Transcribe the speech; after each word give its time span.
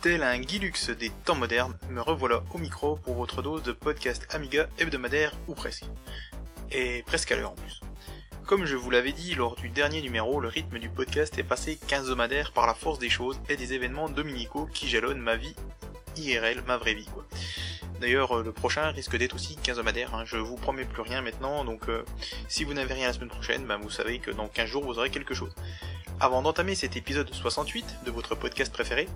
Tel 0.00 0.22
un 0.22 0.38
Guilux 0.38 0.90
des 0.96 1.10
temps 1.24 1.34
modernes, 1.34 1.76
me 1.90 2.00
revoilà 2.00 2.44
au 2.54 2.58
micro 2.58 2.94
pour 2.94 3.14
votre 3.14 3.42
dose 3.42 3.64
de 3.64 3.72
podcast 3.72 4.28
Amiga 4.30 4.68
hebdomadaire 4.78 5.32
ou 5.48 5.54
presque. 5.54 5.86
Et 6.70 7.02
presque 7.04 7.32
à 7.32 7.36
l'heure 7.36 7.50
en 7.50 7.56
plus. 7.56 7.80
Comme 8.46 8.64
je 8.64 8.76
vous 8.76 8.90
l'avais 8.90 9.10
dit 9.10 9.34
lors 9.34 9.56
du 9.56 9.70
dernier 9.70 10.00
numéro, 10.00 10.40
le 10.40 10.46
rythme 10.46 10.78
du 10.78 10.88
podcast 10.88 11.36
est 11.36 11.42
passé 11.42 11.80
quinzomadaire 11.88 12.52
par 12.52 12.68
la 12.68 12.74
force 12.74 13.00
des 13.00 13.10
choses 13.10 13.40
et 13.48 13.56
des 13.56 13.72
événements 13.72 14.08
dominicaux 14.08 14.66
qui 14.72 14.88
jalonnent 14.88 15.18
ma 15.18 15.34
vie 15.34 15.56
IRL, 16.16 16.62
ma 16.64 16.76
vraie 16.76 16.94
vie 16.94 17.06
quoi. 17.06 17.26
D'ailleurs, 18.00 18.38
euh, 18.38 18.44
le 18.44 18.52
prochain 18.52 18.92
risque 18.92 19.16
d'être 19.16 19.34
aussi 19.34 19.56
quinzomadaire, 19.56 20.14
hein. 20.14 20.22
je 20.24 20.36
vous 20.36 20.54
promets 20.54 20.84
plus 20.84 21.02
rien 21.02 21.22
maintenant, 21.22 21.64
donc 21.64 21.88
euh, 21.88 22.04
si 22.46 22.62
vous 22.62 22.72
n'avez 22.72 22.94
rien 22.94 23.08
la 23.08 23.12
semaine 23.12 23.30
prochaine, 23.30 23.66
ben 23.66 23.78
vous 23.78 23.90
savez 23.90 24.20
que 24.20 24.30
dans 24.30 24.46
15 24.46 24.68
jours 24.68 24.84
vous 24.84 25.00
aurez 25.00 25.10
quelque 25.10 25.34
chose. 25.34 25.52
Avant 26.20 26.40
d'entamer 26.40 26.76
cet 26.76 26.96
épisode 26.96 27.34
68 27.34 28.04
de 28.06 28.10
votre 28.12 28.36
podcast 28.36 28.72
préféré, 28.72 29.08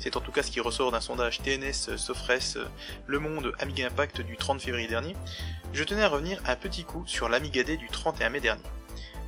c'est 0.00 0.16
en 0.16 0.20
tout 0.20 0.32
cas 0.32 0.42
ce 0.42 0.50
qui 0.50 0.60
ressort 0.60 0.90
d'un 0.90 1.00
sondage 1.00 1.40
TNS 1.42 1.96
Sofres 1.96 2.68
Le 3.06 3.18
Monde 3.18 3.52
Amiga 3.58 3.86
Impact 3.86 4.22
du 4.22 4.36
30 4.36 4.60
février 4.60 4.88
dernier, 4.88 5.14
je 5.72 5.84
tenais 5.84 6.02
à 6.02 6.08
revenir 6.08 6.40
un 6.46 6.56
petit 6.56 6.84
coup 6.84 7.04
sur 7.06 7.28
l'Amiga 7.28 7.62
Day 7.62 7.76
du 7.76 7.88
31 7.88 8.30
mai 8.30 8.40
dernier. 8.40 8.62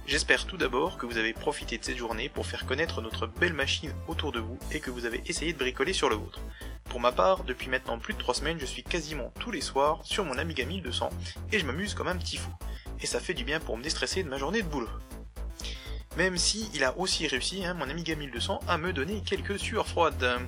J'espère 0.07 0.47
tout 0.47 0.57
d'abord 0.57 0.97
que 0.97 1.07
vous 1.07 1.19
avez 1.19 1.33
profité 1.33 1.79
de 1.79 1.85
cette 1.85 1.97
journée 1.97 2.29
pour 2.29 2.47
faire 2.47 2.67
connaître 2.67 3.03
notre 3.03 3.27
belle 3.27 3.53
machine 3.53 3.93
autour 4.09 4.33
de 4.33 4.41
vous 4.41 4.59
et 4.73 4.81
que 4.81 4.91
vous 4.91 5.05
avez 5.05 5.23
essayé 5.27 5.53
de 5.53 5.59
bricoler 5.59 5.93
sur 5.93 6.09
le 6.09 6.17
vôtre. 6.17 6.41
Pour 6.85 7.01
ma 7.01 7.13
part, 7.13 7.45
depuis 7.45 7.69
maintenant 7.69 7.99
plus 7.99 8.15
de 8.15 8.19
3 8.19 8.35
semaines, 8.35 8.59
je 8.59 8.67
suis 8.67 8.83
quasiment 8.83 9.33
tous 9.39 9.51
les 9.51 9.61
soirs 9.61 10.01
sur 10.03 10.25
mon 10.25 10.39
Amiga 10.39 10.65
1200 10.65 11.11
et 11.53 11.59
je 11.59 11.67
m'amuse 11.67 11.95
comme 11.95 12.09
un 12.09 12.17
petit 12.17 12.39
fou. 12.39 12.51
Et 13.01 13.07
ça 13.07 13.21
fait 13.21 13.35
du 13.35 13.45
bien 13.45 13.61
pour 13.61 13.77
me 13.77 13.83
déstresser 13.83 14.23
de 14.25 14.29
ma 14.29 14.39
journée 14.39 14.63
de 14.63 14.69
boulot. 14.69 14.89
Même 16.17 16.37
si 16.37 16.71
il 16.75 16.85
a 16.85 16.97
aussi 16.99 17.27
réussi, 17.27 17.65
hein, 17.65 17.75
mon 17.75 17.89
Amiga 17.89 18.15
1200, 18.15 18.61
à 18.69 18.77
me 18.77 18.93
donner 18.93 19.23
quelques 19.25 19.59
sueurs 19.59 19.89
froides. 19.89 20.41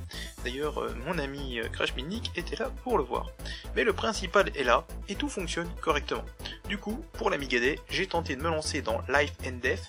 D'ailleurs, 0.45 0.79
euh, 0.79 0.95
mon 1.07 1.19
ami 1.19 1.59
euh, 1.59 1.69
Crash 1.69 1.95
Minnick 1.95 2.31
était 2.37 2.57
là 2.57 2.71
pour 2.83 2.99
le 2.99 3.05
voir. 3.05 3.31
Mais 3.75 3.83
le 3.83 3.95
principal 3.95 4.51
est 4.55 4.65
là, 4.65 4.87
et 5.09 5.15
tout 5.15 5.29
fonctionne 5.29 5.69
correctement. 5.81 6.25
Du 6.69 6.77
coup, 6.77 7.03
pour 7.15 7.31
l'Amiga 7.31 7.59
Day, 7.59 7.79
j'ai 7.89 8.07
tenté 8.07 8.37
de 8.37 8.43
me 8.43 8.49
lancer 8.49 8.83
dans 8.83 9.01
Life 9.09 9.33
and 9.47 9.59
Death, 9.63 9.89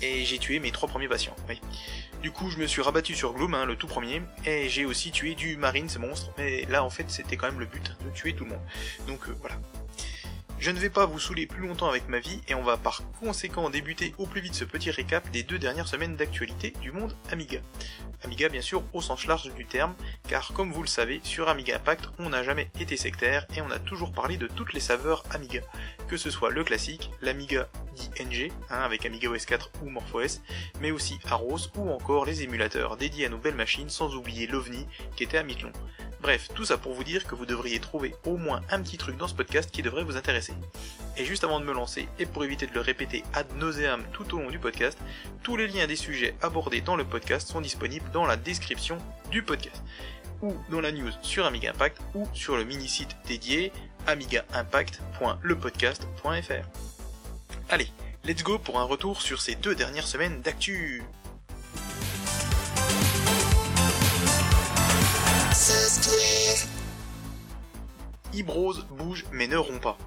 et 0.00 0.24
j'ai 0.24 0.38
tué 0.38 0.58
mes 0.58 0.72
trois 0.72 0.88
premiers 0.88 1.08
patients. 1.08 1.36
Oui. 1.48 1.60
Du 2.22 2.30
coup, 2.30 2.50
je 2.50 2.58
me 2.58 2.66
suis 2.66 2.80
rabattu 2.82 3.14
sur 3.14 3.34
Gloom, 3.34 3.52
hein, 3.54 3.66
le 3.66 3.76
tout 3.76 3.88
premier, 3.88 4.22
et 4.44 4.68
j'ai 4.68 4.84
aussi 4.84 5.10
tué 5.10 5.34
du 5.34 5.56
Marine, 5.56 5.88
ce 5.88 5.98
monstre, 5.98 6.30
mais 6.38 6.64
là, 6.66 6.84
en 6.84 6.90
fait, 6.90 7.10
c'était 7.10 7.36
quand 7.36 7.48
même 7.48 7.60
le 7.60 7.66
but, 7.66 7.96
de 8.04 8.10
tuer 8.10 8.32
tout 8.32 8.44
le 8.44 8.50
monde. 8.50 8.60
Donc 9.06 9.28
euh, 9.28 9.36
voilà. 9.40 9.56
Je 10.62 10.70
ne 10.70 10.78
vais 10.78 10.90
pas 10.90 11.06
vous 11.06 11.18
saouler 11.18 11.48
plus 11.48 11.66
longtemps 11.66 11.88
avec 11.88 12.08
ma 12.08 12.20
vie 12.20 12.40
et 12.46 12.54
on 12.54 12.62
va 12.62 12.76
par 12.76 13.02
conséquent 13.18 13.68
débuter 13.68 14.14
au 14.18 14.26
plus 14.26 14.40
vite 14.40 14.54
ce 14.54 14.64
petit 14.64 14.92
récap 14.92 15.28
des 15.32 15.42
deux 15.42 15.58
dernières 15.58 15.88
semaines 15.88 16.14
d'actualité 16.14 16.72
du 16.80 16.92
monde 16.92 17.16
Amiga. 17.32 17.58
Amiga 18.22 18.48
bien 18.48 18.60
sûr 18.60 18.84
au 18.92 19.00
sens 19.00 19.26
large 19.26 19.52
du 19.54 19.66
terme, 19.66 19.96
car 20.28 20.52
comme 20.52 20.70
vous 20.70 20.82
le 20.82 20.88
savez, 20.88 21.20
sur 21.24 21.48
Amiga 21.48 21.74
Impact, 21.74 22.10
on 22.20 22.28
n'a 22.28 22.44
jamais 22.44 22.70
été 22.78 22.96
sectaire 22.96 23.44
et 23.56 23.60
on 23.60 23.72
a 23.72 23.80
toujours 23.80 24.12
parlé 24.12 24.36
de 24.36 24.46
toutes 24.46 24.72
les 24.72 24.78
saveurs 24.78 25.24
Amiga, 25.32 25.62
que 26.06 26.16
ce 26.16 26.30
soit 26.30 26.50
le 26.50 26.62
classique, 26.62 27.10
l'Amiga 27.22 27.68
dit 27.96 28.10
NG, 28.20 28.52
hein, 28.70 28.82
avec 28.82 29.04
Amiga 29.04 29.30
OS 29.30 29.44
4 29.46 29.72
ou 29.82 29.90
MorphOS, 29.90 30.42
mais 30.80 30.92
aussi 30.92 31.18
Aros 31.28 31.58
ou 31.76 31.90
encore 31.90 32.24
les 32.24 32.44
émulateurs 32.44 32.96
dédiés 32.96 33.26
à 33.26 33.30
nos 33.30 33.38
belles 33.38 33.56
machines, 33.56 33.90
sans 33.90 34.14
oublier 34.14 34.46
l'OVNI 34.46 34.86
qui 35.16 35.24
était 35.24 35.38
à. 35.38 35.44
Bref, 36.22 36.50
tout 36.54 36.64
ça 36.64 36.78
pour 36.78 36.94
vous 36.94 37.02
dire 37.02 37.26
que 37.26 37.34
vous 37.34 37.46
devriez 37.46 37.80
trouver 37.80 38.14
au 38.24 38.36
moins 38.36 38.60
un 38.70 38.80
petit 38.80 38.96
truc 38.96 39.16
dans 39.16 39.26
ce 39.26 39.34
podcast 39.34 39.72
qui 39.72 39.82
devrait 39.82 40.04
vous 40.04 40.16
intéresser. 40.16 40.51
Et 41.16 41.24
juste 41.24 41.44
avant 41.44 41.60
de 41.60 41.64
me 41.64 41.72
lancer, 41.72 42.08
et 42.18 42.26
pour 42.26 42.44
éviter 42.44 42.66
de 42.66 42.72
le 42.72 42.80
répéter 42.80 43.22
ad 43.34 43.46
nauseam 43.56 44.02
tout 44.12 44.34
au 44.34 44.40
long 44.40 44.50
du 44.50 44.58
podcast, 44.58 44.98
tous 45.42 45.56
les 45.56 45.68
liens 45.68 45.86
des 45.86 45.96
sujets 45.96 46.34
abordés 46.40 46.80
dans 46.80 46.96
le 46.96 47.04
podcast 47.04 47.48
sont 47.48 47.60
disponibles 47.60 48.10
dans 48.12 48.24
la 48.24 48.36
description 48.36 48.96
du 49.30 49.42
podcast, 49.42 49.82
ou 50.40 50.54
dans 50.70 50.80
la 50.80 50.90
news 50.90 51.10
sur 51.20 51.44
Amiga 51.44 51.68
Impact, 51.70 51.98
ou 52.14 52.26
sur 52.32 52.56
le 52.56 52.64
mini-site 52.64 53.14
dédié 53.26 53.72
amigaimpact.lepodcast.fr. 54.06 56.66
Allez, 57.68 57.88
let's 58.24 58.42
go 58.42 58.58
pour 58.58 58.80
un 58.80 58.84
retour 58.84 59.20
sur 59.20 59.42
ces 59.42 59.54
deux 59.54 59.74
dernières 59.74 60.06
semaines 60.06 60.40
d'actu. 60.40 61.02
Ibros 68.32 68.74
bouge 68.90 69.26
mais 69.30 69.46
ne 69.46 69.56
rompt 69.56 69.82
pas. 69.82 69.98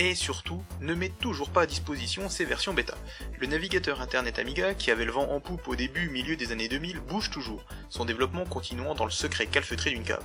Et 0.00 0.14
surtout, 0.14 0.62
ne 0.80 0.94
met 0.94 1.08
toujours 1.08 1.50
pas 1.50 1.62
à 1.62 1.66
disposition 1.66 2.28
ses 2.28 2.44
versions 2.44 2.72
bêta. 2.72 2.96
Le 3.40 3.48
navigateur 3.48 4.00
internet 4.00 4.38
Amiga, 4.38 4.74
qui 4.74 4.92
avait 4.92 5.04
le 5.04 5.10
vent 5.10 5.28
en 5.32 5.40
poupe 5.40 5.66
au 5.66 5.74
début 5.74 6.08
milieu 6.08 6.36
des 6.36 6.52
années 6.52 6.68
2000, 6.68 7.00
bouge 7.00 7.30
toujours, 7.30 7.64
son 7.88 8.04
développement 8.04 8.44
continuant 8.44 8.94
dans 8.94 9.06
le 9.06 9.10
secret 9.10 9.46
calfeutré 9.46 9.90
d'une 9.90 10.04
cave. 10.04 10.22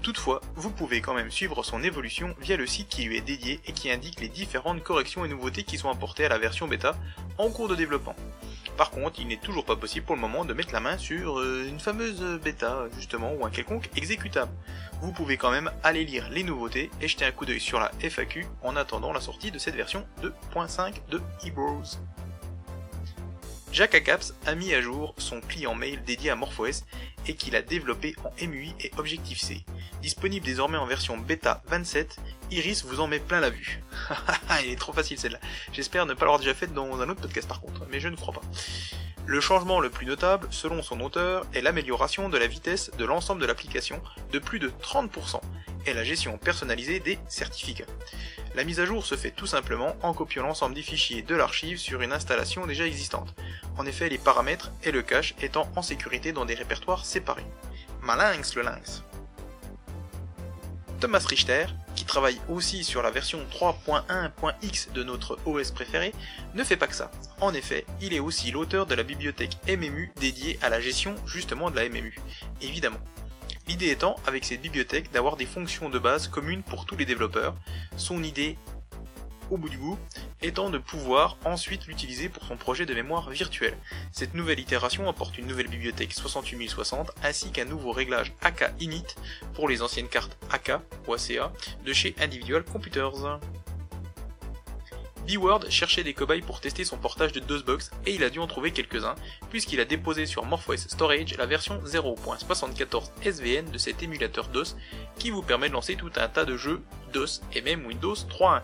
Toutefois, 0.00 0.40
vous 0.56 0.70
pouvez 0.70 1.02
quand 1.02 1.12
même 1.12 1.30
suivre 1.30 1.62
son 1.62 1.82
évolution 1.82 2.34
via 2.40 2.56
le 2.56 2.66
site 2.66 2.88
qui 2.88 3.04
lui 3.04 3.18
est 3.18 3.20
dédié 3.20 3.60
et 3.66 3.72
qui 3.72 3.90
indique 3.90 4.20
les 4.20 4.30
différentes 4.30 4.82
corrections 4.82 5.26
et 5.26 5.28
nouveautés 5.28 5.64
qui 5.64 5.76
sont 5.76 5.90
apportées 5.90 6.24
à 6.24 6.30
la 6.30 6.38
version 6.38 6.66
bêta 6.66 6.96
en 7.36 7.50
cours 7.50 7.68
de 7.68 7.76
développement. 7.76 8.16
Par 8.76 8.90
contre, 8.90 9.20
il 9.20 9.28
n'est 9.28 9.36
toujours 9.36 9.64
pas 9.64 9.76
possible 9.76 10.06
pour 10.06 10.14
le 10.14 10.20
moment 10.20 10.44
de 10.44 10.54
mettre 10.54 10.72
la 10.72 10.80
main 10.80 10.96
sur 10.96 11.38
euh, 11.38 11.66
une 11.68 11.80
fameuse 11.80 12.22
bêta, 12.42 12.86
justement, 12.96 13.32
ou 13.34 13.44
un 13.44 13.50
quelconque 13.50 13.90
exécutable. 13.96 14.52
Vous 15.02 15.12
pouvez 15.12 15.36
quand 15.36 15.50
même 15.50 15.70
aller 15.82 16.04
lire 16.04 16.28
les 16.30 16.42
nouveautés 16.42 16.90
et 17.00 17.08
jeter 17.08 17.24
un 17.24 17.32
coup 17.32 17.46
d'œil 17.46 17.60
sur 17.60 17.78
la 17.78 17.90
FAQ 18.00 18.46
en 18.62 18.76
attendant 18.76 19.12
la 19.12 19.20
sortie 19.20 19.50
de 19.50 19.58
cette 19.58 19.74
version 19.74 20.06
2.5 20.22 20.94
de 21.10 21.20
eBros. 21.44 21.82
Jack 23.72 23.94
Acaps 23.94 24.34
a 24.46 24.56
mis 24.56 24.74
à 24.74 24.80
jour 24.80 25.14
son 25.18 25.40
client 25.40 25.76
mail 25.76 26.02
dédié 26.04 26.30
à 26.30 26.36
MorphOS 26.36 26.84
et 27.28 27.34
qu'il 27.34 27.54
a 27.54 27.62
développé 27.62 28.16
en 28.24 28.46
MUI 28.46 28.74
et 28.80 28.90
Objective-C. 28.96 29.64
Disponible 30.02 30.44
désormais 30.44 30.78
en 30.78 30.86
version 30.86 31.16
bêta 31.16 31.62
27, 31.68 32.18
Iris 32.50 32.84
vous 32.84 33.00
en 33.00 33.06
met 33.06 33.20
plein 33.20 33.40
la 33.40 33.50
vue. 33.50 33.82
Elle 34.58 34.70
est 34.70 34.78
trop 34.78 34.92
facile 34.92 35.18
celle-là. 35.18 35.38
J'espère 35.72 36.06
ne 36.06 36.14
pas 36.14 36.24
l'avoir 36.24 36.38
déjà 36.38 36.54
faite 36.54 36.74
dans 36.74 37.00
un 37.00 37.08
autre 37.08 37.20
podcast 37.20 37.48
par 37.48 37.60
contre, 37.60 37.86
mais 37.90 38.00
je 38.00 38.08
ne 38.08 38.16
crois 38.16 38.34
pas. 38.34 38.42
Le 39.26 39.40
changement 39.40 39.80
le 39.80 39.90
plus 39.90 40.06
notable, 40.06 40.48
selon 40.50 40.82
son 40.82 41.00
auteur, 41.00 41.46
est 41.54 41.60
l'amélioration 41.60 42.28
de 42.28 42.38
la 42.38 42.46
vitesse 42.46 42.90
de 42.98 43.04
l'ensemble 43.04 43.40
de 43.40 43.46
l'application 43.46 44.02
de 44.32 44.38
plus 44.38 44.58
de 44.58 44.70
30% 44.82 45.40
et 45.86 45.94
la 45.94 46.04
gestion 46.04 46.36
personnalisée 46.38 47.00
des 47.00 47.18
certificats. 47.28 47.84
La 48.56 48.64
mise 48.64 48.80
à 48.80 48.86
jour 48.86 49.06
se 49.06 49.14
fait 49.14 49.30
tout 49.30 49.46
simplement 49.46 49.96
en 50.02 50.12
copiant 50.12 50.42
l'ensemble 50.42 50.74
des 50.74 50.82
fichiers 50.82 51.22
de 51.22 51.36
l'archive 51.36 51.78
sur 51.78 52.02
une 52.02 52.12
installation 52.12 52.66
déjà 52.66 52.86
existante. 52.86 53.34
En 53.78 53.86
effet, 53.86 54.08
les 54.08 54.18
paramètres 54.18 54.72
et 54.82 54.90
le 54.90 55.02
cache 55.02 55.34
étant 55.40 55.70
en 55.76 55.82
sécurité 55.82 56.32
dans 56.32 56.44
des 56.44 56.54
répertoires 56.54 57.04
séparés. 57.04 57.46
Malinx 58.02 58.56
le 58.56 58.62
lynx. 58.62 59.04
Thomas 61.00 61.24
Richter, 61.26 61.64
qui 61.96 62.04
travaille 62.04 62.38
aussi 62.50 62.84
sur 62.84 63.02
la 63.02 63.10
version 63.10 63.40
3.1.x 63.50 64.92
de 64.92 65.02
notre 65.02 65.38
OS 65.46 65.70
préféré, 65.70 66.12
ne 66.54 66.62
fait 66.62 66.76
pas 66.76 66.86
que 66.86 66.94
ça. 66.94 67.10
En 67.40 67.54
effet, 67.54 67.86
il 68.02 68.12
est 68.12 68.20
aussi 68.20 68.50
l'auteur 68.50 68.84
de 68.84 68.94
la 68.94 69.02
bibliothèque 69.02 69.56
MMU 69.66 70.12
dédiée 70.20 70.58
à 70.60 70.68
la 70.68 70.78
gestion 70.78 71.14
justement 71.26 71.70
de 71.70 71.76
la 71.76 71.88
MMU. 71.88 72.18
Évidemment. 72.60 73.00
L'idée 73.66 73.88
étant, 73.90 74.16
avec 74.26 74.44
cette 74.44 74.60
bibliothèque, 74.60 75.10
d'avoir 75.10 75.36
des 75.36 75.46
fonctions 75.46 75.88
de 75.88 75.98
base 75.98 76.28
communes 76.28 76.62
pour 76.62 76.84
tous 76.84 76.96
les 76.96 77.06
développeurs. 77.06 77.54
Son 77.96 78.22
idée, 78.22 78.58
au 79.50 79.56
bout 79.56 79.68
du 79.68 79.76
bout, 79.76 79.98
étant 80.42 80.70
de 80.70 80.78
pouvoir 80.78 81.36
ensuite 81.44 81.86
l'utiliser 81.86 82.28
pour 82.28 82.44
son 82.44 82.56
projet 82.56 82.86
de 82.86 82.94
mémoire 82.94 83.30
virtuelle. 83.30 83.76
Cette 84.12 84.34
nouvelle 84.34 84.60
itération 84.60 85.08
apporte 85.08 85.38
une 85.38 85.46
nouvelle 85.46 85.68
bibliothèque 85.68 86.12
68060 86.12 87.12
ainsi 87.22 87.50
qu'un 87.50 87.64
nouveau 87.64 87.92
réglage 87.92 88.32
AK 88.42 88.72
init 88.80 89.04
pour 89.54 89.68
les 89.68 89.82
anciennes 89.82 90.08
cartes 90.08 90.36
AK 90.50 90.72
ou 91.06 91.14
ACA 91.14 91.52
de 91.84 91.92
chez 91.92 92.14
Individual 92.20 92.64
Computers. 92.64 93.40
B-Word 95.28 95.70
cherchait 95.70 96.02
des 96.02 96.14
cobayes 96.14 96.40
pour 96.40 96.60
tester 96.60 96.84
son 96.84 96.96
portage 96.96 97.32
de 97.32 97.40
DOSBox 97.40 97.90
et 98.06 98.14
il 98.14 98.24
a 98.24 98.30
dû 98.30 98.38
en 98.38 98.46
trouver 98.46 98.72
quelques-uns, 98.72 99.14
puisqu'il 99.50 99.78
a 99.80 99.84
déposé 99.84 100.26
sur 100.26 100.44
MorphOS 100.44 100.88
Storage 100.88 101.36
la 101.36 101.46
version 101.46 101.80
0.74 101.84 103.10
SVN 103.22 103.70
de 103.70 103.78
cet 103.78 104.02
émulateur 104.02 104.48
DOS 104.48 104.76
qui 105.18 105.30
vous 105.30 105.42
permet 105.42 105.68
de 105.68 105.74
lancer 105.74 105.94
tout 105.94 106.10
un 106.16 106.28
tas 106.28 106.44
de 106.44 106.56
jeux 106.56 106.82
DOS 107.12 107.42
et 107.54 107.60
même 107.60 107.86
Windows 107.86 108.14
3.1. 108.14 108.62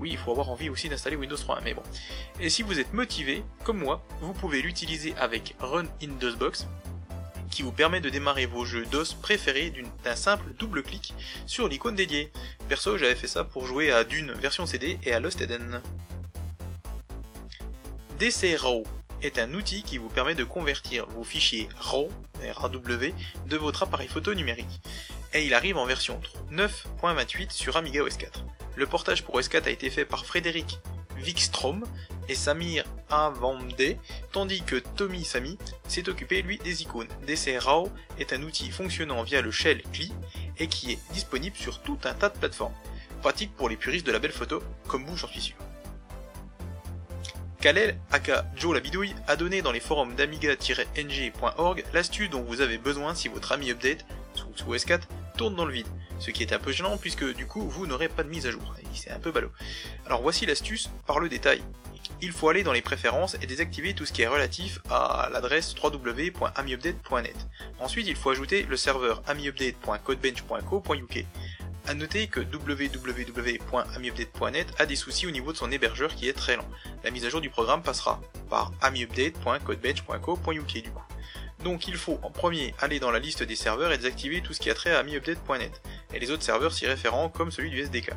Oui, 0.00 0.10
il 0.12 0.18
faut 0.18 0.30
avoir 0.30 0.50
envie 0.50 0.68
aussi 0.68 0.88
d'installer 0.88 1.16
Windows 1.16 1.36
3.1, 1.36 1.60
mais 1.64 1.74
bon. 1.74 1.82
Et 2.40 2.50
si 2.50 2.62
vous 2.62 2.78
êtes 2.78 2.92
motivé, 2.92 3.42
comme 3.64 3.78
moi, 3.78 4.04
vous 4.20 4.32
pouvez 4.32 4.62
l'utiliser 4.62 5.14
avec 5.16 5.56
Run 5.60 5.86
in 6.02 6.12
DOSBox, 6.20 6.66
qui 7.50 7.62
vous 7.62 7.72
permet 7.72 8.00
de 8.00 8.10
démarrer 8.10 8.46
vos 8.46 8.64
jeux 8.64 8.86
DOS 8.86 9.14
préférés 9.20 9.72
d'un 10.04 10.16
simple 10.16 10.52
double 10.58 10.82
clic 10.82 11.14
sur 11.46 11.68
l'icône 11.68 11.94
dédiée. 11.96 12.30
Perso, 12.68 12.98
j'avais 12.98 13.14
fait 13.14 13.26
ça 13.26 13.42
pour 13.44 13.66
jouer 13.66 13.90
à 13.90 14.04
Dune 14.04 14.32
version 14.32 14.66
CD 14.66 14.98
et 15.02 15.12
à 15.12 15.20
Lost 15.20 15.40
Eden. 15.40 15.80
DC 18.18 18.56
RAW 18.58 18.84
est 19.22 19.38
un 19.38 19.54
outil 19.54 19.82
qui 19.82 19.98
vous 19.98 20.08
permet 20.08 20.34
de 20.34 20.44
convertir 20.44 21.06
vos 21.06 21.24
fichiers 21.24 21.68
RAW, 21.80 22.10
de 23.46 23.56
votre 23.56 23.82
appareil 23.82 24.08
photo 24.08 24.34
numérique. 24.34 24.80
Et 25.34 25.44
il 25.44 25.54
arrive 25.54 25.76
en 25.76 25.84
version 25.84 26.20
9.28 26.52 27.50
sur 27.50 27.76
Amiga 27.76 28.02
OS 28.02 28.16
4. 28.16 28.44
Le 28.78 28.86
portage 28.86 29.24
pour 29.24 29.34
OS 29.34 29.48
4 29.48 29.66
a 29.66 29.70
été 29.70 29.90
fait 29.90 30.04
par 30.04 30.24
Frédéric 30.24 30.78
Wikstrom 31.20 31.84
et 32.28 32.36
Samir 32.36 32.84
Avamde, 33.10 33.96
tandis 34.30 34.62
que 34.62 34.76
Tommy 34.76 35.24
Sami 35.24 35.58
s'est 35.88 36.08
occupé 36.08 36.42
lui 36.42 36.58
des 36.58 36.82
icônes. 36.82 37.08
DC 37.26 37.58
RAW 37.58 37.90
est 38.20 38.32
un 38.32 38.40
outil 38.44 38.70
fonctionnant 38.70 39.24
via 39.24 39.42
le 39.42 39.50
shell 39.50 39.82
CLI 39.92 40.12
et 40.58 40.68
qui 40.68 40.92
est 40.92 41.12
disponible 41.12 41.56
sur 41.56 41.82
tout 41.82 41.98
un 42.04 42.14
tas 42.14 42.28
de 42.28 42.38
plateformes. 42.38 42.72
Pratique 43.20 43.52
pour 43.56 43.68
les 43.68 43.76
puristes 43.76 44.06
de 44.06 44.12
la 44.12 44.20
belle 44.20 44.30
photo, 44.30 44.62
comme 44.86 45.04
vous 45.06 45.16
j'en 45.16 45.26
suis 45.26 45.40
sûr. 45.40 45.56
Kalel, 47.60 47.98
aka 48.12 48.46
Joe 48.54 48.74
la 48.74 48.80
bidouille, 48.80 49.16
a 49.26 49.34
donné 49.34 49.60
dans 49.60 49.72
les 49.72 49.80
forums 49.80 50.14
d'amiga-ng.org 50.14 51.84
l'astuce 51.92 52.30
dont 52.30 52.42
vous 52.42 52.60
avez 52.60 52.78
besoin 52.78 53.16
si 53.16 53.26
votre 53.26 53.50
ami 53.50 53.72
update, 53.72 54.06
sous 54.34 54.72
OS4, 54.72 55.00
tourne 55.38 55.54
dans 55.54 55.64
le 55.64 55.72
vide. 55.72 55.86
Ce 56.18 56.30
qui 56.32 56.42
est 56.42 56.52
un 56.52 56.58
peu 56.58 56.72
gênant 56.72 56.98
puisque 56.98 57.24
du 57.34 57.46
coup 57.46 57.70
vous 57.70 57.86
n'aurez 57.86 58.08
pas 58.08 58.24
de 58.24 58.28
mise 58.28 58.46
à 58.46 58.50
jour. 58.50 58.74
C'est 58.92 59.10
un 59.10 59.20
peu 59.20 59.30
ballot. 59.30 59.52
Alors 60.04 60.20
voici 60.20 60.44
l'astuce 60.44 60.90
par 61.06 61.20
le 61.20 61.30
détail. 61.30 61.62
Il 62.20 62.32
faut 62.32 62.48
aller 62.48 62.64
dans 62.64 62.72
les 62.72 62.82
préférences 62.82 63.36
et 63.40 63.46
désactiver 63.46 63.94
tout 63.94 64.04
ce 64.04 64.12
qui 64.12 64.22
est 64.22 64.26
relatif 64.26 64.80
à 64.90 65.28
l'adresse 65.32 65.76
www.amiupdate.net. 65.80 67.36
Ensuite 67.78 68.08
il 68.08 68.16
faut 68.16 68.30
ajouter 68.30 68.64
le 68.64 68.76
serveur 68.76 69.22
amiupdate.codebench.co.uk. 69.28 71.24
A 71.86 71.94
noter 71.94 72.26
que 72.26 72.40
www.amiupdate.net 72.40 74.66
a 74.78 74.86
des 74.86 74.96
soucis 74.96 75.28
au 75.28 75.30
niveau 75.30 75.52
de 75.52 75.56
son 75.56 75.70
hébergeur 75.70 76.16
qui 76.16 76.28
est 76.28 76.34
très 76.34 76.56
lent. 76.56 76.68
La 77.04 77.12
mise 77.12 77.24
à 77.24 77.28
jour 77.30 77.40
du 77.40 77.48
programme 77.48 77.82
passera 77.82 78.20
par 78.50 78.72
amiupdate.codebench.co.uk 78.82 80.82
du 80.82 80.90
coup. 80.90 81.02
Donc 81.64 81.88
il 81.88 81.96
faut 81.96 82.18
en 82.22 82.30
premier 82.30 82.74
aller 82.78 83.00
dans 83.00 83.10
la 83.10 83.18
liste 83.18 83.42
des 83.42 83.56
serveurs 83.56 83.92
et 83.92 83.96
désactiver 83.96 84.40
tout 84.40 84.52
ce 84.52 84.60
qui 84.60 84.70
a 84.70 84.74
trait 84.74 84.94
à 84.94 84.98
amiupdate.net 84.98 85.82
et 86.14 86.18
les 86.18 86.30
autres 86.30 86.42
serveurs 86.42 86.72
s'y 86.72 86.86
référant 86.86 87.28
comme 87.28 87.50
celui 87.50 87.70
du 87.70 87.80
SDK. 87.80 88.12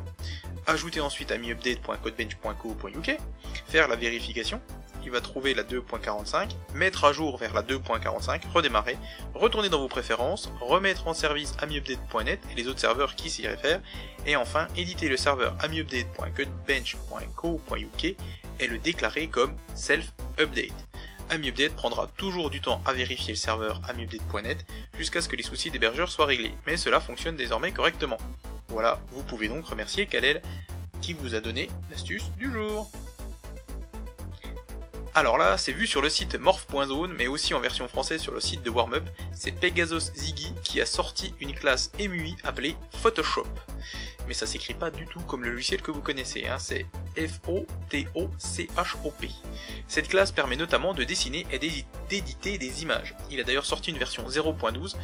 Ajouter 0.66 1.00
ensuite 1.00 1.32
amiupdate.codebench.co.uk, 1.32 3.18
faire 3.66 3.88
la 3.88 3.96
vérification, 3.96 4.60
il 5.04 5.10
va 5.10 5.20
trouver 5.20 5.54
la 5.54 5.64
2.45, 5.64 6.50
mettre 6.74 7.04
à 7.04 7.12
jour 7.12 7.36
vers 7.36 7.52
la 7.52 7.62
2.45, 7.62 8.48
redémarrer, 8.52 8.96
retourner 9.34 9.68
dans 9.68 9.80
vos 9.80 9.88
préférences, 9.88 10.52
remettre 10.60 11.08
en 11.08 11.14
service 11.14 11.54
amiupdate.net 11.58 12.38
et 12.50 12.54
les 12.54 12.68
autres 12.68 12.78
serveurs 12.78 13.16
qui 13.16 13.28
s'y 13.28 13.44
réfèrent, 13.46 13.82
et 14.26 14.36
enfin 14.36 14.68
éditer 14.76 15.08
le 15.08 15.16
serveur 15.16 15.56
amiupdate.codebench.co.uk 15.60 18.16
et 18.60 18.66
le 18.68 18.78
déclarer 18.78 19.26
comme 19.26 19.56
self-update. 19.74 20.91
AmiUpdate 21.32 21.74
prendra 21.74 22.08
toujours 22.18 22.50
du 22.50 22.60
temps 22.60 22.82
à 22.84 22.92
vérifier 22.92 23.32
le 23.32 23.38
serveur 23.38 23.80
amiupdate.net 23.88 24.66
jusqu'à 24.98 25.22
ce 25.22 25.30
que 25.30 25.36
les 25.36 25.42
soucis 25.42 25.70
d'hébergeur 25.70 26.10
soient 26.10 26.26
réglés, 26.26 26.52
mais 26.66 26.76
cela 26.76 27.00
fonctionne 27.00 27.36
désormais 27.36 27.72
correctement. 27.72 28.18
Voilà, 28.68 29.00
vous 29.12 29.22
pouvez 29.22 29.48
donc 29.48 29.64
remercier 29.64 30.04
Kalel 30.06 30.42
qui 31.00 31.14
vous 31.14 31.34
a 31.34 31.40
donné 31.40 31.70
l'astuce 31.90 32.30
du 32.36 32.52
jour. 32.52 32.90
Alors 35.14 35.38
là, 35.38 35.56
c'est 35.56 35.72
vu 35.72 35.86
sur 35.86 36.02
le 36.02 36.10
site 36.10 36.34
morph.zone, 36.34 37.14
mais 37.16 37.28
aussi 37.28 37.54
en 37.54 37.60
version 37.60 37.88
française 37.88 38.20
sur 38.20 38.34
le 38.34 38.40
site 38.40 38.62
de 38.62 38.68
Warmup, 38.68 39.08
c'est 39.32 39.52
Pegasus 39.52 40.12
Ziggy 40.14 40.52
qui 40.62 40.82
a 40.82 40.86
sorti 40.86 41.34
une 41.40 41.54
classe 41.54 41.92
MUI 41.98 42.36
appelée 42.44 42.76
Photoshop. 43.00 43.46
Mais 44.28 44.34
ça 44.34 44.46
s'écrit 44.46 44.74
pas 44.74 44.90
du 44.90 45.06
tout 45.06 45.20
comme 45.20 45.44
le 45.44 45.50
logiciel 45.50 45.80
que 45.82 45.90
vous 45.90 46.00
connaissez, 46.00 46.46
hein, 46.46 46.58
c'est 46.58 46.86
F-O-T-O-C-H-O-P. 47.16 47.70
Cette 49.88 50.08
classe 50.08 50.32
permet 50.32 50.56
notamment 50.56 50.94
de 50.94 51.04
dessiner 51.04 51.46
et 51.50 51.58
d'éditer 51.58 52.58
des 52.58 52.82
images. 52.82 53.14
Il 53.30 53.40
a 53.40 53.44
d'ailleurs 53.44 53.66
sorti 53.66 53.90
une 53.90 53.98
version 53.98 54.26
0.12 54.28 54.96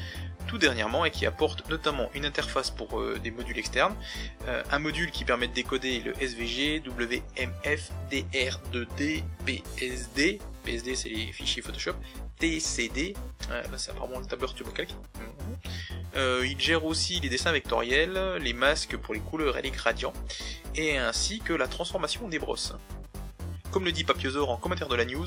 tout 0.49 0.59
dernièrement 0.59 1.05
et 1.05 1.11
qui 1.11 1.27
apporte 1.27 1.69
notamment 1.69 2.11
une 2.15 2.25
interface 2.25 2.71
pour 2.71 2.99
euh, 2.99 3.19
des 3.23 3.31
modules 3.31 3.59
externes, 3.59 3.95
euh, 4.49 4.63
un 4.73 4.79
module 4.79 5.11
qui 5.11 5.25
permet 5.25 5.47
de 5.47 5.53
décoder 5.53 6.01
le 6.01 6.15
SVG, 6.21 6.83
WMF, 6.87 7.93
DR2D, 8.11 9.23
PSD, 9.45 10.39
PSD 10.65 10.95
c'est 10.97 11.11
les 11.11 11.33
fichiers 11.33 11.63
Photoshop, 11.63 11.95
TCD, 12.39 13.15
euh, 13.51 13.63
c'est 13.77 13.91
apparemment 13.91 14.21
le 14.21 14.27
tableur. 14.27 14.55
Euh, 16.17 16.47
il 16.47 16.61
gère 16.61 16.85
aussi 16.85 17.21
les 17.21 17.29
dessins 17.29 17.53
vectoriels, 17.53 18.37
les 18.41 18.53
masques 18.53 18.97
pour 18.97 19.15
les 19.15 19.21
couleurs 19.21 19.59
et 19.59 19.63
les 19.63 19.71
gradients, 19.71 20.13
et 20.75 20.97
ainsi 20.97 21.41
que 21.41 21.53
la 21.53 21.69
transformation 21.69 22.29
des 22.29 22.39
brosses. 22.39 22.75
Comme 23.71 23.85
le 23.85 23.93
dit 23.93 24.05
Papiosor 24.05 24.51
en 24.51 24.57
commentaire 24.57 24.89
de 24.89 24.97
la 24.97 25.05
news, 25.05 25.27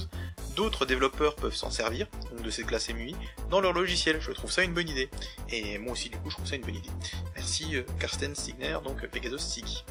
d'autres 0.56 0.88
développeurs 0.88 1.36
peuvent 1.36 1.56
s'en 1.56 1.70
servir, 1.70 2.08
donc 2.32 2.42
de 2.42 2.50
cette 2.50 2.66
classe 2.66 2.90
MUI, 2.90 3.16
dans 3.52 3.62
leur 3.62 3.72
logiciel. 3.72 4.20
Je 4.20 4.32
trouve 4.32 4.52
ça 4.52 4.64
une 4.64 4.74
bonne 4.74 4.90
idée. 4.90 5.10
Et 5.50 5.78
moi 5.78 5.94
aussi, 5.94 6.10
du 6.10 6.18
coup, 6.18 6.32
je 6.32 6.36
trouve 6.36 6.48
ça 6.48 6.56
une 6.56 6.64
bonne 6.64 6.76
idée. 6.76 6.90
Merci 7.36 7.76
euh, 7.76 7.84
Karsten 8.00 8.34
Signer, 8.34 8.78
donc 8.84 9.06
Pegasus 9.08 9.40
Sigi. 9.40 9.86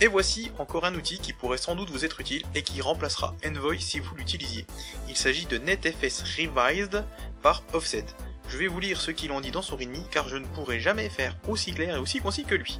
Et 0.00 0.08
voici 0.08 0.50
encore 0.58 0.84
un 0.84 0.94
outil 0.94 1.18
qui 1.18 1.32
pourrait 1.32 1.58
sans 1.58 1.76
doute 1.76 1.90
vous 1.90 2.04
être 2.04 2.20
utile 2.20 2.42
et 2.54 2.62
qui 2.62 2.80
remplacera 2.80 3.36
Envoy 3.46 3.78
si 3.78 4.00
vous 4.00 4.14
l'utilisiez. 4.16 4.66
Il 5.08 5.16
s'agit 5.16 5.46
de 5.46 5.58
NetFS 5.58 6.24
Revised 6.36 7.04
par 7.42 7.62
Offset. 7.72 8.06
Je 8.52 8.58
vais 8.58 8.66
vous 8.66 8.80
lire 8.80 9.00
ce 9.00 9.10
qu'il 9.10 9.32
en 9.32 9.40
dit 9.40 9.50
dans 9.50 9.62
son 9.62 9.76
README 9.76 10.04
car 10.10 10.28
je 10.28 10.36
ne 10.36 10.44
pourrai 10.44 10.78
jamais 10.78 11.08
faire 11.08 11.34
aussi 11.48 11.72
clair 11.72 11.96
et 11.96 11.98
aussi 11.98 12.20
concis 12.20 12.44
que 12.44 12.54
lui. 12.54 12.78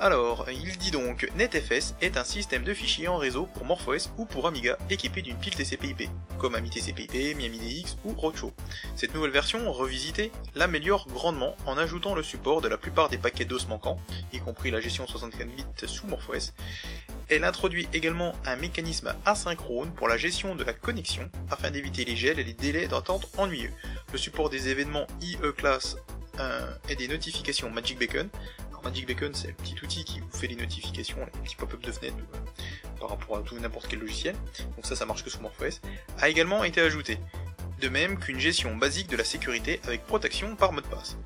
Alors, 0.00 0.46
il 0.48 0.78
dit 0.78 0.92
donc 0.92 1.28
NetFS 1.34 1.96
est 2.00 2.16
un 2.16 2.22
système 2.22 2.62
de 2.62 2.72
fichiers 2.72 3.08
en 3.08 3.16
réseau 3.16 3.46
pour 3.46 3.64
MorphOS 3.64 4.10
ou 4.16 4.26
pour 4.26 4.46
Amiga 4.46 4.78
équipé 4.90 5.22
d'une 5.22 5.36
pile 5.36 5.56
TCP/IP, 5.56 6.08
comme 6.38 6.54
Ami 6.54 6.70
TCP/IP, 6.70 7.36
Miami 7.36 7.58
DX 7.58 7.96
ou 8.04 8.12
Rocho. 8.12 8.52
Cette 8.94 9.12
nouvelle 9.12 9.32
version, 9.32 9.72
revisitée, 9.72 10.30
l'améliore 10.54 11.08
grandement 11.08 11.56
en 11.66 11.76
ajoutant 11.76 12.14
le 12.14 12.22
support 12.22 12.60
de 12.60 12.68
la 12.68 12.76
plupart 12.76 13.08
des 13.08 13.18
paquets 13.18 13.44
DOS 13.44 13.66
manquants, 13.68 13.98
y 14.32 14.38
compris 14.38 14.70
la 14.70 14.80
gestion 14.80 15.04
64 15.04 15.48
bits 15.48 15.64
sous 15.88 16.06
MorphOS. 16.06 16.52
Elle 17.28 17.42
introduit 17.42 17.88
également 17.92 18.36
un 18.46 18.54
mécanisme 18.54 19.12
asynchrone 19.26 19.90
pour 19.90 20.06
la 20.06 20.16
gestion 20.16 20.54
de 20.54 20.62
la 20.62 20.74
connexion 20.74 21.28
afin 21.50 21.72
d'éviter 21.72 22.04
les 22.04 22.14
gels 22.14 22.38
et 22.38 22.44
les 22.44 22.54
délais 22.54 22.86
d'attente 22.86 23.28
ennuyeux. 23.36 23.72
Le 24.12 24.18
support 24.18 24.48
des 24.48 24.68
événements 24.68 25.08
IE 25.22 25.38
class 25.56 25.96
et 26.88 26.94
des 26.94 27.08
notifications 27.08 27.68
Magic 27.68 27.98
Beacon 27.98 28.28
Magic 28.84 29.06
Beacon, 29.06 29.34
c'est 29.34 29.48
le 29.48 29.54
petit 29.54 29.76
outil 29.82 30.04
qui 30.04 30.20
vous 30.20 30.30
fait 30.30 30.46
les 30.46 30.56
notifications, 30.56 31.18
les 31.18 31.40
petits 31.40 31.56
pop-up 31.56 31.80
de 31.80 31.92
fenêtre 31.92 32.16
euh, 32.18 32.88
par 33.00 33.10
rapport 33.10 33.38
à 33.38 33.42
tout 33.42 33.58
n'importe 33.58 33.88
quel 33.88 34.00
logiciel. 34.00 34.34
Donc 34.76 34.86
ça, 34.86 34.96
ça 34.96 35.06
marche 35.06 35.24
que 35.24 35.30
sous 35.30 35.40
MorphOS. 35.40 35.80
A 36.18 36.28
également 36.28 36.64
été 36.64 36.80
ajouté. 36.80 37.18
De 37.80 37.88
même 37.88 38.18
qu'une 38.18 38.40
gestion 38.40 38.76
basique 38.76 39.08
de 39.08 39.16
la 39.16 39.24
sécurité 39.24 39.80
avec 39.84 40.04
protection 40.04 40.56
par 40.56 40.72
mot 40.72 40.80
de 40.80 40.86
passe. 40.86 41.16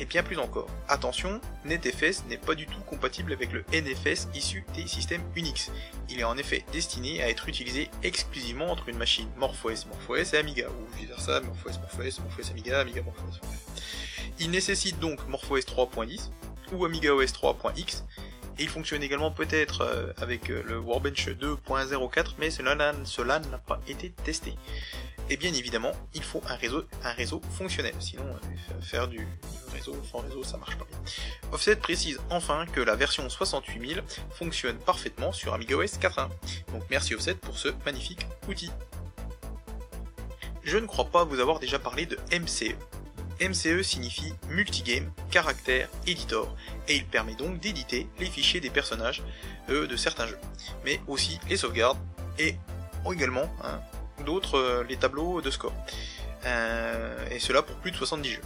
Et 0.00 0.04
bien 0.04 0.22
plus 0.22 0.38
encore. 0.38 0.68
Attention, 0.88 1.40
NetFS 1.64 2.24
n'est 2.28 2.38
pas 2.38 2.54
du 2.54 2.66
tout 2.66 2.80
compatible 2.80 3.32
avec 3.32 3.52
le 3.52 3.64
NFS 3.72 4.28
issu 4.34 4.64
des 4.74 4.86
systèmes 4.86 5.22
Unix. 5.36 5.70
Il 6.08 6.18
est 6.20 6.24
en 6.24 6.36
effet 6.36 6.64
destiné 6.72 7.22
à 7.22 7.28
être 7.28 7.48
utilisé 7.48 7.90
exclusivement 8.02 8.70
entre 8.70 8.88
une 8.88 8.96
machine 8.96 9.28
MorphOS, 9.36 9.86
MorphOS 9.88 10.34
et 10.34 10.38
Amiga, 10.38 10.68
ou 10.68 10.96
vice 10.96 11.08
versa, 11.08 11.40
MorphOS, 11.40 11.78
MorphOS, 11.80 12.20
MorphOS 12.22 12.50
Amiga, 12.50 12.80
Amiga, 12.80 13.02
MorphOS. 13.02 13.40
Il 14.38 14.50
nécessite 14.50 14.98
donc 14.98 15.26
MorphOS 15.28 15.60
3.10, 15.60 16.30
ou 16.72 16.84
AmigaOS 16.84 17.24
3.x, 17.24 18.04
et 18.58 18.64
il 18.64 18.68
fonctionne 18.68 19.02
également 19.02 19.30
peut-être 19.30 19.80
euh, 19.82 20.12
avec 20.18 20.50
euh, 20.50 20.62
le 20.66 20.78
Warbench 20.78 21.28
2.04, 21.28 22.34
mais 22.38 22.50
cela 22.50 23.38
n'a 23.38 23.58
pas 23.58 23.80
été 23.88 24.10
testé. 24.10 24.54
Et 25.30 25.36
bien 25.36 25.52
évidemment, 25.54 25.92
il 26.14 26.22
faut 26.22 26.42
un 26.48 26.56
réseau, 26.56 27.40
fonctionnel, 27.52 27.94
sinon 28.00 28.24
euh, 28.24 28.82
faire 28.82 29.08
du 29.08 29.26
réseau 29.72 29.96
sans 30.10 30.18
réseau 30.18 30.42
ça 30.42 30.58
marche 30.58 30.76
pas. 30.76 30.86
Offset 31.52 31.76
précise 31.76 32.20
enfin 32.28 32.66
que 32.66 32.80
la 32.80 32.94
version 32.96 33.28
68000 33.28 34.02
fonctionne 34.30 34.76
parfaitement 34.76 35.32
sur 35.32 35.54
AmigaOS 35.54 35.96
4.1. 35.98 36.28
Donc 36.72 36.82
merci 36.90 37.14
Offset 37.14 37.34
pour 37.34 37.56
ce 37.56 37.68
magnifique 37.86 38.26
outil. 38.48 38.70
Je 40.62 40.76
ne 40.76 40.86
crois 40.86 41.06
pas 41.06 41.24
vous 41.24 41.40
avoir 41.40 41.58
déjà 41.58 41.78
parlé 41.78 42.06
de 42.06 42.18
MCE. 42.32 42.76
MCE 43.48 43.82
signifie 43.82 44.34
Multigame 44.48 45.10
Character 45.30 45.86
Editor, 46.06 46.54
et 46.86 46.94
il 46.94 47.04
permet 47.04 47.34
donc 47.34 47.58
d'éditer 47.58 48.06
les 48.20 48.26
fichiers 48.26 48.60
des 48.60 48.70
personnages 48.70 49.22
euh, 49.68 49.86
de 49.86 49.96
certains 49.96 50.26
jeux, 50.26 50.38
mais 50.84 51.00
aussi 51.08 51.40
les 51.48 51.56
sauvegardes, 51.56 51.98
et 52.38 52.56
également 53.10 53.52
hein, 53.64 53.80
d'autres, 54.24 54.58
euh, 54.58 54.84
les 54.88 54.96
tableaux 54.96 55.40
de 55.40 55.50
score. 55.50 55.74
Euh, 56.46 57.28
et 57.30 57.38
cela 57.38 57.62
pour 57.62 57.76
plus 57.76 57.90
de 57.90 57.96
70 57.96 58.30
jeux. 58.30 58.42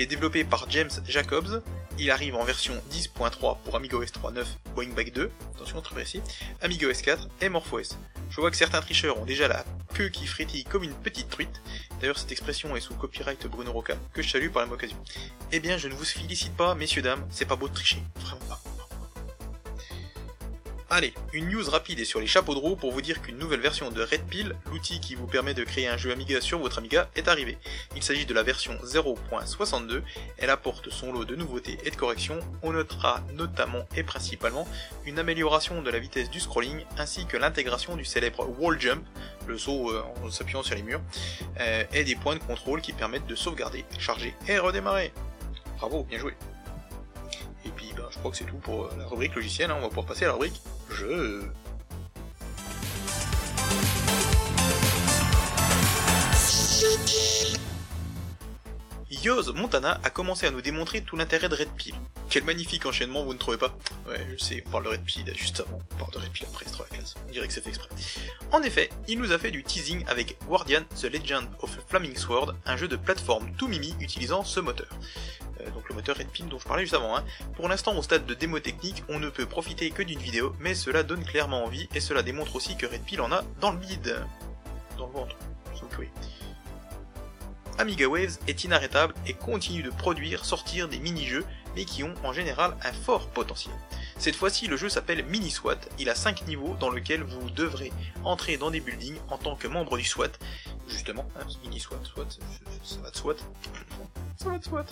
Il 0.00 0.04
est 0.04 0.06
développé 0.06 0.44
par 0.44 0.64
James 0.70 0.88
Jacobs, 1.06 1.62
il 1.98 2.10
arrive 2.10 2.34
en 2.34 2.42
version 2.42 2.72
10.3 2.90 3.58
pour 3.62 3.76
AmigaOS 3.76 4.04
3.9, 4.04 4.46
Boeing 4.74 4.94
Back 4.94 5.12
2, 5.12 5.30
attention 5.54 5.82
très 5.82 5.94
précis, 5.94 6.22
AmigaOS 6.62 7.02
4 7.04 7.28
et 7.42 7.50
MorphOS. 7.50 7.98
Je 8.30 8.40
vois 8.40 8.50
que 8.50 8.56
certains 8.56 8.80
tricheurs 8.80 9.20
ont 9.20 9.26
déjà 9.26 9.46
la 9.46 9.62
queue 9.92 10.08
qui 10.08 10.26
frétille 10.26 10.64
comme 10.64 10.84
une 10.84 10.94
petite 10.94 11.28
truite, 11.28 11.60
d'ailleurs 12.00 12.16
cette 12.16 12.32
expression 12.32 12.74
est 12.76 12.80
sous 12.80 12.94
copyright 12.94 13.46
Bruno 13.46 13.72
Roca, 13.72 13.96
que 14.14 14.22
je 14.22 14.30
salue 14.30 14.48
par 14.48 14.62
la 14.62 14.68
même 14.68 14.74
occasion. 14.74 14.96
Eh 15.52 15.60
bien 15.60 15.76
je 15.76 15.88
ne 15.88 15.92
vous 15.92 16.06
félicite 16.06 16.56
pas, 16.56 16.74
messieurs 16.74 17.02
dames, 17.02 17.26
c'est 17.28 17.44
pas 17.44 17.56
beau 17.56 17.68
de 17.68 17.74
tricher, 17.74 18.02
vraiment 18.20 18.46
pas. 18.46 18.69
Allez, 20.92 21.14
une 21.32 21.48
news 21.48 21.70
rapide 21.70 22.00
et 22.00 22.04
sur 22.04 22.18
les 22.18 22.26
chapeaux 22.26 22.52
de 22.52 22.58
roue 22.58 22.74
pour 22.74 22.90
vous 22.90 23.00
dire 23.00 23.22
qu'une 23.22 23.38
nouvelle 23.38 23.60
version 23.60 23.92
de 23.92 24.02
Red 24.02 24.24
Pill, 24.24 24.56
l'outil 24.72 24.98
qui 24.98 25.14
vous 25.14 25.28
permet 25.28 25.54
de 25.54 25.62
créer 25.62 25.86
un 25.86 25.96
jeu 25.96 26.10
Amiga 26.10 26.40
sur 26.40 26.58
votre 26.58 26.78
Amiga, 26.78 27.08
est 27.14 27.28
arrivée. 27.28 27.58
Il 27.94 28.02
s'agit 28.02 28.26
de 28.26 28.34
la 28.34 28.42
version 28.42 28.74
0.62, 28.84 30.02
elle 30.36 30.50
apporte 30.50 30.90
son 30.90 31.12
lot 31.12 31.24
de 31.24 31.36
nouveautés 31.36 31.78
et 31.84 31.92
de 31.92 31.94
corrections, 31.94 32.40
on 32.64 32.72
notera 32.72 33.20
notamment 33.34 33.86
et 33.96 34.02
principalement 34.02 34.66
une 35.04 35.20
amélioration 35.20 35.80
de 35.80 35.90
la 35.90 36.00
vitesse 36.00 36.28
du 36.28 36.40
scrolling, 36.40 36.84
ainsi 36.98 37.24
que 37.24 37.36
l'intégration 37.36 37.94
du 37.94 38.04
célèbre 38.04 38.48
wall 38.58 38.80
jump, 38.80 39.06
le 39.46 39.56
saut 39.58 39.92
euh, 39.92 40.02
en 40.24 40.30
s'appuyant 40.32 40.64
sur 40.64 40.74
les 40.74 40.82
murs, 40.82 41.02
euh, 41.60 41.84
et 41.92 42.02
des 42.02 42.16
points 42.16 42.34
de 42.34 42.42
contrôle 42.42 42.80
qui 42.80 42.92
permettent 42.92 43.28
de 43.28 43.36
sauvegarder, 43.36 43.84
charger 44.00 44.34
et 44.48 44.58
redémarrer. 44.58 45.12
Bravo, 45.78 46.02
bien 46.02 46.18
joué. 46.18 46.34
Et 47.64 47.70
puis 47.70 47.92
ben, 47.96 48.04
je 48.10 48.18
crois 48.18 48.30
que 48.30 48.36
c'est 48.36 48.44
tout 48.44 48.56
pour 48.56 48.84
euh, 48.84 48.90
la 48.98 49.06
rubrique 49.06 49.34
logicielle, 49.34 49.70
hein. 49.70 49.76
on 49.78 49.82
va 49.82 49.88
pouvoir 49.88 50.06
passer 50.06 50.24
à 50.24 50.28
la 50.28 50.34
rubrique 50.34 50.60
jeu. 50.90 51.50
Yoz 59.22 59.52
Montana 59.52 60.00
a 60.02 60.08
commencé 60.08 60.46
à 60.46 60.50
nous 60.50 60.62
démontrer 60.62 61.02
tout 61.02 61.14
l'intérêt 61.14 61.50
de 61.50 61.54
Red 61.54 61.68
Pill. 61.76 61.94
Quel 62.30 62.42
magnifique 62.44 62.86
enchaînement, 62.86 63.22
vous 63.22 63.34
ne 63.34 63.38
trouvez 63.38 63.58
pas? 63.58 63.76
Ouais, 64.08 64.26
je 64.32 64.42
sais, 64.42 64.64
on 64.66 64.70
parle 64.70 64.84
de 64.84 64.88
Red 64.88 65.04
Pill 65.04 65.30
juste 65.36 65.60
avant, 65.60 65.78
on 65.92 65.96
parle 65.96 66.12
de 66.12 66.18
Red 66.20 66.30
Pill 66.30 66.46
après, 66.48 66.64
c'est 66.64 66.72
trop 66.72 66.84
la 66.84 66.96
classe. 66.96 67.16
On 67.28 67.30
dirait 67.30 67.46
que 67.46 67.52
c'est 67.52 67.60
fait 67.60 67.68
exprès. 67.68 67.88
En 68.50 68.62
effet, 68.62 68.88
il 69.08 69.18
nous 69.18 69.32
a 69.32 69.38
fait 69.38 69.50
du 69.50 69.62
teasing 69.62 70.06
avec 70.06 70.38
Guardian 70.46 70.84
The 70.98 71.04
Legend 71.04 71.46
of 71.60 71.70
Flaming 71.88 72.16
Sword, 72.16 72.54
un 72.64 72.78
jeu 72.78 72.88
de 72.88 72.96
plateforme 72.96 73.52
tout 73.58 73.68
mimi 73.68 73.94
utilisant 74.00 74.42
ce 74.42 74.58
moteur. 74.58 74.88
Euh, 75.60 75.70
donc 75.72 75.86
le 75.90 75.96
moteur 75.96 76.16
Red 76.16 76.28
Pill 76.28 76.48
dont 76.48 76.58
je 76.58 76.66
parlais 76.66 76.84
juste 76.84 76.94
avant. 76.94 77.14
Hein. 77.14 77.24
Pour 77.56 77.68
l'instant, 77.68 77.94
au 77.98 78.02
stade 78.02 78.24
de 78.24 78.32
démo 78.32 78.58
technique, 78.60 79.04
on 79.10 79.18
ne 79.18 79.28
peut 79.28 79.44
profiter 79.44 79.90
que 79.90 80.02
d'une 80.02 80.18
vidéo, 80.18 80.56
mais 80.60 80.74
cela 80.74 81.02
donne 81.02 81.24
clairement 81.26 81.64
envie, 81.64 81.90
et 81.94 82.00
cela 82.00 82.22
démontre 82.22 82.56
aussi 82.56 82.74
que 82.74 82.86
Red 82.86 83.02
Pill 83.02 83.20
en 83.20 83.32
a 83.32 83.44
dans 83.60 83.70
le 83.70 83.78
bide. 83.78 84.24
Dans 84.96 85.08
le 85.08 85.12
ventre, 85.12 85.36
si 85.74 85.82
vous 85.82 85.88
pouvez. 85.88 86.10
Amiga 87.80 88.06
Waves 88.06 88.36
est 88.46 88.64
inarrêtable 88.64 89.14
et 89.26 89.32
continue 89.32 89.82
de 89.82 89.88
produire, 89.88 90.44
sortir 90.44 90.86
des 90.86 90.98
mini-jeux, 90.98 91.46
mais 91.74 91.86
qui 91.86 92.04
ont 92.04 92.12
en 92.24 92.34
général 92.34 92.76
un 92.84 92.92
fort 92.92 93.30
potentiel. 93.30 93.74
Cette 94.18 94.36
fois-ci, 94.36 94.66
le 94.66 94.76
jeu 94.76 94.90
s'appelle 94.90 95.24
Mini 95.24 95.50
SWAT. 95.50 95.78
Il 95.98 96.10
a 96.10 96.14
5 96.14 96.46
niveaux 96.46 96.76
dans 96.78 96.90
lesquels 96.90 97.22
vous 97.22 97.48
devrez 97.48 97.90
entrer 98.22 98.58
dans 98.58 98.70
des 98.70 98.80
buildings 98.80 99.16
en 99.30 99.38
tant 99.38 99.56
que 99.56 99.66
membre 99.66 99.96
du 99.96 100.04
SWAT. 100.04 100.28
Justement, 100.88 101.26
hein, 101.36 101.46
Mini 101.62 101.80
SWAT, 101.80 102.04
SWAT, 102.04 102.26
ça 102.82 102.96
va 103.00 103.10
SWAT. 103.14 103.36
SWAT. 104.62 104.84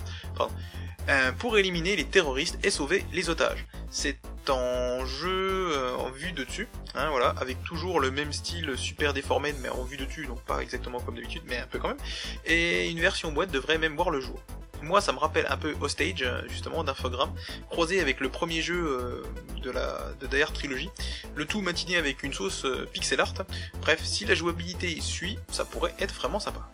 Euh, 1.11 1.33
pour 1.33 1.59
éliminer 1.59 1.95
les 1.95 2.07
terroristes 2.07 2.59
et 2.65 2.71
sauver 2.71 3.05
les 3.13 3.29
otages. 3.29 3.67
C'est 3.91 4.17
en 4.51 5.05
jeu 5.07 5.73
euh, 5.73 5.97
en 5.97 6.11
vue 6.11 6.33
de 6.33 6.45
dessus, 6.45 6.69
hein, 6.95 7.09
voilà, 7.11 7.35
avec 7.41 7.63
toujours 7.65 8.01
le 8.01 8.11
même 8.11 8.33
style 8.33 8.77
super 8.77 9.13
déformé, 9.13 9.55
mais 9.61 9.69
en 9.69 9.83
vue 9.85 9.97
de 9.97 10.05
dessus, 10.05 10.27
donc 10.27 10.41
pas 10.43 10.61
exactement 10.61 11.01
comme 11.01 11.17
d'habitude, 11.17 11.43
mais 11.47 11.59
un 11.59 11.67
peu 11.67 11.79
quand 11.79 11.89
même. 11.89 11.99
Et 12.45 12.91
une 12.91 13.01
version 13.01 13.33
boîte 13.33 13.51
devrait 13.51 13.79
même 13.79 13.97
voir 13.97 14.11
le 14.11 14.21
jour. 14.21 14.41
Moi, 14.83 15.01
ça 15.01 15.13
me 15.13 15.19
rappelle 15.19 15.47
un 15.49 15.57
peu 15.57 15.75
Hostage, 15.81 16.25
justement, 16.49 16.85
d'Infogrames, 16.85 17.33
croisé 17.69 18.01
avec 18.01 18.21
le 18.21 18.29
premier 18.29 18.63
jeu 18.63 18.77
euh, 18.77 19.23
de 19.63 19.71
la 19.71 20.13
de 20.21 20.27
Dire 20.27 20.53
Trilogy, 20.53 20.89
le 21.35 21.45
tout 21.47 21.61
matiné 21.61 21.97
avec 21.97 22.23
une 22.23 22.33
sauce 22.33 22.65
euh, 22.65 22.89
pixel 22.93 23.21
art. 23.21 23.35
Bref, 23.81 24.01
si 24.05 24.25
la 24.25 24.35
jouabilité 24.35 25.01
suit, 25.01 25.39
ça 25.51 25.65
pourrait 25.65 25.95
être 25.99 26.15
vraiment 26.15 26.39
sympa. 26.39 26.71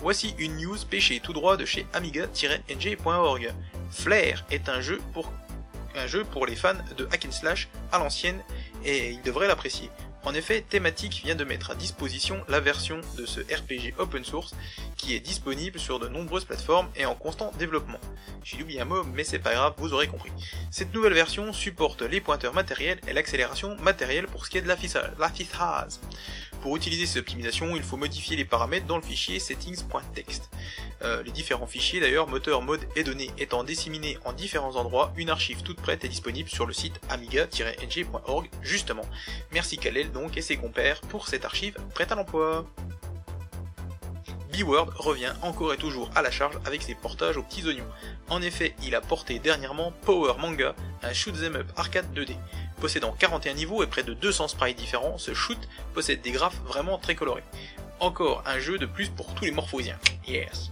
Voici 0.00 0.34
une 0.38 0.58
news 0.58 0.76
pêchée 0.88 1.18
tout 1.20 1.32
droit 1.32 1.56
de 1.56 1.64
chez 1.64 1.86
amiga-nj.org. 1.92 3.52
Flair 3.90 4.44
est 4.50 4.68
un 4.68 4.80
jeu 4.80 5.00
pour 5.12 5.32
un 5.96 6.06
jeu 6.06 6.24
pour 6.24 6.46
les 6.46 6.56
fans 6.56 6.74
de 6.96 7.06
hack 7.12 7.26
and 7.26 7.32
slash 7.32 7.68
à 7.92 7.98
l'ancienne 7.98 8.40
et 8.84 9.10
ils 9.10 9.22
devraient 9.22 9.48
l'apprécier. 9.48 9.90
En 10.24 10.34
effet, 10.34 10.64
Thematic 10.68 11.22
vient 11.24 11.36
de 11.36 11.44
mettre 11.44 11.70
à 11.70 11.74
disposition 11.74 12.44
la 12.48 12.60
version 12.60 13.00
de 13.16 13.24
ce 13.24 13.40
RPG 13.40 13.94
open 13.98 14.24
source 14.24 14.54
qui 14.96 15.14
est 15.14 15.20
disponible 15.20 15.78
sur 15.78 16.00
de 16.00 16.08
nombreuses 16.08 16.44
plateformes 16.44 16.88
et 16.96 17.06
en 17.06 17.14
constant 17.14 17.52
développement. 17.58 18.00
J'ai 18.42 18.62
oublié 18.62 18.80
un 18.80 18.84
mot, 18.84 19.04
mais 19.04 19.24
c'est 19.24 19.38
pas 19.38 19.54
grave, 19.54 19.74
vous 19.78 19.92
aurez 19.94 20.08
compris. 20.08 20.32
Cette 20.70 20.92
nouvelle 20.92 21.14
version 21.14 21.52
supporte 21.52 22.02
les 22.02 22.20
pointeurs 22.20 22.52
matériels 22.52 23.00
et 23.06 23.12
l'accélération 23.12 23.76
matérielle 23.80 24.26
pour 24.26 24.44
ce 24.44 24.50
qui 24.50 24.58
est 24.58 24.62
de 24.62 24.68
l'affichage. 24.68 25.92
Pour 26.68 26.76
utiliser 26.76 27.06
cette 27.06 27.20
optimisation, 27.20 27.76
il 27.76 27.82
faut 27.82 27.96
modifier 27.96 28.36
les 28.36 28.44
paramètres 28.44 28.84
dans 28.84 28.96
le 28.96 29.02
fichier 29.02 29.38
settings.txt. 29.38 30.50
Euh, 31.00 31.22
les 31.22 31.30
différents 31.30 31.66
fichiers 31.66 31.98
d'ailleurs, 31.98 32.28
moteur, 32.28 32.60
mode 32.60 32.82
et 32.94 33.04
données 33.04 33.30
étant 33.38 33.64
disséminés 33.64 34.18
en 34.26 34.34
différents 34.34 34.76
endroits, 34.76 35.10
une 35.16 35.30
archive 35.30 35.62
toute 35.62 35.80
prête 35.80 36.04
est 36.04 36.08
disponible 36.08 36.50
sur 36.50 36.66
le 36.66 36.74
site 36.74 37.00
amiga-ng.org 37.08 38.50
justement. 38.60 39.06
Merci 39.50 39.78
Kalel 39.78 40.12
donc 40.12 40.36
et 40.36 40.42
ses 40.42 40.58
compères 40.58 41.00
pour 41.00 41.26
cette 41.26 41.46
archive 41.46 41.74
prête 41.94 42.12
à 42.12 42.16
l'emploi. 42.16 42.66
B-Word 44.52 44.90
revient 44.96 45.32
encore 45.40 45.72
et 45.72 45.78
toujours 45.78 46.10
à 46.14 46.20
la 46.20 46.30
charge 46.30 46.58
avec 46.66 46.82
ses 46.82 46.94
portages 46.94 47.38
aux 47.38 47.42
petits 47.42 47.66
oignons. 47.66 47.88
En 48.28 48.42
effet, 48.42 48.74
il 48.82 48.94
a 48.94 49.00
porté 49.00 49.38
dernièrement 49.38 49.94
Power 50.02 50.34
Manga, 50.38 50.74
un 51.02 51.14
shoot'em 51.14 51.56
up 51.56 51.72
arcade 51.76 52.12
2D. 52.14 52.36
Possédant 52.80 53.12
41 53.18 53.54
niveaux 53.54 53.82
et 53.82 53.86
près 53.86 54.02
de 54.02 54.14
200 54.14 54.48
sprites 54.48 54.78
différents, 54.78 55.18
ce 55.18 55.34
shoot 55.34 55.58
possède 55.94 56.22
des 56.22 56.30
graphes 56.30 56.60
vraiment 56.64 56.98
très 56.98 57.14
colorés. 57.14 57.44
Encore 58.00 58.42
un 58.46 58.58
jeu 58.60 58.78
de 58.78 58.86
plus 58.86 59.08
pour 59.08 59.34
tous 59.34 59.44
les 59.44 59.50
morphosiens. 59.50 59.98
Yes. 60.26 60.70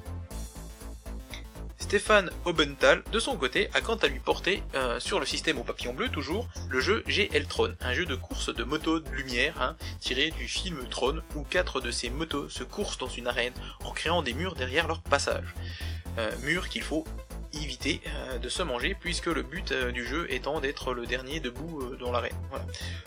Stéphane 1.86 2.30
Obenthal, 2.44 3.04
de 3.12 3.20
son 3.20 3.36
côté, 3.36 3.70
a 3.72 3.80
quant 3.80 3.94
à 3.94 4.08
lui 4.08 4.18
porté, 4.18 4.62
euh, 4.74 4.98
sur 4.98 5.20
le 5.20 5.26
système 5.26 5.58
au 5.58 5.62
papillon 5.62 5.94
bleu 5.94 6.08
toujours, 6.08 6.48
le 6.68 6.80
jeu 6.80 7.04
GL 7.06 7.46
Tron, 7.46 7.76
un 7.80 7.92
jeu 7.92 8.04
de 8.04 8.16
course 8.16 8.52
de 8.52 8.64
motos 8.64 8.98
de 8.98 9.08
lumière, 9.10 9.62
hein, 9.62 9.76
tiré 10.00 10.32
du 10.32 10.48
film 10.48 10.78
Tron, 10.90 11.22
où 11.36 11.42
quatre 11.42 11.80
de 11.80 11.92
ces 11.92 12.10
motos 12.10 12.48
se 12.48 12.64
coursent 12.64 12.98
dans 12.98 13.08
une 13.08 13.28
arène 13.28 13.52
en 13.84 13.92
créant 13.92 14.22
des 14.22 14.34
murs 14.34 14.56
derrière 14.56 14.88
leur 14.88 15.00
passage. 15.00 15.54
Euh, 16.18 16.32
murs 16.42 16.68
qu'il 16.68 16.82
faut 16.82 17.04
éviter 17.62 18.00
euh, 18.06 18.38
de 18.38 18.48
se 18.48 18.62
manger 18.62 18.96
puisque 18.98 19.26
le 19.26 19.42
but 19.42 19.72
du 19.72 20.04
jeu 20.04 20.26
étant 20.30 20.60
d'être 20.60 20.94
le 20.94 21.06
dernier 21.06 21.40
debout 21.40 21.96
dans 21.98 22.12
l'arène. 22.12 22.34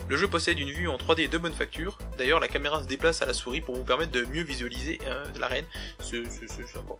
Le 0.08 0.16
jeu 0.16 0.28
possède 0.28 0.58
une 0.58 0.70
vue 0.70 0.88
en 0.88 0.96
3D 0.96 1.28
de 1.28 1.38
bonne 1.38 1.52
facture, 1.52 1.98
d'ailleurs 2.18 2.40
la 2.40 2.48
caméra 2.48 2.82
se 2.82 2.88
déplace 2.88 3.22
à 3.22 3.26
la 3.26 3.34
souris 3.34 3.60
pour 3.60 3.76
vous 3.76 3.84
permettre 3.84 4.12
de 4.12 4.24
mieux 4.24 4.42
visualiser 4.42 4.98
l'arène, 5.38 5.64
c'est 6.00 6.24
sympa. 6.48 6.94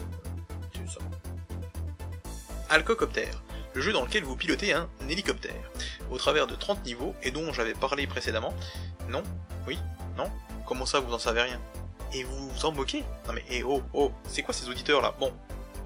Alcocopter, 2.68 3.28
le 3.74 3.80
jeu 3.80 3.92
dans 3.92 4.04
lequel 4.04 4.22
vous 4.22 4.36
pilotez 4.36 4.72
un 4.72 4.88
hélicoptère, 5.08 5.54
au 6.10 6.18
travers 6.18 6.46
de 6.46 6.54
30 6.54 6.84
niveaux 6.84 7.14
et 7.22 7.30
dont 7.30 7.52
j'avais 7.52 7.74
parlé 7.74 8.06
précédemment. 8.06 8.54
Non? 9.08 9.22
Oui? 9.66 9.78
Non? 10.16 10.30
Comment 10.66 10.86
ça 10.86 11.00
vous 11.00 11.12
en 11.12 11.18
savez 11.18 11.42
rien? 11.42 11.60
Et 12.12 12.22
vous 12.24 12.50
vous 12.50 12.66
en 12.66 12.72
moquez 12.72 13.04
Non 13.26 13.32
mais 13.34 13.44
eh 13.50 13.62
oh 13.62 13.82
oh, 13.92 14.12
c'est 14.28 14.42
quoi 14.42 14.54
ces 14.54 14.68
auditeurs 14.68 15.02
là 15.02 15.14
Bon, 15.18 15.32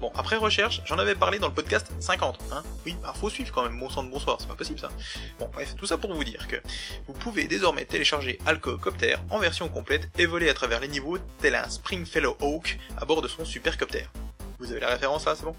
Bon, 0.05 0.11
après 0.13 0.35
recherche, 0.35 0.83
j'en 0.85 0.99
avais 0.99 1.15
parlé 1.15 1.39
dans 1.39 1.47
le 1.47 1.53
podcast 1.55 1.91
50, 1.99 2.37
hein 2.51 2.61
Oui, 2.85 2.95
bah 3.01 3.11
faut 3.19 3.27
suivre 3.27 3.51
quand 3.51 3.63
même, 3.63 3.79
bon 3.79 3.89
sang 3.89 4.03
de 4.03 4.11
bonsoir, 4.11 4.37
c'est 4.39 4.47
pas 4.47 4.53
possible 4.53 4.77
ça. 4.77 4.89
Bon, 5.39 5.49
bref, 5.51 5.73
tout 5.75 5.87
ça 5.87 5.97
pour 5.97 6.13
vous 6.13 6.23
dire 6.23 6.47
que 6.47 6.57
vous 7.07 7.13
pouvez 7.13 7.47
désormais 7.47 7.85
télécharger 7.85 8.37
Alcocopter 8.45 9.15
en 9.31 9.39
version 9.39 9.67
complète 9.67 10.07
et 10.19 10.27
voler 10.27 10.47
à 10.47 10.53
travers 10.53 10.79
les 10.79 10.89
niveaux 10.89 11.17
tel 11.41 11.55
un 11.55 11.67
Springfellow 11.67 12.37
Hawk 12.39 12.77
à 12.97 13.05
bord 13.05 13.23
de 13.23 13.27
son 13.27 13.45
supercopter. 13.45 14.05
Vous 14.59 14.69
avez 14.69 14.79
la 14.79 14.89
référence 14.89 15.25
là, 15.25 15.33
c'est 15.35 15.45
bon? 15.45 15.55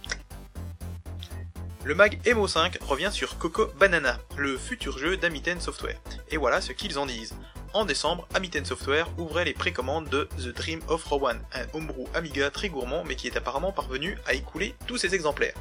Le 1.82 1.96
mag 1.96 2.20
Emo 2.24 2.46
5 2.46 2.78
revient 2.82 3.10
sur 3.10 3.38
Coco 3.38 3.66
Banana, 3.80 4.20
le 4.36 4.56
futur 4.56 4.96
jeu 4.96 5.16
d'Amiten 5.16 5.60
Software. 5.60 5.98
Et 6.30 6.36
voilà 6.36 6.60
ce 6.60 6.70
qu'ils 6.70 7.00
en 7.00 7.06
disent. 7.06 7.34
En 7.72 7.84
décembre, 7.84 8.26
Amiten 8.34 8.64
Software 8.64 9.08
ouvrait 9.18 9.44
les 9.44 9.52
précommandes 9.52 10.08
de 10.08 10.28
The 10.38 10.48
Dream 10.48 10.80
of 10.88 11.04
Rowan, 11.04 11.38
un 11.52 11.66
homebrew 11.74 12.06
Amiga 12.14 12.50
très 12.50 12.68
gourmand 12.68 13.04
mais 13.04 13.16
qui 13.16 13.26
est 13.26 13.36
apparemment 13.36 13.72
parvenu 13.72 14.16
à 14.26 14.34
écouler 14.34 14.74
tous 14.86 14.96
ses 14.96 15.14
exemplaires. 15.14 15.54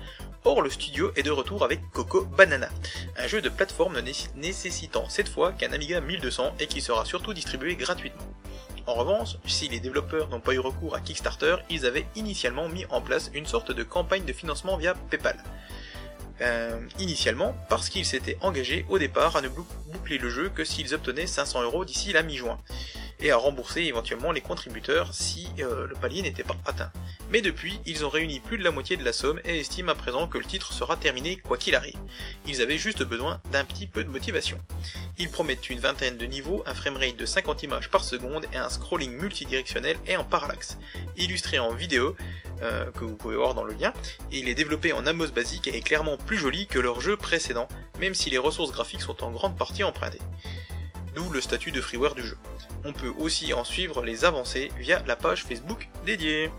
Or, 0.44 0.62
le 0.62 0.70
studio 0.70 1.12
est 1.16 1.24
de 1.24 1.32
retour 1.32 1.64
avec 1.64 1.82
Coco 1.92 2.22
Banana, 2.22 2.70
un 3.18 3.28
jeu 3.28 3.42
de 3.42 3.50
plateforme 3.50 4.00
nécessitant 4.36 5.10
cette 5.10 5.28
fois 5.28 5.52
qu'un 5.54 5.74
Amiga 5.74 6.00
1200 6.00 6.56
et 6.60 6.68
qui 6.68 6.82
sera 6.82 7.04
surtout 7.04 7.34
distribué 7.34 7.76
gratuitement. 7.76 8.24
En 8.88 8.94
revanche, 8.94 9.38
si 9.48 9.68
les 9.68 9.80
développeurs 9.80 10.30
n'ont 10.30 10.40
pas 10.40 10.54
eu 10.54 10.60
recours 10.60 10.96
à 10.96 11.02
Kickstarter, 11.02 11.56
ils 11.72 11.88
avaient 11.88 12.06
initialement 12.16 12.70
mis 12.70 12.86
en 12.92 13.02
place 13.02 13.32
une 13.34 13.48
sorte 13.48 13.72
de 13.72 13.84
campagne 13.84 14.26
de 14.26 14.34
financement 14.34 14.78
via 14.78 14.94
PayPal. 15.10 15.44
Euh, 16.42 16.82
initialement 17.00 17.56
parce 17.70 17.88
qu'ils 17.88 18.06
s'étaient 18.06 18.38
engagés 18.42 18.86
au 18.90 19.00
départ 19.00 19.38
à 19.38 19.42
ne 19.42 19.48
boucler 19.48 20.18
le 20.18 20.30
jeu 20.30 20.50
que 20.50 20.66
s'ils 20.66 20.94
obtenaient 20.94 21.28
500 21.28 21.64
euros 21.64 21.86
d'ici 21.86 22.12
la 22.12 22.24
mi-juin. 22.24 22.60
Et 23.26 23.32
à 23.32 23.38
rembourser 23.38 23.82
éventuellement 23.82 24.32
les 24.32 24.42
contributeurs 24.42 25.14
si 25.14 25.48
euh, 25.60 25.88
le 25.88 25.96
palier 25.96 26.22
n'était 26.22 26.44
pas 26.44 26.56
atteint. 26.66 26.92
Mais 27.32 27.42
depuis, 27.42 27.80
ils 27.88 28.06
ont 28.06 28.10
réuni 28.10 28.40
plus 28.40 28.60
de 28.60 28.64
la 28.64 28.70
moitié 28.70 28.98
de 28.98 29.04
la 29.04 29.14
somme 29.14 29.42
et 29.44 29.60
estiment 29.60 29.94
à 29.94 29.96
présent 29.96 30.28
que 30.28 30.38
le 30.38 30.46
titre 30.46 30.74
sera 30.74 30.96
terminé 30.96 31.38
quoi 31.38 31.58
qu'il 31.58 31.74
arrive. 31.74 31.98
Ils 32.46 32.62
avaient 32.62 32.78
juste 32.78 33.02
besoin 33.04 33.42
d'un 33.52 33.66
petit 33.66 33.88
peu 33.88 34.04
de 34.04 34.10
motivation. 34.10 34.60
Ils 35.18 35.30
promettent 35.30 35.72
une 35.72 35.80
vingtaine 35.80 36.18
de 36.18 36.26
niveaux, 36.28 36.64
un 36.68 36.76
framerate 36.76 37.18
de 37.18 37.26
50 37.26 37.64
images 37.64 37.90
par 37.90 38.04
seconde 38.04 38.46
et 38.54 38.58
un 38.58 38.70
scrolling 38.70 39.14
multidirectionnel 39.14 39.98
et 40.06 40.18
en 40.18 40.24
parallaxe. 40.24 40.78
Illustré 41.18 41.58
en 41.58 41.74
vidéo, 41.74 42.16
euh, 42.62 42.92
que 42.92 43.06
vous 43.06 43.16
pouvez 43.16 43.38
voir 43.38 43.56
dans 43.56 43.64
le 43.64 43.74
lien, 43.74 43.92
il 44.32 44.48
est 44.50 44.56
développé 44.56 44.94
en 44.94 45.08
Amos 45.08 45.30
basique 45.30 45.68
et 45.68 45.76
est 45.76 45.82
clairement 45.82 46.18
plus 46.18 46.38
joli 46.38 46.68
que 46.68 46.78
leur 46.78 47.02
jeu 47.02 47.18
précédent, 47.18 47.68
même 48.00 48.14
si 48.14 48.30
les 48.30 48.38
ressources 48.38 48.72
graphiques 48.72 49.02
sont 49.02 49.24
en 49.24 49.32
grande 49.32 49.58
partie 49.58 49.84
empruntées. 49.84 50.22
D'où 51.16 51.30
le 51.32 51.42
statut 51.42 51.72
de 51.72 51.82
freeware 51.82 52.14
du 52.14 52.24
jeu. 52.24 52.38
On 52.88 52.94
peut 52.94 53.14
aussi 53.18 53.52
en 53.54 53.64
suivre 53.64 54.04
les 54.04 54.26
avancées 54.26 54.72
via 54.78 55.02
la 55.08 55.16
page 55.16 55.44
Facebook 55.44 55.90
dédiée. 56.06 56.52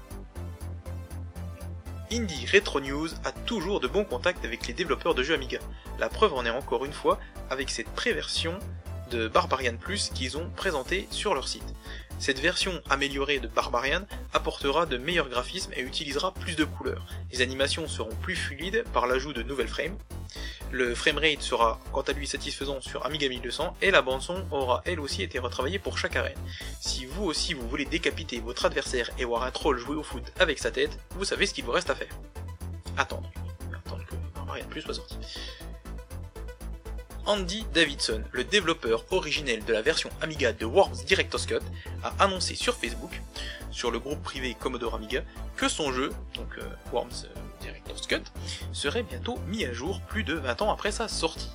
Indie 2.11 2.47
Retro 2.53 2.81
News 2.81 3.09
a 3.25 3.31
toujours 3.31 3.79
de 3.79 3.87
bons 3.87 4.05
contacts 4.05 4.45
avec 4.45 4.67
les 4.67 4.75
développeurs 4.75 5.15
de 5.15 5.23
jeux 5.23 5.35
Amiga. 5.35 5.61
La 6.01 6.09
preuve 6.09 6.35
en 6.35 6.45
est 6.45 6.51
encore 6.51 6.85
une 6.85 6.93
fois 6.93 7.21
avec 7.49 7.71
cette 7.71 7.89
préversion 7.91 8.59
de 9.13 9.29
Barbarian 9.29 9.77
Plus 9.77 10.11
qu'ils 10.13 10.37
ont 10.37 10.51
présenté 10.57 11.07
sur 11.13 11.33
leur 11.33 11.47
site. 11.47 11.75
Cette 12.19 12.41
version 12.41 12.81
améliorée 12.89 13.41
de 13.41 13.47
Barbarian 13.47 14.03
apportera 14.33 14.87
de 14.87 14.97
meilleurs 14.97 15.29
graphismes 15.29 15.73
et 15.77 15.83
utilisera 15.83 16.33
plus 16.33 16.57
de 16.57 16.65
couleurs. 16.65 17.07
Les 17.31 17.43
animations 17.43 17.87
seront 17.87 18.15
plus 18.23 18.37
fluides 18.37 18.85
par 18.95 19.07
l'ajout 19.07 19.35
de 19.35 19.43
nouvelles 19.43 19.69
frames. 19.69 19.97
Le 20.73 20.95
framerate 20.95 21.43
sera 21.43 21.79
quant 21.93 22.01
à 22.01 22.13
lui 22.13 22.27
satisfaisant 22.27 22.81
sur 22.81 23.05
Amiga 23.05 23.29
1200 23.29 23.77
et 23.83 23.91
la 23.91 24.03
bande 24.03 24.23
son 24.23 24.45
aura 24.51 24.83
elle 24.87 24.99
aussi 24.99 25.23
été 25.23 25.39
retravaillée 25.39 25.79
pour 25.79 25.99
chaque 25.99 26.17
arène. 26.17 26.39
Si 26.81 27.05
vous 27.05 27.25
aussi 27.25 27.53
vous 27.53 27.69
voulez 27.69 27.85
décapiter 27.85 28.41
votre 28.41 28.65
adversaire 28.65 29.11
et 29.19 29.25
voir 29.25 29.45
un 29.45 29.51
troll 29.51 29.79
jouer 29.79 29.97
au 29.97 30.03
foot 30.03 30.25
avec 30.41 30.59
sa 30.59 30.71
tête, 30.71 30.99
vous 31.11 31.25
savez 31.25 31.47
ce 31.47 31.55
qu'il 31.55 31.65
vous 31.65 31.73
reste 31.73 31.91
à 31.91 31.95
faire. 31.95 32.13
Attendre. 32.97 33.31
Attendre 33.73 34.05
que 34.07 34.15
Barbarian 34.35 34.67
Plus 34.69 34.81
soit 34.81 34.95
sorti. 34.95 35.17
Andy 37.27 37.67
Davidson, 37.75 38.23
le 38.31 38.45
développeur 38.45 39.05
originel 39.11 39.65
de 39.65 39.73
la 39.73 39.83
version 39.83 40.11
Amiga 40.21 40.53
de 40.53 40.65
Worms 40.65 41.05
Director's 41.07 41.45
Cut, 41.45 41.59
a 42.05 42.15
annoncé 42.23 42.55
sur 42.55 42.77
Facebook, 42.77 43.21
sur 43.73 43.91
le 43.91 43.99
groupe 43.99 44.23
privé 44.23 44.57
Commodore 44.59 44.95
Amiga, 44.95 45.23
que 45.57 45.69
son 45.69 45.93
jeu, 45.93 46.13
donc 46.35 46.47
euh, 46.59 46.63
Worms 46.93 47.25
euh, 47.25 47.39
Director's 47.61 48.07
Cut, 48.07 48.23
serait 48.73 49.03
bientôt 49.03 49.39
mis 49.49 49.65
à 49.65 49.73
jour 49.73 50.01
plus 50.03 50.23
de 50.23 50.35
20 50.35 50.63
ans 50.63 50.71
après 50.71 50.93
sa 50.93 51.09
sortie. 51.09 51.51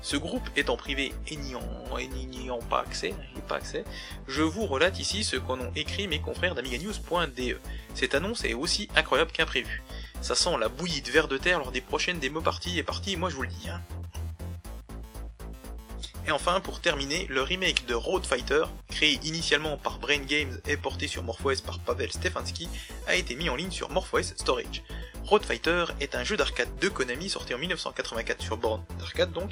Ce 0.00 0.16
groupe 0.16 0.48
étant 0.54 0.76
privé 0.76 1.12
et 1.26 1.36
n'ayant 1.36 2.60
pas 2.70 2.82
accès, 2.82 3.12
pas 3.48 3.56
accès, 3.56 3.84
je 4.28 4.42
vous 4.42 4.66
relate 4.66 5.00
ici 5.00 5.24
ce 5.24 5.36
qu'en 5.36 5.58
ont 5.58 5.72
écrit 5.74 6.06
mes 6.06 6.20
confrères 6.20 6.54
d'AmigaNews.de. 6.54 7.58
Cette 7.94 8.14
annonce 8.14 8.44
est 8.44 8.54
aussi 8.54 8.88
incroyable 8.94 9.32
qu'imprévue. 9.32 9.82
Ça 10.20 10.36
sent 10.36 10.56
la 10.60 10.68
bouillie 10.68 11.02
de 11.02 11.10
verre 11.10 11.26
de 11.26 11.38
terre 11.38 11.58
lors 11.58 11.72
des 11.72 11.80
prochaines 11.80 12.20
démo 12.20 12.40
parties 12.40 12.78
et 12.78 12.84
parties, 12.84 13.16
moi 13.16 13.28
je 13.28 13.34
vous 13.34 13.42
le 13.42 13.48
dis. 13.48 13.68
Hein. 13.68 13.80
Et 16.28 16.32
enfin, 16.32 16.58
pour 16.58 16.80
terminer, 16.80 17.26
le 17.30 17.42
remake 17.42 17.86
de 17.86 17.94
Road 17.94 18.26
Fighter, 18.26 18.64
créé 18.88 19.20
initialement 19.22 19.76
par 19.76 20.00
Brain 20.00 20.18
Games 20.18 20.60
et 20.66 20.76
porté 20.76 21.06
sur 21.06 21.22
MorphOS 21.22 21.62
par 21.64 21.78
Pavel 21.78 22.10
Stefanski, 22.10 22.68
a 23.06 23.14
été 23.14 23.36
mis 23.36 23.48
en 23.48 23.54
ligne 23.54 23.70
sur 23.70 23.90
MorphOS 23.90 24.34
Storage. 24.36 24.82
Road 25.24 25.44
Fighter 25.44 25.84
est 26.00 26.16
un 26.16 26.24
jeu 26.24 26.36
d'arcade 26.36 26.68
de 26.80 26.88
Konami 26.88 27.28
sorti 27.28 27.54
en 27.54 27.58
1984 27.58 28.42
sur 28.42 28.56
borne 28.56 28.82
d'arcade 28.98 29.32
donc, 29.32 29.50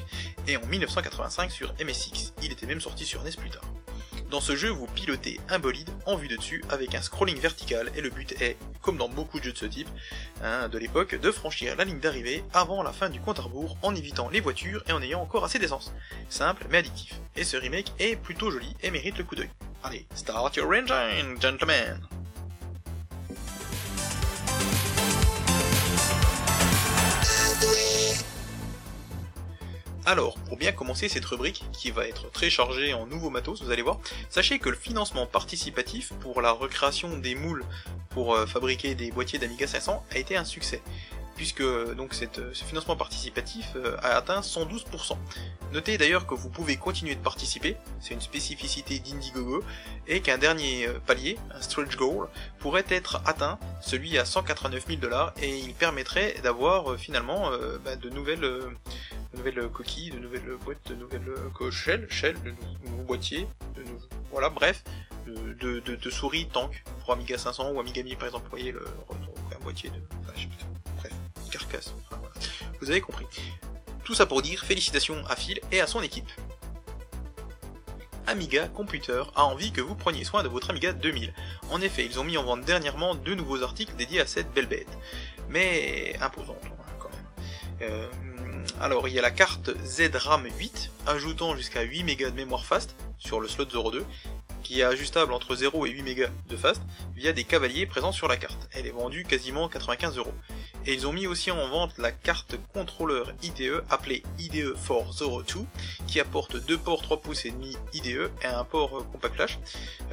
et 0.48 0.56
en 0.56 0.66
1985 0.66 1.52
sur 1.52 1.72
MSX. 1.74 2.32
Il 2.42 2.50
était 2.50 2.66
même 2.66 2.80
sorti 2.80 3.04
sur 3.04 3.22
NES 3.22 3.32
plus 3.38 3.50
tard. 3.50 3.64
Dans 4.30 4.40
ce 4.40 4.56
jeu, 4.56 4.68
vous 4.68 4.86
pilotez 4.86 5.40
un 5.48 5.58
bolide 5.58 5.90
en 6.06 6.16
vue 6.16 6.28
de 6.28 6.36
dessus 6.36 6.64
avec 6.70 6.94
un 6.94 7.02
scrolling 7.02 7.38
vertical 7.38 7.90
et 7.94 8.00
le 8.00 8.10
but 8.10 8.32
est, 8.40 8.56
comme 8.82 8.96
dans 8.96 9.08
beaucoup 9.08 9.38
de 9.38 9.44
jeux 9.44 9.52
de 9.52 9.58
ce 9.58 9.66
type 9.66 9.88
hein, 10.42 10.68
de 10.68 10.78
l'époque, 10.78 11.14
de 11.14 11.30
franchir 11.30 11.76
la 11.76 11.84
ligne 11.84 12.00
d'arrivée 12.00 12.44
avant 12.52 12.82
la 12.82 12.92
fin 12.92 13.08
du 13.08 13.20
compte 13.20 13.38
à 13.38 13.42
rebours 13.42 13.76
en 13.82 13.94
évitant 13.94 14.28
les 14.28 14.40
voitures 14.40 14.82
et 14.88 14.92
en 14.92 15.02
ayant 15.02 15.20
encore 15.20 15.44
assez 15.44 15.58
d'essence. 15.58 15.92
Simple 16.28 16.66
mais 16.70 16.78
addictif. 16.78 17.14
Et 17.36 17.44
ce 17.44 17.56
remake 17.56 17.92
est 17.98 18.16
plutôt 18.16 18.50
joli 18.50 18.74
et 18.82 18.90
mérite 18.90 19.18
le 19.18 19.24
coup 19.24 19.36
d'œil. 19.36 19.50
Allez, 19.82 20.06
start 20.14 20.56
your 20.56 20.68
engine, 20.68 21.40
gentlemen 21.40 22.00
Alors, 30.06 30.34
pour 30.40 30.58
bien 30.58 30.70
commencer 30.70 31.08
cette 31.08 31.24
rubrique, 31.24 31.64
qui 31.72 31.90
va 31.90 32.06
être 32.06 32.30
très 32.30 32.50
chargée 32.50 32.92
en 32.92 33.06
nouveaux 33.06 33.30
matos, 33.30 33.62
vous 33.62 33.70
allez 33.70 33.80
voir, 33.80 33.98
sachez 34.28 34.58
que 34.58 34.68
le 34.68 34.76
financement 34.76 35.26
participatif 35.26 36.12
pour 36.20 36.42
la 36.42 36.52
recréation 36.52 37.16
des 37.16 37.34
moules 37.34 37.64
pour 38.10 38.34
euh, 38.34 38.44
fabriquer 38.44 38.94
des 38.94 39.10
boîtiers 39.10 39.38
d'Amiga 39.38 39.66
500 39.66 40.04
a 40.10 40.18
été 40.18 40.36
un 40.36 40.44
succès 40.44 40.82
puisque 41.34 41.62
donc 41.94 42.14
cette, 42.14 42.40
ce 42.54 42.64
financement 42.64 42.96
participatif 42.96 43.72
euh, 43.76 43.96
a 44.02 44.16
atteint 44.16 44.40
112%. 44.40 45.16
Notez 45.72 45.98
d'ailleurs 45.98 46.26
que 46.26 46.34
vous 46.34 46.48
pouvez 46.48 46.76
continuer 46.76 47.14
de 47.14 47.20
participer, 47.20 47.76
c'est 48.00 48.14
une 48.14 48.20
spécificité 48.20 48.98
d'Indiegogo, 48.98 49.64
et 50.06 50.20
qu'un 50.20 50.38
dernier 50.38 50.86
euh, 50.86 50.98
palier, 51.04 51.38
un 51.52 51.60
stretch 51.60 51.96
goal, 51.96 52.28
pourrait 52.58 52.84
être 52.88 53.20
atteint, 53.26 53.58
celui 53.80 54.18
à 54.18 54.24
189 54.24 54.86
000 54.86 55.00
dollars, 55.00 55.32
et 55.42 55.58
il 55.58 55.74
permettrait 55.74 56.36
d'avoir 56.42 56.92
euh, 56.92 56.96
finalement 56.96 57.50
bah, 57.84 57.96
de 57.96 58.08
nouvelles, 58.10 58.44
de 59.34 59.38
nouvelles 59.38 59.68
coquilles, 59.68 60.10
de 60.10 60.18
nouvelles 60.18 60.56
boîtes, 60.64 60.88
de 60.88 60.94
nouvelles 60.94 61.28
shells, 61.70 62.06
shell, 62.08 62.36
de 62.42 62.54
nouveaux 62.88 63.02
boîtiers, 63.02 63.46
de 63.74 63.82
voilà, 64.30 64.48
bref, 64.48 64.84
de, 65.26 65.80
de, 65.80 66.10
souris 66.10 66.48
tank 66.48 66.84
pour 67.00 67.12
Amiga 67.12 67.38
500 67.38 67.72
ou 67.72 67.80
Amiga 67.80 68.02
1000 68.02 68.16
par 68.16 68.26
exemple, 68.26 68.44
vous 68.44 68.50
voyez 68.50 68.72
le, 68.72 68.84
un 69.54 69.62
boîtier 69.62 69.90
de, 69.90 70.00
carcasse. 71.50 71.94
Vous 72.80 72.90
avez 72.90 73.00
compris. 73.00 73.26
Tout 74.04 74.14
ça 74.14 74.26
pour 74.26 74.42
dire 74.42 74.64
félicitations 74.64 75.24
à 75.26 75.36
Phil 75.36 75.60
et 75.72 75.80
à 75.80 75.86
son 75.86 76.02
équipe. 76.02 76.30
Amiga 78.26 78.68
Computer 78.68 79.22
a 79.34 79.44
envie 79.44 79.70
que 79.70 79.80
vous 79.80 79.94
preniez 79.94 80.24
soin 80.24 80.42
de 80.42 80.48
votre 80.48 80.70
Amiga 80.70 80.92
2000. 80.92 81.32
En 81.70 81.80
effet, 81.80 82.04
ils 82.04 82.18
ont 82.18 82.24
mis 82.24 82.36
en 82.36 82.44
vente 82.44 82.62
dernièrement 82.62 83.14
deux 83.14 83.34
nouveaux 83.34 83.62
articles 83.62 83.94
dédiés 83.96 84.20
à 84.20 84.26
cette 84.26 84.52
belle 84.52 84.66
bête. 84.66 84.98
Mais 85.48 86.16
imposante 86.20 86.56
hein, 86.64 86.92
quand 86.98 87.10
même. 87.10 87.20
Euh, 87.82 88.08
alors 88.80 89.08
il 89.08 89.14
y 89.14 89.18
a 89.18 89.22
la 89.22 89.30
carte 89.30 89.70
ZRAM 89.84 90.46
8, 90.58 90.90
ajoutant 91.06 91.56
jusqu'à 91.56 91.82
8 91.82 92.04
mégas 92.04 92.30
de 92.30 92.36
mémoire 92.36 92.64
fast 92.64 92.96
sur 93.18 93.40
le 93.40 93.48
slot 93.48 93.66
02, 93.66 94.04
qui 94.64 94.80
est 94.80 94.84
ajustable 94.84 95.32
entre 95.32 95.54
0 95.54 95.86
et 95.86 95.90
8 95.90 96.02
mégas 96.02 96.30
de 96.48 96.56
fast 96.56 96.82
via 97.14 97.32
des 97.32 97.44
cavaliers 97.44 97.86
présents 97.86 98.10
sur 98.10 98.26
la 98.26 98.36
carte. 98.36 98.68
Elle 98.72 98.86
est 98.86 98.90
vendue 98.90 99.22
quasiment 99.22 99.68
95 99.68 100.16
euros. 100.18 100.34
Et 100.86 100.94
ils 100.94 101.06
ont 101.06 101.12
mis 101.12 101.26
aussi 101.26 101.50
en 101.50 101.68
vente 101.68 101.96
la 101.98 102.10
carte 102.10 102.56
contrôleur 102.72 103.32
IDE 103.42 103.84
appelée 103.88 104.22
IDE 104.38 104.74
402 104.86 105.60
qui 106.06 106.20
apporte 106.20 106.56
deux 106.56 106.76
ports 106.76 107.02
3 107.02 107.20
pouces 107.20 107.46
et 107.46 107.50
demi 107.50 107.76
IDE 107.92 108.30
et 108.42 108.46
un 108.46 108.64
port 108.64 109.04
compact 109.12 109.36
flash. 109.36 109.58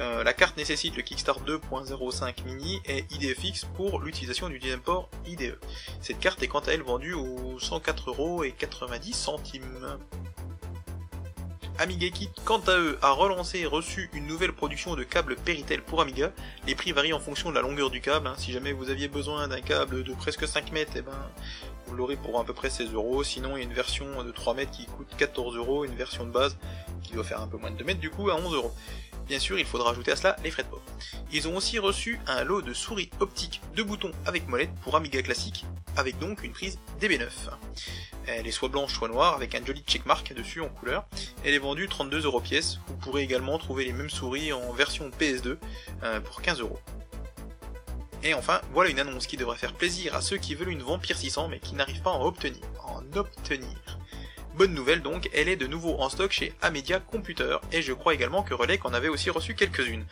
Euh, 0.00 0.22
la 0.22 0.32
carte 0.32 0.56
nécessite 0.56 0.96
le 0.96 1.02
Kickstart 1.02 1.40
2.05 1.44 2.44
mini 2.44 2.80
et 2.86 3.04
IDFX 3.10 3.66
pour 3.76 4.00
l'utilisation 4.00 4.48
du 4.48 4.58
deuxième 4.58 4.80
port 4.80 5.10
IDE. 5.26 5.58
Cette 6.00 6.18
carte 6.18 6.42
est 6.42 6.48
quant 6.48 6.60
à 6.60 6.72
elle 6.72 6.82
vendue 6.82 7.14
aux 7.14 7.58
104,90 7.58 9.12
centimes. 9.12 9.98
Amiga 11.82 12.10
Kit, 12.10 12.30
quant 12.44 12.60
à 12.68 12.78
eux, 12.78 12.96
a 13.02 13.10
relancé 13.10 13.58
et 13.58 13.66
reçu 13.66 14.08
une 14.12 14.28
nouvelle 14.28 14.52
production 14.52 14.94
de 14.94 15.02
câbles 15.02 15.34
Peritel 15.34 15.82
pour 15.82 16.00
Amiga. 16.00 16.30
Les 16.64 16.76
prix 16.76 16.92
varient 16.92 17.12
en 17.12 17.18
fonction 17.18 17.50
de 17.50 17.56
la 17.56 17.60
longueur 17.60 17.90
du 17.90 18.00
câble. 18.00 18.28
Hein. 18.28 18.34
Si 18.38 18.52
jamais 18.52 18.70
vous 18.70 18.88
aviez 18.88 19.08
besoin 19.08 19.48
d'un 19.48 19.60
câble 19.60 20.04
de 20.04 20.14
presque 20.14 20.46
5 20.46 20.70
mètres, 20.70 20.92
eh 20.94 21.02
ben, 21.02 21.28
vous 21.88 21.96
l'aurez 21.96 22.14
pour 22.14 22.38
à 22.38 22.44
peu 22.44 22.54
près 22.54 22.70
16 22.70 22.92
euros. 22.92 23.24
Sinon, 23.24 23.56
il 23.56 23.58
y 23.58 23.62
a 23.62 23.64
une 23.64 23.72
version 23.72 24.22
de 24.22 24.30
3 24.30 24.54
mètres 24.54 24.70
qui 24.70 24.86
coûte 24.86 25.08
14 25.18 25.56
euros, 25.56 25.84
une 25.84 25.96
version 25.96 26.24
de 26.24 26.30
base 26.30 26.56
qui 27.02 27.14
doit 27.14 27.24
faire 27.24 27.40
un 27.40 27.48
peu 27.48 27.56
moins 27.56 27.72
de 27.72 27.76
2 27.76 27.84
mètres 27.84 27.98
du 27.98 28.10
coup 28.10 28.30
à 28.30 28.36
11 28.36 28.54
euros. 28.54 28.72
Bien 29.26 29.40
sûr, 29.40 29.58
il 29.58 29.66
faudra 29.66 29.90
ajouter 29.90 30.12
à 30.12 30.16
cela 30.16 30.36
les 30.44 30.52
frais 30.52 30.62
de 30.62 30.68
port. 30.68 30.82
Ils 31.34 31.48
ont 31.48 31.56
aussi 31.56 31.78
reçu 31.78 32.20
un 32.26 32.44
lot 32.44 32.60
de 32.60 32.74
souris 32.74 33.08
optiques 33.18 33.62
de 33.74 33.82
boutons 33.82 34.10
avec 34.26 34.48
molette 34.48 34.74
pour 34.82 34.96
Amiga 34.96 35.22
classique, 35.22 35.64
avec 35.96 36.18
donc 36.18 36.44
une 36.44 36.52
prise 36.52 36.78
DB9. 37.00 37.26
Elle 38.26 38.46
est 38.46 38.52
soit 38.52 38.68
blanche 38.68 38.92
soit 38.92 39.08
noire 39.08 39.34
avec 39.34 39.54
un 39.54 39.64
joli 39.64 39.82
checkmark 39.86 40.34
dessus 40.34 40.60
en 40.60 40.68
couleur. 40.68 41.06
Elle 41.42 41.54
est 41.54 41.58
vendue 41.58 41.88
32 41.88 42.26
euros 42.26 42.40
pièce. 42.40 42.80
Vous 42.86 42.96
pourrez 42.96 43.22
également 43.22 43.56
trouver 43.56 43.86
les 43.86 43.94
mêmes 43.94 44.10
souris 44.10 44.52
en 44.52 44.72
version 44.72 45.10
PS2 45.18 45.56
euh, 46.02 46.20
pour 46.20 46.42
15 46.42 46.60
euros. 46.60 46.78
Et 48.22 48.34
enfin, 48.34 48.60
voilà 48.74 48.90
une 48.90 49.00
annonce 49.00 49.26
qui 49.26 49.38
devrait 49.38 49.56
faire 49.56 49.72
plaisir 49.72 50.14
à 50.14 50.20
ceux 50.20 50.36
qui 50.36 50.54
veulent 50.54 50.68
une 50.68 50.82
Vampire 50.82 51.16
600 51.16 51.48
mais 51.48 51.60
qui 51.60 51.74
n'arrivent 51.74 52.02
pas 52.02 52.10
à 52.10 52.14
en 52.14 52.26
obtenir. 52.26 52.60
En 52.84 53.02
obtenir. 53.16 53.98
Bonne 54.54 54.74
nouvelle 54.74 55.00
donc, 55.00 55.30
elle 55.32 55.48
est 55.48 55.56
de 55.56 55.66
nouveau 55.66 55.96
en 55.98 56.10
stock 56.10 56.30
chez 56.30 56.52
Amedia 56.60 57.00
Computer, 57.00 57.56
et 57.72 57.80
je 57.80 57.94
crois 57.94 58.12
également 58.12 58.42
que 58.42 58.52
Relec 58.52 58.84
en 58.84 58.92
avait 58.92 59.08
aussi 59.08 59.30
reçu 59.30 59.54
quelques-unes. 59.54 60.04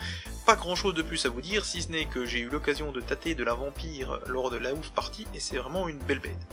Pas 0.50 0.56
grand 0.56 0.74
chose 0.74 0.94
de 0.94 1.02
plus 1.02 1.24
à 1.26 1.28
vous 1.28 1.40
dire, 1.40 1.64
si 1.64 1.80
ce 1.80 1.92
n'est 1.92 2.06
que 2.06 2.26
j'ai 2.26 2.40
eu 2.40 2.48
l'occasion 2.48 2.90
de 2.90 3.00
tâter 3.00 3.36
de 3.36 3.44
la 3.44 3.54
vampire 3.54 4.18
lors 4.26 4.50
de 4.50 4.56
la 4.56 4.74
ouf 4.74 4.90
partie, 4.90 5.24
et 5.32 5.38
c'est 5.38 5.56
vraiment 5.56 5.86
une 5.86 5.98
belle 5.98 6.18
bête. 6.18 6.44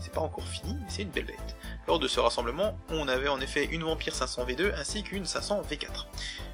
c'est 0.00 0.12
pas 0.12 0.20
encore 0.20 0.42
fini, 0.42 0.74
mais 0.74 0.88
c'est 0.88 1.02
une 1.02 1.10
belle 1.10 1.26
bête. 1.26 1.56
Lors 1.86 2.00
de 2.00 2.08
ce 2.08 2.18
rassemblement, 2.18 2.76
on 2.88 3.06
avait 3.06 3.28
en 3.28 3.40
effet 3.40 3.66
une 3.66 3.84
Vampire 3.84 4.12
500 4.12 4.44
V2 4.44 4.74
ainsi 4.74 5.04
qu'une 5.04 5.24
500 5.24 5.62
V4. 5.70 6.06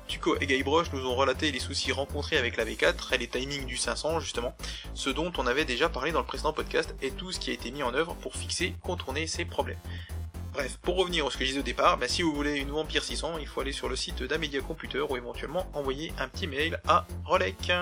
Tuco 0.09 0.37
et 0.42 0.47
Guybrush 0.47 0.92
nous 0.92 1.07
ont 1.07 1.14
relaté 1.14 1.51
les 1.53 1.59
soucis 1.59 1.90
rencontrés 1.90 2.37
avec 2.37 2.59
la 2.59 2.66
V4 2.66 3.14
et 3.14 3.16
les 3.16 3.29
timings 3.29 3.64
du 3.64 3.79
500 3.79 4.20
justement, 4.20 4.55
ce 4.92 5.09
dont 5.09 5.33
on 5.38 5.47
avait 5.47 5.64
déjà 5.64 5.88
parlé 5.88 6.12
dans 6.12 6.20
le 6.20 6.27
précédent 6.27 6.53
podcast 6.53 6.94
et 7.01 7.12
tout 7.12 7.33
ce 7.33 7.40
qui 7.40 7.49
a 7.49 7.55
été 7.55 7.70
mis 7.70 7.83
en 7.83 7.94
œuvre 7.94 8.14
pour 8.16 8.37
fixer, 8.37 8.75
contourner 8.83 9.27
ces 9.27 9.47
problèmes. 9.47 9.81
Bref, 10.55 10.79
pour 10.83 10.95
revenir 10.95 11.27
à 11.27 11.31
ce 11.33 11.37
que 11.37 11.45
je 11.45 11.49
disais 11.49 11.59
au 11.59 11.64
départ, 11.64 11.99
bah, 11.99 12.07
si 12.07 12.23
vous 12.23 12.33
voulez 12.33 12.61
une 12.61 12.71
Vampire 12.71 13.03
600, 13.03 13.38
il 13.40 13.47
faut 13.49 13.61
aller 13.61 13.73
sur 13.73 13.88
le 13.88 13.97
site 13.97 14.23
d'Amedia 14.23 14.61
Computer 14.61 15.01
ou 15.01 15.17
éventuellement 15.17 15.67
envoyer 15.73 16.12
un 16.17 16.29
petit 16.29 16.47
mail 16.47 16.81
à 16.87 17.05
Rolec. 17.25 17.73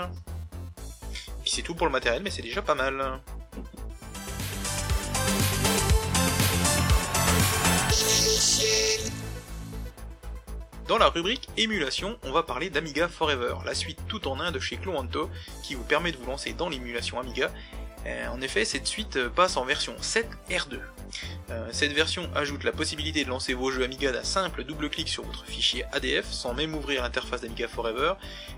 Puis 1.42 1.50
c'est 1.50 1.60
tout 1.60 1.74
pour 1.74 1.86
le 1.86 1.92
matériel, 1.92 2.22
mais 2.22 2.30
c'est 2.30 2.40
déjà 2.40 2.62
pas 2.62 2.74
mal. 2.74 3.20
Dans 10.88 10.96
la 10.96 11.10
rubrique 11.10 11.50
émulation, 11.58 12.18
on 12.22 12.32
va 12.32 12.42
parler 12.42 12.70
d'Amiga 12.70 13.06
Forever, 13.06 13.56
la 13.66 13.74
suite 13.74 13.98
tout 14.08 14.26
en 14.28 14.40
un 14.40 14.50
de 14.50 14.58
chez 14.58 14.78
Cloanto, 14.78 15.28
qui 15.62 15.74
vous 15.74 15.84
permet 15.84 16.10
de 16.10 16.16
vous 16.16 16.26
lancer 16.26 16.54
dans 16.54 16.70
l'émulation 16.70 17.20
Amiga. 17.20 17.50
Euh, 18.06 18.28
en 18.28 18.40
effet, 18.40 18.64
cette 18.64 18.86
suite 18.86 19.28
passe 19.28 19.58
en 19.58 19.66
version 19.66 19.94
7 20.00 20.26
R2. 20.48 20.80
Euh, 21.50 21.68
cette 21.72 21.92
version 21.92 22.28
ajoute 22.34 22.64
la 22.64 22.72
possibilité 22.72 23.24
de 23.24 23.28
lancer 23.28 23.54
vos 23.54 23.70
jeux 23.70 23.84
Amiga 23.84 24.12
d'un 24.12 24.24
simple 24.24 24.64
double-clic 24.64 25.08
sur 25.08 25.24
votre 25.24 25.44
fichier 25.44 25.84
ADF 25.92 26.30
sans 26.30 26.54
même 26.54 26.74
ouvrir 26.74 27.02
l'interface 27.02 27.42
d'Amiga 27.42 27.68
Forever. 27.68 28.14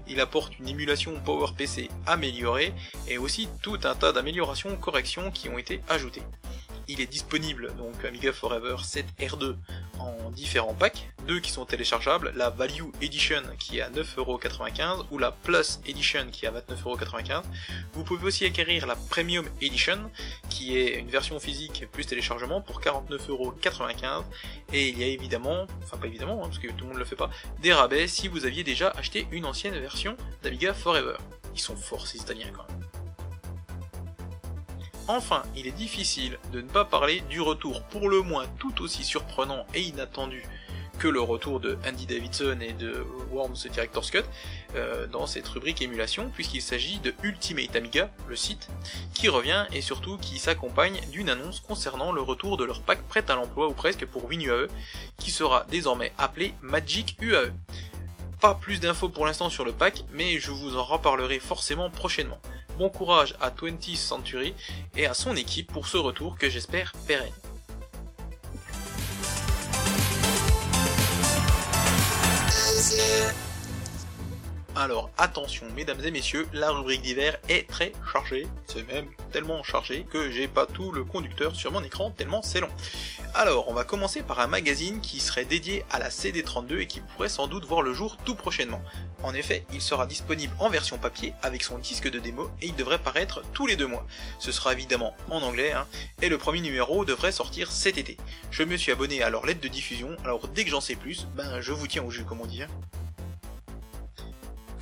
Il 0.06 0.20
apporte 0.20 0.58
une 0.58 0.68
émulation 0.68 1.12
PowerPC 1.24 1.90
améliorée 2.06 2.72
et 3.08 3.18
aussi 3.18 3.48
tout 3.62 3.78
un 3.84 3.94
tas 3.94 4.12
d'améliorations, 4.12 4.76
corrections 4.76 5.30
qui 5.30 5.48
ont 5.48 5.58
été 5.58 5.80
ajoutées. 5.88 6.22
Il 6.88 7.00
est 7.00 7.06
disponible, 7.06 7.74
donc 7.76 8.04
Amiga 8.04 8.32
Forever 8.32 8.76
7 8.82 9.06
R2, 9.18 9.56
en 9.98 10.30
différents 10.30 10.74
packs, 10.74 11.08
deux 11.26 11.40
qui 11.40 11.50
sont 11.50 11.64
téléchargeables, 11.64 12.32
la 12.36 12.50
Value 12.50 12.90
Edition 13.00 13.42
qui 13.58 13.78
est 13.78 13.80
à 13.80 13.90
9,95€ 13.90 15.06
ou 15.10 15.18
la 15.18 15.32
Plus 15.32 15.80
Edition 15.86 16.26
qui 16.30 16.44
est 16.44 16.48
à 16.48 16.52
29,95€. 16.52 17.42
Vous 17.94 18.04
pouvez 18.04 18.26
aussi 18.26 18.44
acquérir 18.44 18.86
la 18.86 18.96
Premium 18.96 19.46
Edition 19.62 20.10
qui 20.50 20.76
est 20.76 20.98
une 20.98 21.08
version 21.08 21.40
physique 21.40 21.86
plus 21.90 22.04
téléchargement 22.04 22.60
pour 22.60 22.80
49,95€ 22.80 24.24
et 24.72 24.88
il 24.88 24.98
y 24.98 25.04
a 25.04 25.06
évidemment, 25.06 25.66
enfin 25.82 25.96
pas 25.96 26.06
évidemment 26.06 26.42
hein, 26.44 26.48
parce 26.48 26.58
que 26.58 26.68
tout 26.68 26.80
le 26.80 26.86
monde 26.86 26.94
ne 26.94 26.98
le 26.98 27.04
fait 27.04 27.16
pas, 27.16 27.30
des 27.62 27.72
rabais 27.72 28.08
si 28.08 28.28
vous 28.28 28.44
aviez 28.44 28.64
déjà 28.64 28.90
acheté 28.90 29.26
une 29.30 29.46
ancienne 29.46 29.78
version 29.78 30.16
d'Amiga 30.42 30.74
Forever. 30.74 31.16
Ils 31.54 31.60
sont 31.60 31.76
forts 31.76 32.06
ces 32.06 32.18
Italiens 32.18 32.50
quand 32.54 32.66
même. 32.68 32.93
Enfin, 35.06 35.42
il 35.54 35.66
est 35.66 35.72
difficile 35.72 36.38
de 36.52 36.62
ne 36.62 36.68
pas 36.68 36.84
parler 36.84 37.20
du 37.28 37.40
retour 37.40 37.82
pour 37.82 38.08
le 38.08 38.22
moins 38.22 38.46
tout 38.58 38.82
aussi 38.82 39.04
surprenant 39.04 39.66
et 39.74 39.82
inattendu 39.82 40.44
que 40.98 41.08
le 41.08 41.20
retour 41.20 41.60
de 41.60 41.76
Andy 41.86 42.06
Davidson 42.06 42.58
et 42.60 42.72
de 42.72 43.04
Worms 43.30 43.68
Director's 43.70 44.10
Cut 44.10 44.22
euh, 44.76 45.06
dans 45.06 45.26
cette 45.26 45.46
rubrique 45.48 45.82
émulation, 45.82 46.30
puisqu'il 46.32 46.62
s'agit 46.62 47.00
de 47.00 47.12
Ultimate 47.22 47.74
Amiga, 47.76 48.10
le 48.28 48.36
site, 48.36 48.68
qui 49.12 49.28
revient 49.28 49.66
et 49.72 49.82
surtout 49.82 50.16
qui 50.16 50.38
s'accompagne 50.38 51.00
d'une 51.10 51.28
annonce 51.28 51.60
concernant 51.60 52.12
le 52.12 52.22
retour 52.22 52.56
de 52.56 52.64
leur 52.64 52.80
pack 52.80 53.02
prêt 53.02 53.24
à 53.28 53.34
l'emploi 53.34 53.68
ou 53.68 53.72
presque 53.72 54.06
pour 54.06 54.24
WinUAE, 54.24 54.68
qui 55.18 55.30
sera 55.30 55.66
désormais 55.68 56.12
appelé 56.16 56.54
Magic 56.62 57.16
UAE. 57.20 57.52
Pas 58.40 58.54
plus 58.54 58.80
d'infos 58.80 59.08
pour 59.08 59.26
l'instant 59.26 59.50
sur 59.50 59.64
le 59.64 59.72
pack, 59.72 60.04
mais 60.12 60.38
je 60.38 60.50
vous 60.50 60.76
en 60.76 60.84
reparlerai 60.84 61.38
forcément 61.40 61.90
prochainement. 61.90 62.40
Bon 62.78 62.88
courage 62.88 63.36
à 63.40 63.50
20th 63.50 63.96
Century 63.96 64.52
et 64.96 65.06
à 65.06 65.14
son 65.14 65.36
équipe 65.36 65.72
pour 65.72 65.86
ce 65.86 65.96
retour 65.96 66.36
que 66.36 66.50
j'espère 66.50 66.92
pérenne. 67.06 67.32
Alors 74.76 75.08
attention 75.18 75.66
mesdames 75.76 76.00
et 76.04 76.10
messieurs, 76.10 76.48
la 76.52 76.72
rubrique 76.72 77.02
d'hiver 77.02 77.38
est 77.48 77.68
très 77.68 77.92
chargée, 78.12 78.48
c'est 78.66 78.84
même 78.88 79.06
tellement 79.30 79.62
chargé 79.62 80.04
que 80.10 80.32
j'ai 80.32 80.48
pas 80.48 80.66
tout 80.66 80.90
le 80.90 81.04
conducteur 81.04 81.54
sur 81.54 81.70
mon 81.70 81.84
écran 81.84 82.10
tellement 82.10 82.42
c'est 82.42 82.58
long. 82.58 82.68
Alors 83.34 83.68
on 83.68 83.72
va 83.72 83.84
commencer 83.84 84.22
par 84.22 84.40
un 84.40 84.48
magazine 84.48 85.00
qui 85.00 85.20
serait 85.20 85.44
dédié 85.44 85.84
à 85.92 86.00
la 86.00 86.08
CD32 86.08 86.80
et 86.80 86.86
qui 86.88 86.98
pourrait 86.98 87.28
sans 87.28 87.46
doute 87.46 87.64
voir 87.66 87.82
le 87.82 87.94
jour 87.94 88.16
tout 88.24 88.34
prochainement. 88.34 88.82
En 89.22 89.32
effet, 89.32 89.64
il 89.72 89.80
sera 89.80 90.06
disponible 90.06 90.52
en 90.58 90.68
version 90.68 90.98
papier 90.98 91.34
avec 91.42 91.62
son 91.62 91.78
disque 91.78 92.10
de 92.10 92.18
démo 92.18 92.50
et 92.60 92.66
il 92.66 92.74
devrait 92.74 92.98
paraître 92.98 93.42
tous 93.52 93.68
les 93.68 93.76
deux 93.76 93.86
mois. 93.86 94.04
Ce 94.40 94.50
sera 94.50 94.72
évidemment 94.72 95.16
en 95.30 95.40
anglais 95.42 95.72
hein, 95.72 95.86
et 96.20 96.28
le 96.28 96.36
premier 96.36 96.60
numéro 96.60 97.04
devrait 97.04 97.30
sortir 97.30 97.70
cet 97.70 97.96
été. 97.96 98.16
Je 98.50 98.64
me 98.64 98.76
suis 98.76 98.90
abonné 98.90 99.22
à 99.22 99.30
leur 99.30 99.46
lettre 99.46 99.60
de 99.60 99.68
diffusion, 99.68 100.16
alors 100.24 100.48
dès 100.48 100.64
que 100.64 100.70
j'en 100.70 100.80
sais 100.80 100.96
plus, 100.96 101.28
ben 101.36 101.60
je 101.60 101.72
vous 101.72 101.86
tiens 101.86 102.02
au 102.02 102.10
jus 102.10 102.24
comme 102.24 102.40
on 102.40 102.46
dit. 102.46 102.64
Hein. 102.64 102.68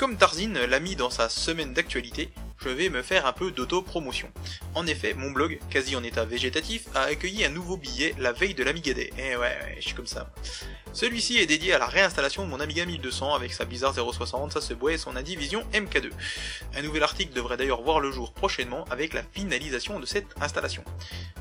Comme 0.03 0.17
Tarzine 0.17 0.59
l'a 0.59 0.81
mis 0.81 0.97
dans 0.97 1.11
sa 1.11 1.29
semaine 1.29 1.75
d'actualité, 1.75 2.33
je 2.59 2.69
vais 2.69 2.89
me 2.89 3.03
faire 3.03 3.25
un 3.25 3.33
peu 3.33 3.53
d'auto-promotion. 3.53 4.33
En 4.75 4.85
effet, 4.89 5.15
mon 5.15 5.31
blog, 5.31 5.61
quasi 5.71 5.95
en 5.95 6.03
état 6.03 6.25
végétatif, 6.25 6.89
a 6.97 7.03
accueilli 7.03 7.45
un 7.45 7.51
nouveau 7.51 7.77
billet 7.77 8.13
la 8.19 8.33
veille 8.33 8.55
de 8.55 8.65
l'Amiga 8.65 8.95
Day. 8.95 9.13
Eh 9.17 9.37
ouais, 9.37 9.77
je 9.77 9.83
suis 9.83 9.95
comme 9.95 10.09
ça. 10.09 10.35
Celui-ci 10.93 11.39
est 11.39 11.47
dédié 11.47 11.73
à 11.73 11.79
la 11.79 11.87
réinstallation 11.87 12.45
de 12.45 12.51
mon 12.51 12.59
Amiga 12.59 12.85
1200 12.85 13.33
avec 13.33 13.53
sa 13.53 13.65
Blizzard 13.65 13.95
060, 13.95 14.55
sa 14.55 14.61
Subway 14.61 14.95
et 14.95 14.99
son 14.99 15.15
Indivision 15.15 15.63
MK2. 15.73 16.11
Un 16.75 16.83
nouvel 16.83 17.05
article 17.05 17.33
devrait 17.33 17.57
d'ailleurs 17.57 17.83
voir 17.83 18.01
le 18.01 18.11
jour 18.11 18.33
prochainement 18.33 18.85
avec 18.91 19.15
la 19.15 19.23
finalisation 19.23 20.01
de 20.01 20.07
cette 20.07 20.27
installation. 20.41 20.83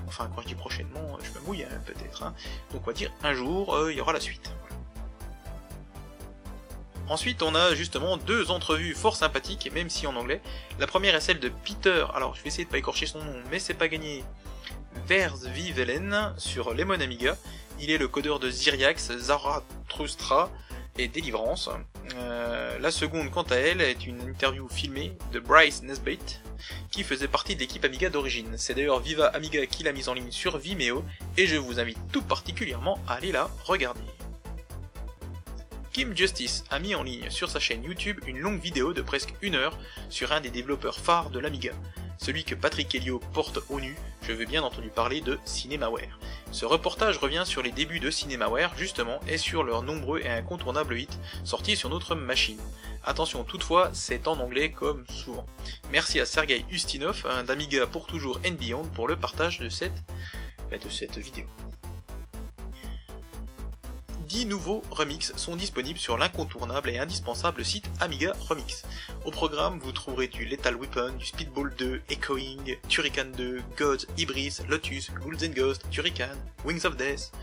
Enfin, 0.06 0.30
quand 0.36 0.44
je 0.44 0.50
dis 0.50 0.56
prochainement, 0.56 1.18
je 1.24 1.40
me 1.40 1.44
mouille 1.48 1.64
hein, 1.64 1.82
peut-être. 1.88 2.22
Hein. 2.22 2.36
Donc 2.72 2.88
on 2.88 2.92
dire 2.92 3.12
un 3.24 3.34
jour, 3.34 3.74
euh, 3.74 3.92
il 3.92 3.98
y 3.98 4.02
aura 4.02 4.14
la 4.14 4.20
suite. 4.20 4.52
Ensuite, 7.12 7.44
on 7.44 7.56
a 7.56 7.76
justement 7.76 8.16
deux 8.16 8.52
entrevues 8.52 8.96
fort 8.96 9.18
sympathiques, 9.18 9.70
même 9.74 9.90
si 9.90 10.08
en 10.08 10.16
anglais. 10.16 10.40
La 10.80 10.88
première 10.88 11.14
est 11.14 11.20
celle 11.20 11.42
de 11.42 11.50
Peter, 11.50 12.06
alors 12.16 12.36
je 12.36 12.42
vais 12.42 12.48
essayer 12.48 12.64
de 12.64 12.70
pas 12.70 12.78
écorcher 12.78 13.06
son 13.06 13.22
nom, 13.22 13.36
mais 13.52 13.60
c'est 13.60 13.74
pas 13.74 13.90
gagné. 13.90 14.24
Versvivelen 15.08 16.34
sur 16.38 16.74
Lemon 16.74 17.02
Amiga. 17.02 17.36
Il 17.82 17.92
est 17.92 17.98
le 17.98 18.08
codeur 18.08 18.40
de 18.40 18.50
Zyriax, 18.50 19.12
Zarathustra 19.18 20.50
et 20.98 21.10
Délivrance. 21.10 21.70
Euh, 22.16 22.80
la 22.80 22.92
seconde, 22.92 23.30
quant 23.30 23.44
à 23.44 23.56
elle, 23.56 23.82
est 23.82 24.08
une 24.08 24.22
interview 24.22 24.70
filmée 24.70 25.18
de 25.34 25.42
Bryce 25.42 25.84
Nesbitt, 25.84 26.40
qui 26.92 27.04
faisait 27.04 27.28
partie 27.28 27.56
de 27.56 27.60
l'équipe 27.60 27.84
Amiga 27.84 28.10
d'origine. 28.10 28.54
C'est 28.56 28.74
d'ailleurs 28.74 29.02
Viva 29.02 29.28
Amiga 29.28 29.66
qui 29.66 29.84
l'a 29.84 29.92
mise 29.92 30.08
en 30.08 30.14
ligne 30.14 30.32
sur 30.32 30.58
Vimeo, 30.58 31.04
et 31.36 31.46
je 31.46 31.58
vous 31.58 31.78
invite 31.78 32.00
tout 32.14 32.22
particulièrement 32.22 33.00
à 33.06 33.16
aller 33.16 33.34
la 33.34 33.50
regarder. 33.66 34.00
Kim 35.94 36.16
Justice 36.16 36.64
a 36.70 36.80
mis 36.80 36.96
en 36.96 37.04
ligne 37.04 37.30
sur 37.30 37.50
sa 37.50 37.60
chaîne 37.60 37.84
YouTube 37.84 38.20
une 38.26 38.40
longue 38.40 38.62
vidéo 38.62 38.94
de 38.94 39.02
presque 39.02 39.34
une 39.42 39.56
heure 39.56 39.78
sur 40.10 40.32
un 40.32 40.40
des 40.40 40.50
développeurs 40.50 40.98
phares 40.98 41.30
de 41.32 41.40
l'Amiga, 41.40 41.74
celui 42.18 42.44
que 42.44 42.56
Patrick 42.56 42.94
Helio 42.94 43.20
porte 43.34 43.60
au 43.70 43.82
nu, 43.82 43.98
je 44.22 44.32
veux 44.32 44.46
bien 44.46 44.62
entendu 44.62 44.90
parler 44.90 45.22
de 45.22 45.40
Cinemaware. 45.44 46.20
Ce 46.52 46.66
reportage 46.66 47.18
revient 47.18 47.44
sur 47.46 47.62
les 47.62 47.72
débuts 47.72 48.00
de 48.00 48.12
Cinemaware 48.12 48.78
justement 48.78 49.20
et 49.28 49.38
sur 49.38 49.64
leurs 49.64 49.82
nombreux 49.82 50.20
et 50.20 50.30
incontournables 50.30 50.98
hits 50.98 51.08
sortis 51.44 51.76
sur 51.76 51.90
notre 51.90 52.16
machine. 52.16 52.60
Attention 53.04 53.44
toutefois, 53.44 53.90
c'est 53.94 54.28
en 54.28 54.40
anglais 54.40 54.72
comme 54.72 55.04
souvent. 55.10 55.48
Merci 55.92 56.20
à 56.20 56.26
Sergei 56.26 56.64
Ustinov 56.70 57.26
d'Amiga 57.46 57.88
pour 57.88 58.06
toujours 58.06 58.40
and 58.46 58.54
Beyond 58.54 58.86
pour 58.94 59.08
le 59.08 59.16
partage 59.16 59.60
de 59.60 59.70
cette, 59.70 60.04
bah, 60.70 60.78
de 60.78 60.90
cette 60.90 61.18
vidéo. 61.18 61.48
10 64.32 64.46
nouveaux 64.46 64.82
remix 64.92 65.34
sont 65.36 65.58
disponibles 65.58 66.00
sur 66.00 66.18
l'incontournable 66.18 66.90
et 66.90 66.98
indispensable 66.98 67.66
site 67.66 67.90
Amiga 68.00 68.32
Remix. 68.48 68.84
Au 69.26 69.32
programme, 69.32 69.78
vous 69.80 69.92
trouverez 69.92 70.30
du 70.30 70.46
Lethal 70.46 70.78
Weapon, 70.78 71.12
du 71.20 71.26
Speedball 71.26 71.76
2, 71.76 72.02
Echoing, 72.10 72.64
Turrican 72.88 73.26
2, 73.36 73.62
Gods, 73.78 74.06
Ibris, 74.18 74.60
Lotus, 74.70 75.12
Ghouls 75.12 75.46
and 75.46 75.52
Ghosts, 75.54 75.84
Turrican, 75.92 76.38
Wings 76.64 76.86
of 76.86 76.96
Death. 76.96 77.34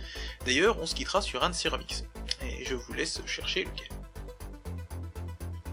D'ailleurs, 0.46 0.78
on 0.80 0.86
se 0.86 0.94
quittera 0.94 1.20
sur 1.20 1.44
un 1.44 1.50
de 1.50 1.54
ces 1.54 1.68
remixes. 1.68 2.04
Et 2.40 2.64
je 2.64 2.74
vous 2.74 2.94
laisse 2.94 3.20
chercher 3.26 3.64
lequel. 3.64 3.88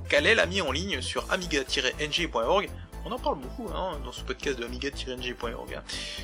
Kalel 0.10 0.42
a 0.42 0.46
mis 0.46 0.62
en 0.62 0.74
ligne 0.74 1.00
sur 1.00 1.32
amiga-ng.org 1.32 2.70
on 3.08 3.12
en 3.12 3.20
parle 3.20 3.38
beaucoup 3.38 3.70
hein, 3.72 4.00
dans 4.04 4.12
ce 4.12 4.22
podcast 4.22 4.58
de 4.58 4.66
amiga-ng.org. 4.66 5.76
Hein. 5.76 5.84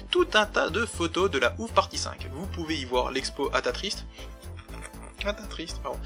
Tout 0.09 0.27
un 0.33 0.47
tas 0.47 0.71
de 0.71 0.83
photos 0.87 1.29
de 1.29 1.37
la 1.37 1.53
Ouf 1.59 1.71
Party 1.73 1.99
5. 1.99 2.27
Vous 2.33 2.47
pouvez 2.47 2.75
y 2.75 2.85
voir 2.85 3.11
l'expo 3.11 3.51
Atatrist, 3.53 4.03
pardon. 5.23 5.99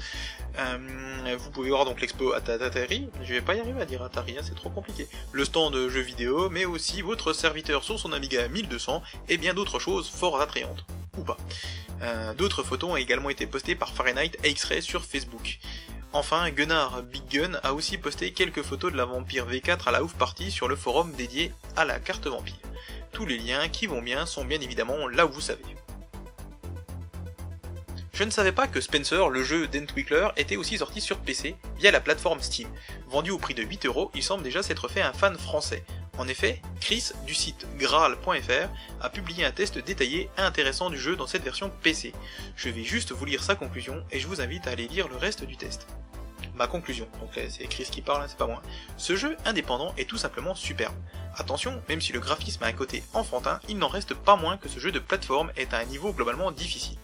Euh, 0.58 1.36
vous 1.38 1.50
pouvez 1.50 1.70
voir 1.70 1.84
donc 1.84 2.00
l'expo 2.00 2.32
Atari, 2.32 3.08
je 3.22 3.34
vais 3.34 3.40
pas 3.40 3.54
y 3.54 3.60
arriver 3.60 3.80
à 3.80 3.84
dire 3.84 4.02
Atari, 4.02 4.36
hein, 4.38 4.42
c'est 4.42 4.54
trop 4.54 4.70
compliqué. 4.70 5.06
Le 5.32 5.44
stand 5.44 5.72
de 5.72 5.88
jeux 5.88 6.00
vidéo, 6.00 6.48
mais 6.50 6.64
aussi 6.64 7.02
votre 7.02 7.32
serviteur 7.32 7.84
sur 7.84 7.98
son 7.98 8.12
Amiga 8.12 8.48
1200 8.48 9.02
et 9.28 9.36
bien 9.36 9.54
d'autres 9.54 9.78
choses 9.78 10.08
fort 10.08 10.40
attrayantes. 10.40 10.84
Ou 11.18 11.22
pas. 11.22 11.36
Euh, 12.02 12.34
d'autres 12.34 12.62
photos 12.62 12.90
ont 12.90 12.96
également 12.96 13.30
été 13.30 13.46
postées 13.46 13.74
par 13.74 13.92
Fahrenheit 13.92 14.32
X-Ray 14.44 14.82
sur 14.82 15.04
Facebook. 15.04 15.58
Enfin, 16.12 16.50
Gunnar 16.50 17.02
Big 17.02 17.24
Gun 17.28 17.58
a 17.62 17.74
aussi 17.74 17.98
posté 17.98 18.32
quelques 18.32 18.62
photos 18.62 18.92
de 18.92 18.96
la 18.96 19.04
Vampire 19.04 19.46
V4 19.46 19.88
à 19.88 19.90
la 19.90 20.02
Ouf 20.02 20.14
Party 20.14 20.50
sur 20.50 20.68
le 20.68 20.76
forum 20.76 21.12
dédié 21.12 21.52
à 21.76 21.84
la 21.84 21.98
carte 21.98 22.26
Vampire. 22.26 22.54
Tous 23.12 23.26
les 23.26 23.38
liens 23.38 23.68
qui 23.68 23.86
vont 23.86 24.02
bien 24.02 24.26
sont 24.26 24.44
bien 24.44 24.60
évidemment 24.60 25.08
là 25.08 25.26
où 25.26 25.32
vous 25.32 25.40
savez. 25.40 25.62
Je 28.16 28.24
ne 28.24 28.30
savais 28.30 28.52
pas 28.52 28.66
que 28.66 28.80
Spencer, 28.80 29.28
le 29.28 29.44
jeu 29.44 29.68
d'Entwickler, 29.68 30.28
était 30.38 30.56
aussi 30.56 30.78
sorti 30.78 31.02
sur 31.02 31.18
PC 31.18 31.54
via 31.76 31.90
la 31.90 32.00
plateforme 32.00 32.40
Steam. 32.40 32.66
Vendu 33.08 33.30
au 33.30 33.36
prix 33.36 33.52
de 33.52 33.62
8€, 33.62 34.08
il 34.14 34.22
semble 34.22 34.42
déjà 34.42 34.62
s'être 34.62 34.88
fait 34.88 35.02
un 35.02 35.12
fan 35.12 35.36
français. 35.36 35.84
En 36.16 36.26
effet, 36.26 36.62
Chris 36.80 37.10
du 37.26 37.34
site 37.34 37.66
graal.fr 37.76 38.70
a 39.02 39.10
publié 39.10 39.44
un 39.44 39.50
test 39.50 39.76
détaillé 39.76 40.30
et 40.38 40.40
intéressant 40.40 40.88
du 40.88 40.98
jeu 40.98 41.14
dans 41.14 41.26
cette 41.26 41.44
version 41.44 41.70
PC. 41.82 42.14
Je 42.56 42.70
vais 42.70 42.84
juste 42.84 43.12
vous 43.12 43.26
lire 43.26 43.42
sa 43.42 43.54
conclusion 43.54 44.02
et 44.10 44.18
je 44.18 44.26
vous 44.28 44.40
invite 44.40 44.66
à 44.66 44.70
aller 44.70 44.88
lire 44.88 45.08
le 45.08 45.16
reste 45.16 45.44
du 45.44 45.58
test. 45.58 45.86
Ma 46.54 46.68
conclusion, 46.68 47.06
donc 47.20 47.38
c'est 47.50 47.66
Chris 47.66 47.88
qui 47.90 48.00
parle, 48.00 48.22
hein, 48.22 48.26
c'est 48.28 48.38
pas 48.38 48.46
moi. 48.46 48.62
Ce 48.96 49.14
jeu 49.14 49.36
indépendant 49.44 49.92
est 49.98 50.08
tout 50.08 50.16
simplement 50.16 50.54
superbe. 50.54 50.94
Attention, 51.36 51.82
même 51.90 52.00
si 52.00 52.14
le 52.14 52.20
graphisme 52.20 52.64
a 52.64 52.68
un 52.68 52.72
côté 52.72 53.02
enfantin, 53.12 53.60
il 53.68 53.76
n'en 53.76 53.88
reste 53.88 54.14
pas 54.14 54.36
moins 54.36 54.56
que 54.56 54.70
ce 54.70 54.80
jeu 54.80 54.90
de 54.90 54.98
plateforme 54.98 55.52
est 55.58 55.74
à 55.74 55.78
un 55.80 55.84
niveau 55.84 56.14
globalement 56.14 56.50
difficile. 56.50 56.96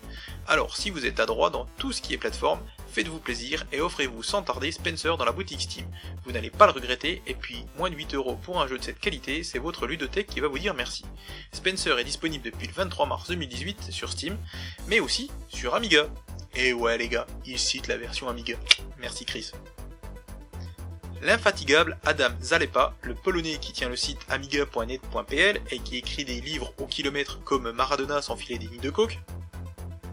Alors 0.49 0.77
si 0.77 0.91
vous 0.91 1.07
êtes 1.07 1.21
adroit 1.21 1.51
dans 1.51 1.67
tout 1.79 1.93
ce 1.93 2.03
qui 2.03 2.15
est 2.15 2.19
plateforme, 2.19 2.61
faites-vous 2.89 3.21
plaisir 3.21 3.65
et 3.73 3.81
offrez-vous 3.81 4.23
sans 4.23 4.43
tarder 4.43 4.73
Spencer 4.73 5.17
dans 5.17 5.25
la 5.25 5.33
boutique 5.33 5.63
Steam. 5.63 5.87
Vous 6.25 6.33
n'allez 6.33 6.51
pas 6.51 6.67
le 6.67 6.73
regretter, 6.73 7.23
et 7.27 7.35
puis 7.35 7.65
moins 7.79 7.91
de 7.91 7.97
8 7.97 8.15
euros 8.15 8.37
pour 8.43 8.61
un 8.61 8.67
jeu 8.67 8.77
de 8.77 8.83
cette 8.83 8.99
qualité, 8.99 9.45
c'est 9.45 9.59
votre 9.59 9.87
ludothèque 9.87 10.27
qui 10.27 10.41
va 10.41 10.49
vous 10.49 10.59
dire 10.59 10.75
merci. 10.75 11.05
Spencer 11.53 11.99
est 11.99 12.05
disponible 12.05 12.45
depuis 12.45 12.67
le 12.67 12.73
23 12.73 13.07
mars 13.07 13.29
2018 13.29 13.93
sur 13.93 14.11
Steam, 14.11 14.37
mais 14.89 15.01
aussi 15.01 15.31
sur 15.49 15.75
Amiga. 15.75 16.09
Et 16.55 16.73
ouais 16.73 16.99
les 16.99 17.09
gars, 17.09 17.27
il 17.47 17.59
cite 17.59 17.87
la 17.87 17.97
version 17.97 18.29
Amiga. 18.29 18.57
Merci 18.99 19.25
Chris. 19.25 19.53
L'infatigable 21.23 21.99
Adam 22.05 22.31
Zalepa, 22.43 22.95
le 23.03 23.15
polonais 23.15 23.59
qui 23.61 23.73
tient 23.73 23.89
le 23.89 23.95
site 23.95 24.19
amiga.net.pl 24.29 25.61
et 25.71 25.79
qui 25.79 25.97
écrit 25.97 26.25
des 26.25 26.41
livres 26.41 26.75
au 26.79 26.87
kilomètre 26.87 27.41
comme 27.45 27.71
Maradona 27.71 28.21
sans 28.21 28.35
filer 28.35 28.59
des 28.59 28.67
nids 28.67 28.81
de 28.81 28.91
coke, 28.91 29.21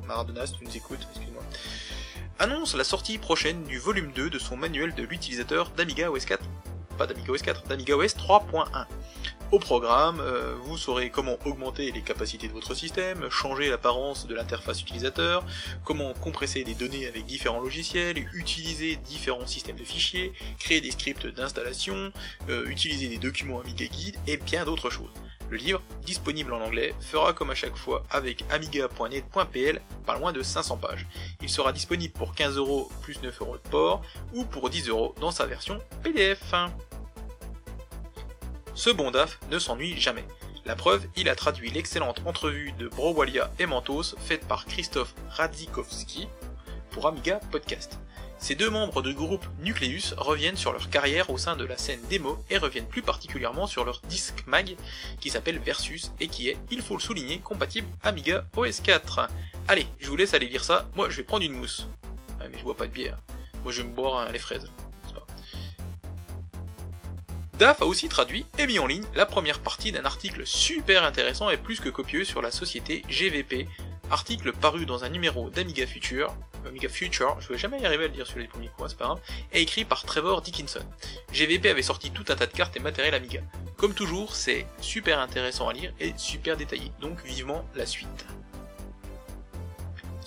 Maradona 0.09 0.47
tu 0.47 0.65
nous 0.65 0.75
écoutes, 0.75 1.07
excuse-moi, 1.11 1.43
annonce 2.39 2.75
la 2.75 2.83
sortie 2.83 3.19
prochaine 3.19 3.63
du 3.65 3.77
volume 3.77 4.11
2 4.11 4.31
de 4.31 4.39
son 4.39 4.57
manuel 4.57 4.95
de 4.95 5.03
l'utilisateur 5.03 5.69
d'Amiga 5.77 6.09
OS 6.09 6.25
4, 6.25 6.43
pas 6.97 7.05
d'Amiga 7.05 7.31
OS 7.31 7.43
4, 7.43 7.67
d'Amiga 7.67 7.95
OS 7.95 8.15
3.1. 8.15 8.87
Au 9.51 9.59
programme, 9.59 10.19
euh, 10.19 10.55
vous 10.63 10.77
saurez 10.77 11.11
comment 11.11 11.37
augmenter 11.45 11.91
les 11.91 12.01
capacités 12.01 12.47
de 12.47 12.53
votre 12.53 12.73
système, 12.73 13.29
changer 13.29 13.69
l'apparence 13.69 14.25
de 14.25 14.33
l'interface 14.33 14.81
utilisateur, 14.81 15.45
comment 15.83 16.15
compresser 16.15 16.63
des 16.63 16.73
données 16.73 17.05
avec 17.05 17.27
différents 17.27 17.59
logiciels, 17.59 18.17
utiliser 18.33 18.95
différents 18.95 19.45
systèmes 19.45 19.77
de 19.77 19.83
fichiers, 19.83 20.33
créer 20.57 20.81
des 20.81 20.89
scripts 20.89 21.27
d'installation, 21.27 22.11
euh, 22.49 22.65
utiliser 22.65 23.09
des 23.09 23.19
documents 23.19 23.61
Amiga 23.61 23.85
Guide 23.85 24.17
et 24.25 24.37
bien 24.37 24.65
d'autres 24.65 24.89
choses. 24.89 25.13
Le 25.49 25.57
livre, 25.57 25.81
disponible 26.03 26.53
en 26.53 26.61
anglais, 26.61 26.93
fera 26.99 27.33
comme 27.33 27.49
à 27.49 27.55
chaque 27.55 27.75
fois 27.75 28.03
avec 28.11 28.45
amiga.net.pl 28.51 29.81
pas 30.05 30.17
loin 30.17 30.31
de 30.31 30.43
500 30.43 30.77
pages. 30.77 31.07
Il 31.41 31.49
sera 31.49 31.73
disponible 31.73 32.13
pour 32.13 32.33
15€ 32.33 32.89
plus 33.01 33.19
9€ 33.19 33.53
de 33.53 33.69
port 33.69 34.01
ou 34.33 34.45
pour 34.45 34.69
10€ 34.69 35.19
dans 35.19 35.31
sa 35.31 35.45
version 35.45 35.79
PDF. 36.03 36.53
Ce 38.75 38.89
bon 38.89 39.11
DAF 39.11 39.39
ne 39.49 39.59
s'ennuie 39.59 39.99
jamais. 39.99 40.25
La 40.65 40.75
preuve, 40.75 41.07
il 41.15 41.29
a 41.29 41.35
traduit 41.35 41.71
l'excellente 41.71 42.21
entrevue 42.25 42.71
de 42.73 42.87
Browalia 42.87 43.51
et 43.57 43.65
Mentos 43.65 44.15
faite 44.19 44.47
par 44.47 44.65
Christophe 44.65 45.15
Radzikowski 45.29 46.27
pour 46.89 47.07
Amiga 47.07 47.39
Podcast. 47.51 47.99
Ces 48.37 48.55
deux 48.55 48.69
membres 48.69 49.01
du 49.01 49.13
groupe 49.13 49.45
Nucleus 49.59 50.13
reviennent 50.17 50.55
sur 50.55 50.71
leur 50.71 50.89
carrière 50.89 51.29
au 51.29 51.37
sein 51.37 51.55
de 51.55 51.65
la 51.65 51.77
scène 51.77 51.99
démo 52.09 52.37
et 52.49 52.57
reviennent 52.57 52.87
plus 52.87 53.01
particulièrement 53.01 53.67
sur 53.67 53.83
leur 53.83 54.01
disque 54.07 54.43
mag 54.47 54.75
qui 55.19 55.29
s'appelle 55.29 55.59
Versus 55.59 56.11
et 56.19 56.27
qui 56.27 56.49
est, 56.49 56.57
il 56.71 56.81
faut 56.81 56.95
le 56.95 57.01
souligner, 57.01 57.39
compatible 57.39 57.87
Amiga 58.01 58.45
OS 58.55 58.79
4. 58.79 59.27
Allez, 59.67 59.87
je 59.99 60.09
vous 60.09 60.15
laisse 60.15 60.33
aller 60.33 60.47
lire 60.47 60.63
ça, 60.63 60.87
moi 60.95 61.09
je 61.09 61.17
vais 61.17 61.23
prendre 61.23 61.43
une 61.43 61.53
mousse. 61.53 61.87
Ah, 62.39 62.45
mais 62.49 62.57
je 62.57 62.63
bois 62.63 62.77
pas 62.77 62.87
de 62.87 62.93
bière. 62.93 63.17
Moi 63.63 63.73
je 63.73 63.81
vais 63.81 63.87
me 63.87 63.93
boire 63.93 64.31
les 64.31 64.39
fraises. 64.39 64.69
DAF 67.59 67.81
a 67.81 67.85
aussi 67.85 68.07
traduit 68.07 68.45
et 68.57 68.67
mis 68.67 68.79
en 68.79 68.87
ligne 68.87 69.03
la 69.15 69.25
première 69.25 69.59
partie 69.59 69.91
d'un 69.91 70.05
article 70.05 70.47
super 70.47 71.03
intéressant 71.03 71.49
et 71.49 71.57
plus 71.57 71.81
que 71.81 71.89
copieux 71.89 72.23
sur 72.23 72.41
la 72.41 72.51
société 72.51 73.03
GVP, 73.09 73.67
article 74.09 74.53
paru 74.53 74.85
dans 74.85 75.03
un 75.03 75.09
numéro 75.09 75.49
d'Amiga 75.49 75.85
Future, 75.85 76.33
Amiga 76.67 76.89
Future, 76.89 77.37
je 77.39 77.49
vais 77.49 77.57
jamais 77.57 77.79
y 77.79 77.85
arriver 77.85 78.05
à 78.05 78.07
le 78.07 78.13
dire 78.13 78.27
sur 78.27 78.39
les 78.39 78.47
premiers 78.47 78.69
coups, 78.69 78.89
c'est 78.89 78.97
pas 78.97 79.05
grave, 79.05 79.19
et 79.53 79.61
écrit 79.61 79.85
par 79.85 80.03
Trevor 80.03 80.41
Dickinson. 80.41 80.83
GVP 81.31 81.69
avait 81.69 81.81
sorti 81.81 82.11
tout 82.11 82.25
un 82.29 82.35
tas 82.35 82.45
de 82.45 82.51
cartes 82.51 82.75
et 82.77 82.79
matériel 82.79 83.13
Amiga. 83.13 83.41
Comme 83.77 83.93
toujours, 83.93 84.35
c'est 84.35 84.65
super 84.81 85.19
intéressant 85.19 85.67
à 85.69 85.73
lire 85.73 85.93
et 85.99 86.13
super 86.17 86.57
détaillé, 86.57 86.91
donc 86.99 87.23
vivement 87.23 87.65
la 87.75 87.85
suite. 87.85 88.25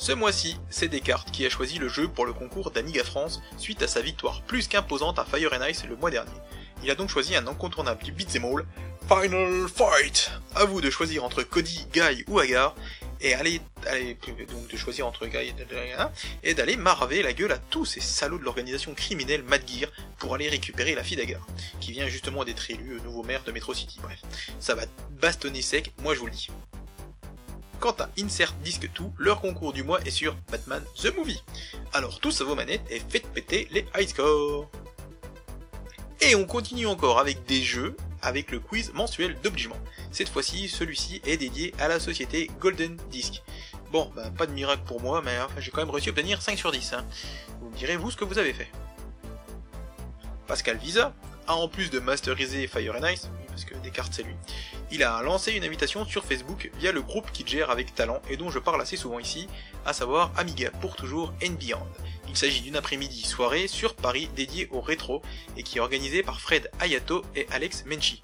Ce 0.02 0.10
mois-ci, 0.10 0.56
c'est 0.68 0.88
Descartes 0.88 1.30
qui 1.30 1.46
a 1.46 1.48
choisi 1.48 1.78
le 1.78 1.88
jeu 1.88 2.08
pour 2.08 2.26
le 2.26 2.32
concours 2.32 2.72
d'Amiga 2.72 3.04
France 3.04 3.40
suite 3.56 3.82
à 3.82 3.86
sa 3.86 4.00
victoire 4.00 4.42
plus 4.42 4.66
qu'imposante 4.66 5.20
à 5.20 5.24
Fire 5.24 5.52
and 5.52 5.64
Ice 5.66 5.84
le 5.84 5.94
mois 5.94 6.10
dernier. 6.10 6.32
Il 6.82 6.90
a 6.90 6.96
donc 6.96 7.08
choisi 7.08 7.36
un 7.36 7.46
incontournable 7.46 8.02
du 8.02 8.10
beat'em 8.10 8.44
all, 8.44 8.66
Final 9.06 9.68
Fight 9.68 10.32
À 10.56 10.64
vous 10.64 10.80
de 10.80 10.90
choisir 10.90 11.22
entre 11.22 11.44
Cody, 11.44 11.86
Guy 11.92 12.24
ou 12.26 12.40
Agar, 12.40 12.74
et 13.22 13.34
allez 13.34 13.60
donc 14.50 14.68
de 14.68 14.76
choisir 14.76 15.06
entre 15.06 15.26
Guy 15.26 15.52
et 16.42 16.54
d'aller 16.54 16.76
maraver 16.76 17.22
la 17.22 17.32
gueule 17.32 17.52
à 17.52 17.58
tous 17.58 17.84
ces 17.84 18.00
salauds 18.00 18.38
de 18.38 18.44
l'organisation 18.44 18.94
criminelle 18.94 19.42
Mad 19.44 19.62
Gear 19.66 19.90
pour 20.18 20.34
aller 20.34 20.48
récupérer 20.48 20.94
la 20.94 21.04
fille 21.04 21.16
d'Agar, 21.16 21.46
qui 21.80 21.92
vient 21.92 22.08
justement 22.08 22.44
d'être 22.44 22.70
élu 22.70 23.00
nouveau 23.04 23.22
maire 23.22 23.42
de 23.44 23.52
Metro 23.52 23.74
City. 23.74 23.98
Bref, 24.02 24.20
ça 24.60 24.74
va 24.74 24.82
bastonner 25.20 25.62
sec, 25.62 25.92
moi 26.02 26.14
je 26.14 26.20
vous 26.20 26.26
le 26.26 26.32
dis. 26.32 26.48
Quant 27.80 27.96
à 27.98 28.08
Insert 28.18 28.52
Disque 28.62 28.90
2, 28.92 29.04
leur 29.18 29.40
concours 29.40 29.72
du 29.72 29.82
mois 29.82 30.00
est 30.02 30.10
sur 30.10 30.36
Batman 30.50 30.84
The 31.02 31.16
Movie. 31.16 31.42
Alors 31.92 32.20
tous 32.20 32.40
à 32.40 32.44
vos 32.44 32.54
manettes 32.54 32.84
et 32.90 33.00
faites 33.00 33.26
péter 33.32 33.68
les 33.72 33.86
high 33.96 34.08
scores 34.08 34.70
et 36.24 36.36
on 36.36 36.44
continue 36.44 36.86
encore 36.86 37.18
avec 37.18 37.44
des 37.46 37.62
jeux, 37.62 37.96
avec 38.22 38.50
le 38.50 38.60
quiz 38.60 38.92
mensuel 38.94 39.36
d'obligement. 39.42 39.76
Cette 40.10 40.28
fois-ci, 40.28 40.68
celui-ci 40.68 41.20
est 41.26 41.36
dédié 41.36 41.74
à 41.78 41.88
la 41.88 42.00
société 42.00 42.50
Golden 42.60 42.96
Disc. 43.10 43.42
Bon, 43.90 44.10
bah, 44.16 44.30
pas 44.36 44.46
de 44.46 44.52
miracle 44.52 44.82
pour 44.86 45.02
moi, 45.02 45.20
mais 45.24 45.36
j'ai 45.58 45.70
quand 45.70 45.82
même 45.82 45.90
réussi 45.90 46.08
à 46.08 46.12
obtenir 46.12 46.40
5 46.40 46.58
sur 46.58 46.72
10. 46.72 46.94
Hein. 46.94 47.04
Vous 47.60 47.68
me 47.68 47.76
direz, 47.76 47.96
vous, 47.96 48.10
ce 48.10 48.16
que 48.16 48.24
vous 48.24 48.38
avez 48.38 48.54
fait. 48.54 48.70
Pascal 50.46 50.78
Visa 50.78 51.14
a 51.46 51.54
en 51.54 51.68
plus 51.68 51.90
de 51.90 51.98
masteriser 51.98 52.66
Fire 52.66 52.96
and 52.96 53.06
Ice, 53.08 53.28
parce 53.52 53.64
que 53.64 53.74
Descartes 53.76 54.12
c'est 54.14 54.22
lui, 54.22 54.34
il 54.90 55.02
a 55.02 55.22
lancé 55.22 55.52
une 55.52 55.64
invitation 55.64 56.04
sur 56.04 56.24
Facebook 56.24 56.70
via 56.80 56.90
le 56.90 57.02
groupe 57.02 57.30
qu'il 57.32 57.46
gère 57.46 57.70
avec 57.70 57.94
talent 57.94 58.20
et 58.30 58.36
dont 58.36 58.50
je 58.50 58.58
parle 58.58 58.80
assez 58.80 58.96
souvent 58.96 59.18
ici, 59.18 59.46
à 59.84 59.92
savoir 59.92 60.32
Amiga 60.36 60.70
pour 60.80 60.96
toujours 60.96 61.32
and 61.44 61.52
Beyond. 61.60 61.86
Il 62.28 62.36
s'agit 62.36 62.62
d'une 62.62 62.76
après-midi 62.76 63.22
soirée 63.22 63.68
sur 63.68 63.94
Paris 63.94 64.30
dédiée 64.34 64.68
au 64.70 64.80
rétro 64.80 65.20
et 65.56 65.62
qui 65.62 65.76
est 65.76 65.80
organisée 65.80 66.22
par 66.22 66.40
Fred 66.40 66.70
Ayato 66.80 67.22
et 67.36 67.46
Alex 67.50 67.84
Menchi. 67.84 68.22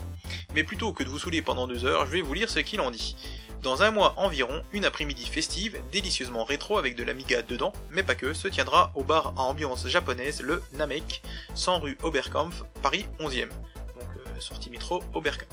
Mais 0.54 0.64
plutôt 0.64 0.92
que 0.92 1.04
de 1.04 1.08
vous 1.08 1.18
saouler 1.18 1.42
pendant 1.42 1.66
deux 1.66 1.84
heures, 1.84 2.06
je 2.06 2.12
vais 2.12 2.22
vous 2.22 2.32
lire 2.32 2.48
ce 2.48 2.60
qu'il 2.60 2.80
en 2.80 2.90
dit. 2.90 3.16
Dans 3.62 3.82
un 3.82 3.90
mois 3.90 4.14
environ, 4.16 4.62
une 4.72 4.84
après-midi 4.84 5.26
festive, 5.26 5.80
délicieusement 5.90 6.44
rétro 6.44 6.78
avec 6.78 6.94
de 6.94 7.02
l'Amiga 7.02 7.42
dedans, 7.42 7.72
mais 7.90 8.04
pas 8.04 8.14
que, 8.14 8.32
se 8.32 8.46
tiendra 8.46 8.92
au 8.94 9.02
bar 9.02 9.34
à 9.36 9.42
ambiance 9.42 9.88
japonaise 9.88 10.42
le 10.42 10.62
Namek, 10.74 11.22
100 11.54 11.80
rue 11.80 11.98
Oberkampf, 12.02 12.62
Paris 12.82 13.06
11e. 13.18 13.48
Euh, 14.38 14.40
sortie 14.40 14.70
métro 14.70 15.02
Oberkampf. 15.14 15.48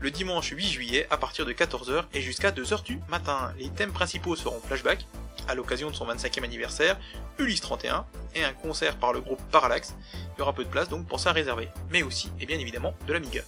Le 0.00 0.10
dimanche 0.10 0.50
8 0.50 0.66
juillet 0.66 1.06
à 1.10 1.16
partir 1.16 1.46
de 1.46 1.52
14h 1.52 2.04
et 2.12 2.20
jusqu'à 2.20 2.50
2h 2.50 2.82
du 2.82 3.00
matin. 3.08 3.52
Les 3.58 3.70
thèmes 3.70 3.92
principaux 3.92 4.36
seront 4.36 4.60
flashback, 4.60 5.06
à 5.48 5.54
l'occasion 5.54 5.90
de 5.90 5.94
son 5.94 6.06
25e 6.06 6.44
anniversaire, 6.44 6.98
Ulysse 7.38 7.60
31 7.60 8.04
et 8.34 8.44
un 8.44 8.52
concert 8.52 8.96
par 8.96 9.12
le 9.12 9.20
groupe 9.20 9.40
Parallax. 9.50 9.94
Il 10.12 10.40
y 10.40 10.42
aura 10.42 10.52
peu 10.52 10.64
de 10.64 10.68
place 10.68 10.88
donc 10.88 11.06
pour 11.06 11.20
ça 11.20 11.32
réservé, 11.32 11.68
mais 11.90 12.02
aussi 12.02 12.30
et 12.40 12.46
bien 12.46 12.58
évidemment 12.58 12.94
de 13.06 13.12
l'Amiga. 13.12 13.42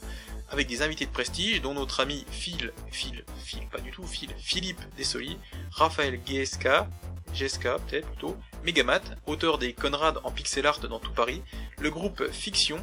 Avec 0.51 0.67
des 0.67 0.81
invités 0.81 1.05
de 1.05 1.11
prestige 1.11 1.61
dont 1.61 1.75
notre 1.75 2.01
ami 2.01 2.25
Phil, 2.31 2.73
Phil, 2.91 3.25
Phil, 3.45 3.67
pas 3.71 3.81
du 3.81 3.91
tout, 3.91 4.07
Phil, 4.07 4.31
Philippe 4.39 4.81
Dessoli, 4.97 5.37
Raphaël 5.71 6.21
Gieska, 6.25 6.89
Geska 7.35 7.77
peut-être 7.87 8.09
plutôt, 8.09 8.37
Megamat, 8.65 9.03
auteur 9.27 9.59
des 9.59 9.75
Conrad 9.75 10.19
en 10.25 10.31
pixel 10.31 10.67
art 10.67 10.81
dans 10.81 10.99
tout 10.99 11.13
Paris, 11.13 11.43
le 11.79 11.91
groupe 11.91 12.27
Fiction, 12.33 12.79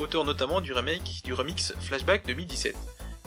auteur 0.00 0.24
notamment 0.24 0.60
du 0.60 0.72
remake 0.72 1.20
du 1.24 1.34
remix 1.34 1.74
Flashback 1.80 2.26
2017. 2.26 2.74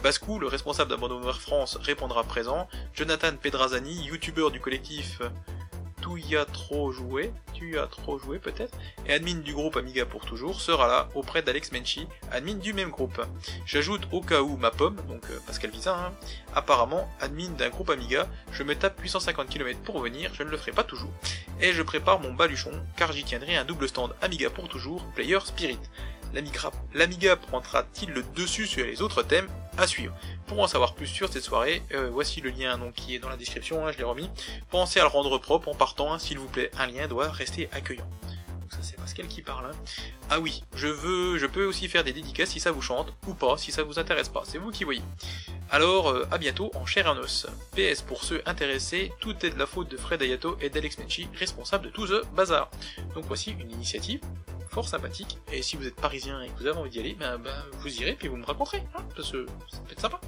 Bascou, 0.01 0.39
le 0.39 0.47
responsable 0.47 0.89
d'Abandonware 0.89 1.39
France, 1.39 1.77
répondra 1.81 2.23
présent. 2.23 2.67
Jonathan 2.93 3.35
Pedrazani, 3.39 4.05
youtubeur 4.05 4.49
du 4.49 4.59
collectif 4.59 5.21
Tu 6.01 6.19
y 6.19 6.35
as 6.35 6.45
trop 6.45 6.91
joué, 6.91 7.31
tu 7.53 7.73
y 7.73 7.77
as 7.77 7.85
trop 7.85 8.17
joué 8.17 8.39
peut-être, 8.39 8.75
et 9.05 9.13
admin 9.13 9.35
du 9.35 9.53
groupe 9.53 9.77
Amiga 9.77 10.05
pour 10.05 10.25
toujours, 10.25 10.59
sera 10.59 10.87
là 10.87 11.09
auprès 11.15 11.43
d'Alex 11.43 11.71
Menchi, 11.71 12.07
admin 12.31 12.55
du 12.55 12.73
même 12.73 12.89
groupe. 12.89 13.21
J'ajoute 13.65 14.07
au 14.11 14.21
cas 14.21 14.41
où 14.41 14.57
ma 14.57 14.71
pomme, 14.71 14.97
donc 15.07 15.23
euh, 15.29 15.39
Pascal 15.45 15.71
Visa, 15.71 15.95
hein, 15.95 16.11
apparemment 16.55 17.07
admin 17.21 17.51
d'un 17.51 17.69
groupe 17.69 17.91
Amiga, 17.91 18.27
je 18.51 18.63
me 18.63 18.75
tape 18.75 18.99
850 18.99 19.47
km 19.47 19.79
pour 19.81 19.99
venir, 19.99 20.31
je 20.33 20.43
ne 20.43 20.49
le 20.49 20.57
ferai 20.57 20.71
pas 20.71 20.83
toujours. 20.83 21.13
Et 21.61 21.71
je 21.71 21.83
prépare 21.83 22.19
mon 22.19 22.33
baluchon, 22.33 22.71
car 22.97 23.11
j'y 23.11 23.23
tiendrai 23.23 23.55
un 23.55 23.63
double 23.63 23.87
stand 23.87 24.13
Amiga 24.21 24.49
pour 24.49 24.67
toujours, 24.67 25.05
Player 25.13 25.39
Spirit. 25.45 25.79
L'Amiga 26.33 27.35
prendra-t-il 27.35 28.09
le 28.09 28.23
dessus 28.35 28.65
sur 28.65 28.85
les 28.85 29.01
autres 29.01 29.21
thèmes 29.21 29.47
à 29.77 29.85
suivre? 29.85 30.15
Pour 30.47 30.59
en 30.59 30.67
savoir 30.67 30.95
plus 30.95 31.05
sur 31.05 31.31
cette 31.31 31.43
soirée, 31.43 31.83
euh, 31.93 32.09
voici 32.11 32.41
le 32.41 32.49
lien 32.49 32.79
qui 32.95 33.15
est 33.15 33.19
dans 33.19 33.29
la 33.29 33.37
description, 33.37 33.85
hein, 33.85 33.91
je 33.91 33.99
l'ai 33.99 34.03
remis. 34.03 34.29
Pensez 34.71 34.99
à 34.99 35.03
le 35.03 35.09
rendre 35.09 35.37
propre 35.37 35.69
en 35.69 35.75
partant, 35.75 36.11
hein, 36.11 36.19
s'il 36.19 36.39
vous 36.39 36.47
plaît, 36.47 36.71
un 36.79 36.87
lien 36.87 37.07
doit 37.07 37.29
rester 37.29 37.69
accueillant. 37.71 38.07
Donc 38.61 38.71
ça 38.71 38.79
c'est 38.81 38.97
Pascal 38.97 39.27
qui 39.27 39.43
parle. 39.43 39.67
Hein. 39.67 39.75
Ah 40.31 40.39
oui, 40.39 40.63
je 40.75 40.87
veux, 40.87 41.37
je 41.37 41.45
peux 41.45 41.65
aussi 41.65 41.87
faire 41.87 42.03
des 42.03 42.13
dédicaces 42.13 42.49
si 42.49 42.59
ça 42.59 42.71
vous 42.71 42.81
chante, 42.81 43.13
ou 43.27 43.35
pas, 43.35 43.57
si 43.57 43.71
ça 43.71 43.83
vous 43.83 43.99
intéresse 43.99 44.29
pas, 44.29 44.41
c'est 44.43 44.57
vous 44.57 44.71
qui 44.71 44.85
voyez. 44.85 45.03
Alors, 45.69 46.09
euh, 46.09 46.27
à 46.31 46.39
bientôt 46.39 46.71
en 46.75 46.85
chair 46.87 47.05
et 47.05 47.09
en 47.09 47.17
os. 47.17 47.47
PS 47.75 48.01
pour 48.01 48.23
ceux 48.23 48.41
intéressés, 48.47 49.11
tout 49.19 49.45
est 49.45 49.51
de 49.51 49.59
la 49.59 49.67
faute 49.67 49.89
de 49.89 49.97
Fred 49.97 50.21
Ayato 50.21 50.57
et 50.61 50.69
d'Alex 50.69 50.97
Menchi, 50.97 51.27
responsables 51.37 51.85
de 51.85 51.89
tout 51.91 52.07
ce 52.07 52.25
bazar. 52.35 52.71
Donc 53.13 53.25
voici 53.25 53.51
une 53.59 53.71
initiative 53.71 54.19
fort 54.73 54.87
sympathique, 54.87 55.37
et 55.51 55.61
si 55.61 55.77
vous 55.77 55.85
êtes 55.85 55.95
parisien 55.95 56.41
et 56.41 56.49
que 56.49 56.59
vous 56.59 56.65
avez 56.65 56.77
envie 56.77 56.89
d'y 56.89 56.99
aller, 56.99 57.13
ben, 57.13 57.37
ben 57.37 57.53
vous 57.79 58.01
irez 58.01 58.13
puis 58.13 58.27
vous 58.27 58.37
me 58.37 58.45
raconterez, 58.45 58.83
hein, 58.95 59.03
parce 59.15 59.31
que 59.31 59.45
ça 59.71 59.77
peut 59.85 59.91
être 59.91 60.01
sympa. 60.01 60.19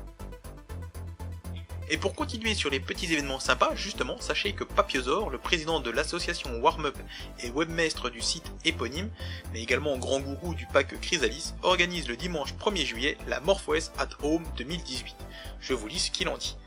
Et 1.89 1.97
pour 1.97 2.15
continuer 2.15 2.55
sur 2.55 2.71
les 2.71 2.79
petits 2.79 3.11
événements 3.11 3.39
sympas, 3.39 3.75
justement, 3.75 4.19
sachez 4.19 4.53
que 4.53 4.63
Papiosor, 4.63 5.29
le 5.29 5.37
président 5.37 5.79
de 5.79 5.91
l'association 5.91 6.59
Warmup 6.59 6.97
et 7.43 7.51
webmaître 7.51 8.09
du 8.09 8.21
site 8.21 8.51
éponyme, 8.65 9.09
mais 9.53 9.61
également 9.61 9.97
grand 9.97 10.19
gourou 10.19 10.55
du 10.55 10.65
pack 10.67 10.99
Chrysalis, 10.99 11.53
organise 11.61 12.07
le 12.07 12.17
dimanche 12.17 12.55
1er 12.55 12.85
juillet 12.85 13.17
la 13.27 13.39
MorphOS 13.39 13.91
at 13.99 14.09
Home 14.23 14.43
2018. 14.57 15.15
Je 15.59 15.73
vous 15.73 15.87
lis 15.87 15.99
ce 15.99 16.11
qu'il 16.11 16.27
en 16.27 16.37
dit. 16.37 16.57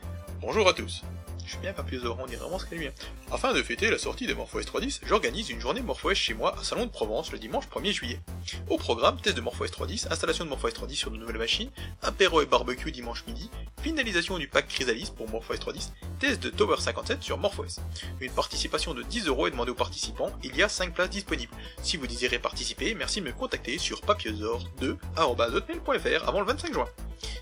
Bonjour 0.41 0.69
à 0.69 0.73
tous. 0.73 1.03
Je 1.49 1.55
suis 1.55 1.63
bien 1.63 1.73
Papiosor, 1.73 2.19
on 2.21 2.27
dirait 2.27 2.43
vraiment 2.43 2.59
ce 2.59 2.67
qu'elle 2.67 2.77
lui. 2.77 2.91
Afin 3.33 3.55
de 3.55 3.63
fêter 3.63 3.89
la 3.89 3.97
sortie 3.97 4.27
de 4.27 4.35
MorphOS 4.35 4.65
3.10, 4.65 5.01
j'organise 5.07 5.49
une 5.49 5.63
journée 5.63 5.81
MorphOS 5.81 6.15
chez 6.15 6.35
moi 6.35 6.55
à 6.61 6.63
Salon 6.63 6.85
de 6.85 6.91
Provence 6.91 7.33
le 7.33 7.39
dimanche 7.39 7.65
1er 7.69 7.91
juillet. 7.91 8.21
Au 8.69 8.77
programme, 8.77 9.19
test 9.19 9.35
de 9.35 9.41
MorphOS 9.41 9.69
3.10, 9.69 10.13
installation 10.13 10.45
de 10.45 10.51
MorphOS 10.51 10.73
3.10 10.73 10.95
sur 10.95 11.11
de 11.11 11.17
nouvelles 11.17 11.39
machines, 11.39 11.71
apéro 12.03 12.43
et 12.43 12.47
barbecue 12.47 12.93
dimanche 12.93 13.25
midi, 13.27 13.49
finalisation 13.81 14.37
du 14.37 14.47
pack 14.47 14.69
Chrysalis 14.69 15.11
pour 15.17 15.27
MorphOS 15.31 15.55
3.10, 15.55 15.93
test 16.19 16.43
de 16.43 16.51
Tower 16.51 16.77
57 16.79 17.23
sur 17.23 17.39
MorphOS. 17.39 17.81
Une 18.21 18.33
participation 18.33 18.93
de 18.93 19.03
10 19.03 19.29
euros 19.29 19.47
est 19.47 19.51
demandée 19.51 19.71
aux 19.71 19.75
participants, 19.75 20.31
il 20.45 20.55
y 20.55 20.63
a 20.63 20.69
5 20.69 20.93
places 20.93 21.09
disponibles. 21.09 21.55
Si 21.81 21.97
vous 21.97 22.07
désirez 22.07 22.41
participer, 22.41 22.95
merci 22.95 23.23
de 23.23 23.25
me 23.25 23.33
contacter 23.33 23.79
sur 23.79 24.03
papiosor2.fr 24.03 26.29
avant 26.29 26.41
le 26.41 26.47
25 26.47 26.75
juin. 26.75 26.89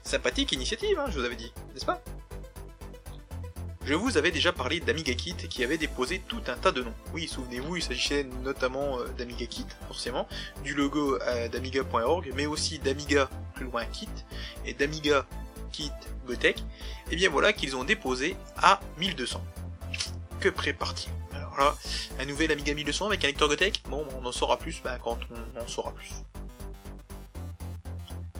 Sympathique 0.04 0.52
initiative, 0.52 0.96
hein, 0.96 1.06
je 1.08 1.18
vous 1.18 1.24
avais 1.24 1.34
dit, 1.34 1.52
n'est-ce 1.74 1.86
pas? 1.86 2.00
Je 3.86 3.94
vous 3.94 4.18
avais 4.18 4.32
déjà 4.32 4.52
parlé 4.52 4.80
d'Amiga 4.80 5.14
Kit 5.14 5.36
qui 5.36 5.62
avait 5.62 5.78
déposé 5.78 6.20
tout 6.26 6.42
un 6.48 6.56
tas 6.56 6.72
de 6.72 6.82
noms. 6.82 6.94
Oui, 7.14 7.28
souvenez-vous, 7.28 7.76
il 7.76 7.82
s'agissait 7.82 8.24
notamment 8.42 8.98
euh, 8.98 9.06
d'Amiga 9.16 9.46
Kit, 9.46 9.66
forcément, 9.86 10.26
du 10.64 10.74
logo 10.74 11.16
euh, 11.22 11.48
d'Amiga.org, 11.48 12.32
mais 12.34 12.46
aussi 12.46 12.80
d'Amiga 12.80 13.30
plus 13.54 13.66
loin 13.66 13.84
Kit 13.86 14.08
et 14.64 14.74
d'Amiga 14.74 15.24
Kit 15.70 15.92
Gotech. 16.26 16.64
Et 17.12 17.16
bien 17.16 17.30
voilà 17.30 17.52
qu'ils 17.52 17.76
ont 17.76 17.84
déposé 17.84 18.36
à 18.56 18.80
1200. 18.98 19.40
Que 20.40 20.48
prépare-t-il? 20.48 21.12
Alors 21.36 21.56
là, 21.56 21.74
un 22.18 22.24
nouvel 22.24 22.50
Amiga 22.50 22.74
1200 22.74 23.06
avec 23.06 23.22
un 23.22 23.28
lecteur 23.28 23.48
Gotech? 23.48 23.82
Bon, 23.88 24.04
on 24.20 24.26
en 24.26 24.32
saura 24.32 24.58
plus 24.58 24.82
bah, 24.82 24.98
quand 25.02 25.18
on 25.30 25.60
en 25.60 25.68
saura 25.68 25.92
plus. 25.92 26.10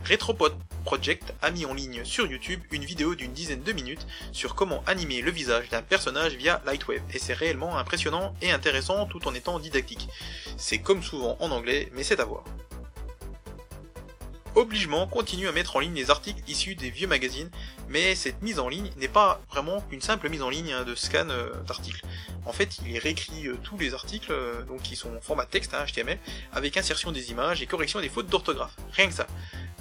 Retropod 0.09 0.53
Project 0.85 1.33
a 1.41 1.51
mis 1.51 1.65
en 1.65 1.73
ligne 1.73 2.05
sur 2.05 2.27
YouTube 2.27 2.61
une 2.71 2.85
vidéo 2.85 3.13
d'une 3.13 3.33
dizaine 3.33 3.61
de 3.61 3.73
minutes 3.73 4.07
sur 4.31 4.55
comment 4.55 4.81
animer 4.87 5.21
le 5.21 5.31
visage 5.31 5.67
d'un 5.67 5.81
personnage 5.81 6.35
via 6.35 6.61
Lightwave, 6.65 7.01
et 7.13 7.19
c'est 7.19 7.33
réellement 7.33 7.77
impressionnant 7.77 8.33
et 8.41 8.51
intéressant 8.51 9.05
tout 9.05 9.27
en 9.27 9.33
étant 9.33 9.59
didactique. 9.59 10.07
C'est 10.55 10.77
comme 10.77 11.03
souvent 11.03 11.35
en 11.41 11.51
anglais, 11.51 11.89
mais 11.91 12.03
c'est 12.03 12.21
à 12.21 12.25
voir. 12.25 12.45
Obligement 14.55 15.07
continue 15.07 15.49
à 15.49 15.51
mettre 15.51 15.75
en 15.75 15.79
ligne 15.79 15.93
les 15.93 16.09
articles 16.09 16.41
issus 16.47 16.73
des 16.73 16.89
vieux 16.89 17.07
magazines, 17.07 17.51
mais 17.89 18.15
cette 18.15 18.41
mise 18.41 18.57
en 18.57 18.69
ligne 18.69 18.89
n'est 18.95 19.09
pas 19.09 19.41
vraiment 19.51 19.83
une 19.91 20.01
simple 20.01 20.29
mise 20.29 20.41
en 20.41 20.49
ligne 20.49 20.71
hein, 20.71 20.83
de 20.83 20.95
scan 20.95 21.27
euh, 21.29 21.51
d'articles. 21.67 22.03
En 22.45 22.53
fait, 22.53 22.79
il 22.87 22.97
réécrit 22.97 23.47
euh, 23.47 23.57
tous 23.61 23.77
les 23.77 23.93
articles, 23.93 24.31
euh, 24.31 24.63
donc 24.63 24.81
qui 24.81 24.95
sont 24.95 25.15
en 25.15 25.21
format 25.21 25.45
texte, 25.45 25.73
HTML, 25.73 26.17
hein, 26.17 26.31
avec 26.53 26.77
insertion 26.77 27.11
des 27.11 27.29
images 27.29 27.61
et 27.61 27.67
correction 27.67 27.99
des 27.99 28.09
fautes 28.09 28.29
d'orthographe. 28.29 28.75
Rien 28.93 29.07
que 29.07 29.13
ça. 29.13 29.27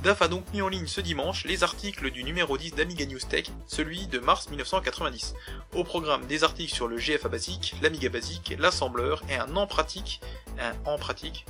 DAF 0.07 0.23
a 0.23 0.29
donc 0.29 0.45
mis 0.53 0.63
en 0.63 0.69
ligne 0.69 0.87
ce 0.87 1.01
dimanche 1.01 1.45
les 1.47 1.65
articles 1.65 2.13
du 2.13 2.23
numéro 2.23 2.57
10 2.57 2.77
d'Amiga 2.77 3.05
News 3.07 3.19
Tech, 3.29 3.47
celui 3.67 4.07
de 4.07 4.21
mars 4.21 4.49
1990. 4.49 5.35
Au 5.75 5.83
programme 5.83 6.27
des 6.27 6.45
articles 6.45 6.73
sur 6.73 6.87
le 6.87 6.97
GFA 6.97 7.29
basique, 7.29 7.75
l'Amiga 7.83 8.09
basique, 8.09 8.55
l'assembleur 8.57 9.25
et 9.29 9.35
un 9.35 9.57
en 9.57 9.67
pratique, 9.67 10.21
un 10.61 10.75
en 10.89 10.97
pratique, 10.97 11.45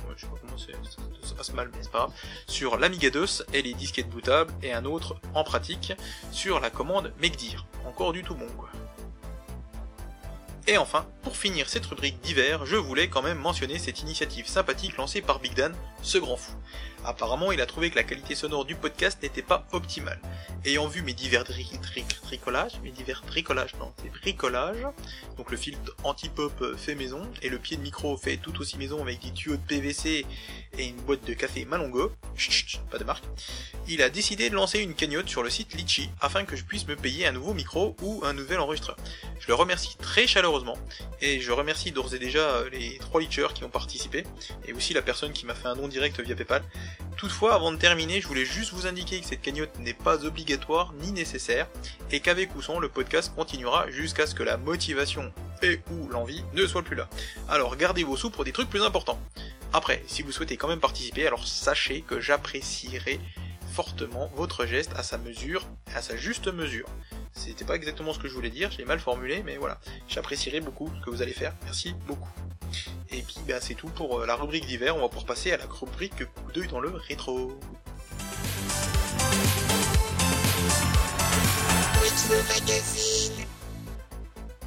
ça, 1.21 1.35
passe 1.35 1.53
mal 1.53 1.69
mais 1.71 1.83
c'est 1.83 1.91
pas 1.91 1.99
grave, 1.99 2.13
sur 2.47 2.77
l'Amiga 2.77 3.11
DOS 3.11 3.43
et 3.53 3.61
les 3.61 3.75
disquettes 3.75 4.09
bootables 4.09 4.51
et 4.63 4.73
un 4.73 4.85
autre 4.85 5.17
en 5.35 5.43
pratique 5.43 5.93
sur 6.31 6.59
la 6.59 6.71
commande 6.71 7.13
MakeDir. 7.21 7.67
Encore 7.85 8.11
du 8.11 8.23
tout 8.23 8.33
bon 8.33 8.49
quoi. 8.57 8.69
Et 10.69 10.77
enfin, 10.77 11.05
pour 11.21 11.37
finir 11.37 11.69
cette 11.69 11.85
rubrique 11.85 12.19
d'hiver, 12.19 12.65
je 12.65 12.75
voulais 12.75 13.07
quand 13.07 13.21
même 13.21 13.37
mentionner 13.37 13.79
cette 13.79 14.01
initiative 14.01 14.47
sympathique 14.47 14.97
lancée 14.97 15.21
par 15.21 15.39
Big 15.39 15.53
Dan, 15.53 15.73
ce 16.01 16.17
grand 16.17 16.35
fou. 16.35 16.51
Apparemment, 17.05 17.51
il 17.51 17.61
a 17.61 17.65
trouvé 17.65 17.89
que 17.89 17.95
la 17.95 18.03
qualité 18.03 18.35
sonore 18.35 18.65
du 18.65 18.75
podcast 18.75 19.21
n'était 19.23 19.41
pas 19.41 19.65
optimale. 19.71 20.19
Ayant 20.65 20.87
vu 20.87 21.01
mes 21.01 21.13
divers 21.13 21.43
tricolages, 21.43 22.79
mes 22.83 22.91
divers 22.91 23.21
tricolages, 23.21 23.75
non, 23.79 23.93
c'est 24.01 24.09
bricolages, 24.09 24.85
donc 25.37 25.51
le 25.51 25.57
filtre 25.57 25.95
anti-pop 26.03 26.75
fait 26.75 26.95
maison, 26.95 27.21
et 27.41 27.49
le 27.49 27.59
pied 27.59 27.77
de 27.77 27.81
micro 27.81 28.17
fait 28.17 28.37
tout 28.37 28.59
aussi 28.59 28.77
maison 28.77 29.01
avec 29.01 29.21
des 29.21 29.31
tuyaux 29.31 29.55
de 29.55 29.61
PVC 29.61 30.25
et 30.77 30.85
une 30.85 30.97
boîte 30.97 31.25
de 31.25 31.33
café 31.33 31.65
Malongo, 31.65 32.11
chut, 32.35 32.81
pas 32.89 32.97
de 32.97 33.03
marque, 33.03 33.23
il 33.87 34.01
a 34.01 34.09
décidé 34.09 34.49
de 34.49 34.55
lancer 34.55 34.79
une 34.79 34.93
cagnotte 34.93 35.29
sur 35.29 35.43
le 35.43 35.49
site 35.49 35.73
Litchi 35.75 36.09
afin 36.19 36.43
que 36.43 36.55
je 36.55 36.63
puisse 36.63 36.87
me 36.87 36.95
payer 36.95 37.27
un 37.27 37.31
nouveau 37.31 37.53
micro 37.53 37.95
ou 38.01 38.21
un 38.25 38.33
nouvel 38.33 38.59
enregistreur. 38.59 38.97
Je 39.39 39.47
le 39.47 39.53
remercie 39.53 39.95
très 39.97 40.27
chaleureusement, 40.27 40.77
et 41.21 41.39
je 41.39 41.51
remercie 41.51 41.91
d'ores 41.91 42.13
et 42.13 42.19
déjà 42.19 42.63
les 42.71 42.97
trois 42.97 43.21
Litchers 43.21 43.53
qui 43.53 43.63
ont 43.63 43.69
participé, 43.69 44.23
et 44.65 44.73
aussi 44.73 44.93
la 44.93 45.01
personne 45.01 45.31
qui 45.31 45.45
m'a 45.45 45.55
fait 45.55 45.67
un 45.67 45.75
don 45.75 45.87
direct 45.87 46.19
via 46.19 46.35
PayPal. 46.35 46.63
Toutefois, 47.17 47.55
avant 47.55 47.71
de 47.71 47.77
terminer, 47.77 48.21
je 48.21 48.27
voulais 48.27 48.45
juste 48.45 48.73
vous 48.73 48.85
indiquer 48.85 49.19
que 49.19 49.25
cette 49.25 49.41
cagnotte 49.41 49.79
n'est 49.79 49.95
pas 49.95 50.23
obligatoire 50.23 50.93
ni 51.01 51.11
nécessaire, 51.11 51.67
et 52.11 52.19
qu'avec 52.19 52.55
ou 52.55 52.61
sans, 52.61 52.77
le 52.77 52.89
podcast 52.89 53.33
continuera 53.35 53.89
jusqu'à 53.89 54.27
ce 54.27 54.35
que 54.35 54.43
la 54.43 54.57
motivation 54.57 55.33
et 55.63 55.81
ou 55.91 56.07
l'envie 56.09 56.43
ne 56.53 56.67
soient 56.67 56.83
plus 56.83 56.95
là. 56.95 57.09
Alors 57.49 57.75
gardez 57.75 58.03
vos 58.03 58.17
sous 58.17 58.29
pour 58.29 58.43
des 58.43 58.51
trucs 58.51 58.69
plus 58.69 58.83
importants. 58.83 59.19
Après, 59.73 60.03
si 60.05 60.21
vous 60.21 60.31
souhaitez 60.31 60.57
quand 60.57 60.67
même 60.67 60.79
participer, 60.79 61.25
alors 61.25 61.47
sachez 61.47 62.01
que 62.01 62.21
j'apprécierai 62.21 63.19
fortement 63.73 64.31
votre 64.35 64.67
geste 64.67 64.91
à 64.95 65.01
sa 65.01 65.17
mesure, 65.17 65.65
à 65.95 66.03
sa 66.03 66.15
juste 66.15 66.47
mesure. 66.47 66.87
C'était 67.33 67.65
pas 67.65 67.75
exactement 67.75 68.13
ce 68.13 68.19
que 68.19 68.27
je 68.27 68.33
voulais 68.33 68.49
dire, 68.49 68.71
j'ai 68.71 68.85
mal 68.85 68.99
formulé, 68.99 69.43
mais 69.45 69.57
voilà. 69.57 69.79
J'apprécierai 70.07 70.59
beaucoup 70.59 70.91
ce 70.99 71.05
que 71.05 71.09
vous 71.09 71.21
allez 71.21 71.33
faire. 71.33 71.53
Merci 71.63 71.95
beaucoup. 72.07 72.29
Et 73.11 73.21
puis 73.21 73.37
bah, 73.47 73.61
c'est 73.61 73.75
tout 73.75 73.87
pour 73.87 74.19
euh, 74.19 74.25
la 74.25 74.35
rubrique 74.35 74.65
d'hiver, 74.65 74.95
on 74.97 75.01
va 75.01 75.07
pouvoir 75.07 75.25
passer 75.25 75.51
à 75.51 75.57
la 75.57 75.65
rubrique 75.65 76.25
coup 76.25 76.51
d'œil 76.51 76.67
dans 76.67 76.79
le 76.79 76.89
rétro. 76.89 77.57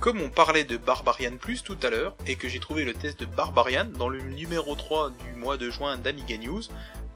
Comme 0.00 0.22
on 0.22 0.30
parlait 0.30 0.64
de 0.64 0.78
Barbarian 0.78 1.36
Plus 1.36 1.62
tout 1.62 1.76
à 1.82 1.90
l'heure, 1.90 2.16
et 2.26 2.36
que 2.36 2.48
j'ai 2.48 2.58
trouvé 2.58 2.84
le 2.84 2.94
test 2.94 3.20
de 3.20 3.26
Barbarian 3.26 3.84
dans 3.84 4.08
le 4.08 4.22
numéro 4.22 4.74
3 4.74 5.10
du 5.10 5.38
mois 5.38 5.58
de 5.58 5.68
juin 5.68 5.98
d'Amiga 5.98 6.38
News, 6.38 6.62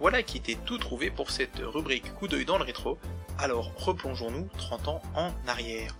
voilà 0.04 0.22
qui 0.22 0.36
était 0.36 0.58
tout 0.66 0.76
trouvé 0.76 1.10
pour 1.10 1.30
cette 1.30 1.62
rubrique 1.64 2.12
coup 2.16 2.28
d'œil 2.28 2.44
dans 2.44 2.58
le 2.58 2.64
rétro, 2.64 2.98
alors 3.38 3.72
replongeons-nous 3.74 4.50
30 4.58 4.88
ans 4.88 5.02
en 5.14 5.32
arrière. 5.46 5.96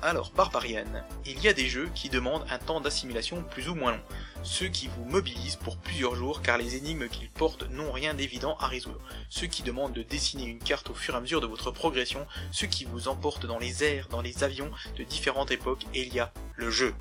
Alors, 0.00 0.32
Barbarian, 0.34 0.86
il 1.26 1.38
y 1.42 1.46
a 1.46 1.52
des 1.52 1.68
jeux 1.68 1.90
qui 1.94 2.08
demandent 2.08 2.46
un 2.48 2.56
temps 2.56 2.80
d'assimilation 2.80 3.42
plus 3.42 3.68
ou 3.68 3.74
moins 3.74 3.92
long, 3.92 4.00
ceux 4.42 4.68
qui 4.68 4.86
vous 4.88 5.04
mobilisent 5.04 5.56
pour 5.56 5.76
plusieurs 5.76 6.14
jours 6.14 6.40
car 6.40 6.56
les 6.56 6.76
énigmes 6.76 7.08
qu'ils 7.08 7.28
portent 7.28 7.68
n'ont 7.68 7.92
rien 7.92 8.14
d'évident 8.14 8.56
à 8.58 8.68
résoudre, 8.68 9.02
ceux 9.28 9.48
qui 9.48 9.62
demandent 9.62 9.92
de 9.92 10.02
dessiner 10.02 10.46
une 10.46 10.58
carte 10.58 10.88
au 10.88 10.94
fur 10.94 11.12
et 11.12 11.18
à 11.18 11.20
mesure 11.20 11.42
de 11.42 11.46
votre 11.46 11.70
progression, 11.70 12.26
ceux 12.52 12.68
qui 12.68 12.86
vous 12.86 13.06
emportent 13.06 13.44
dans 13.44 13.58
les 13.58 13.84
airs, 13.84 14.08
dans 14.08 14.22
les 14.22 14.44
avions 14.44 14.70
de 14.96 15.04
différentes 15.04 15.50
époques, 15.50 15.84
et 15.92 16.06
il 16.06 16.14
y 16.14 16.20
a 16.20 16.32
le 16.54 16.70
jeu. 16.70 16.94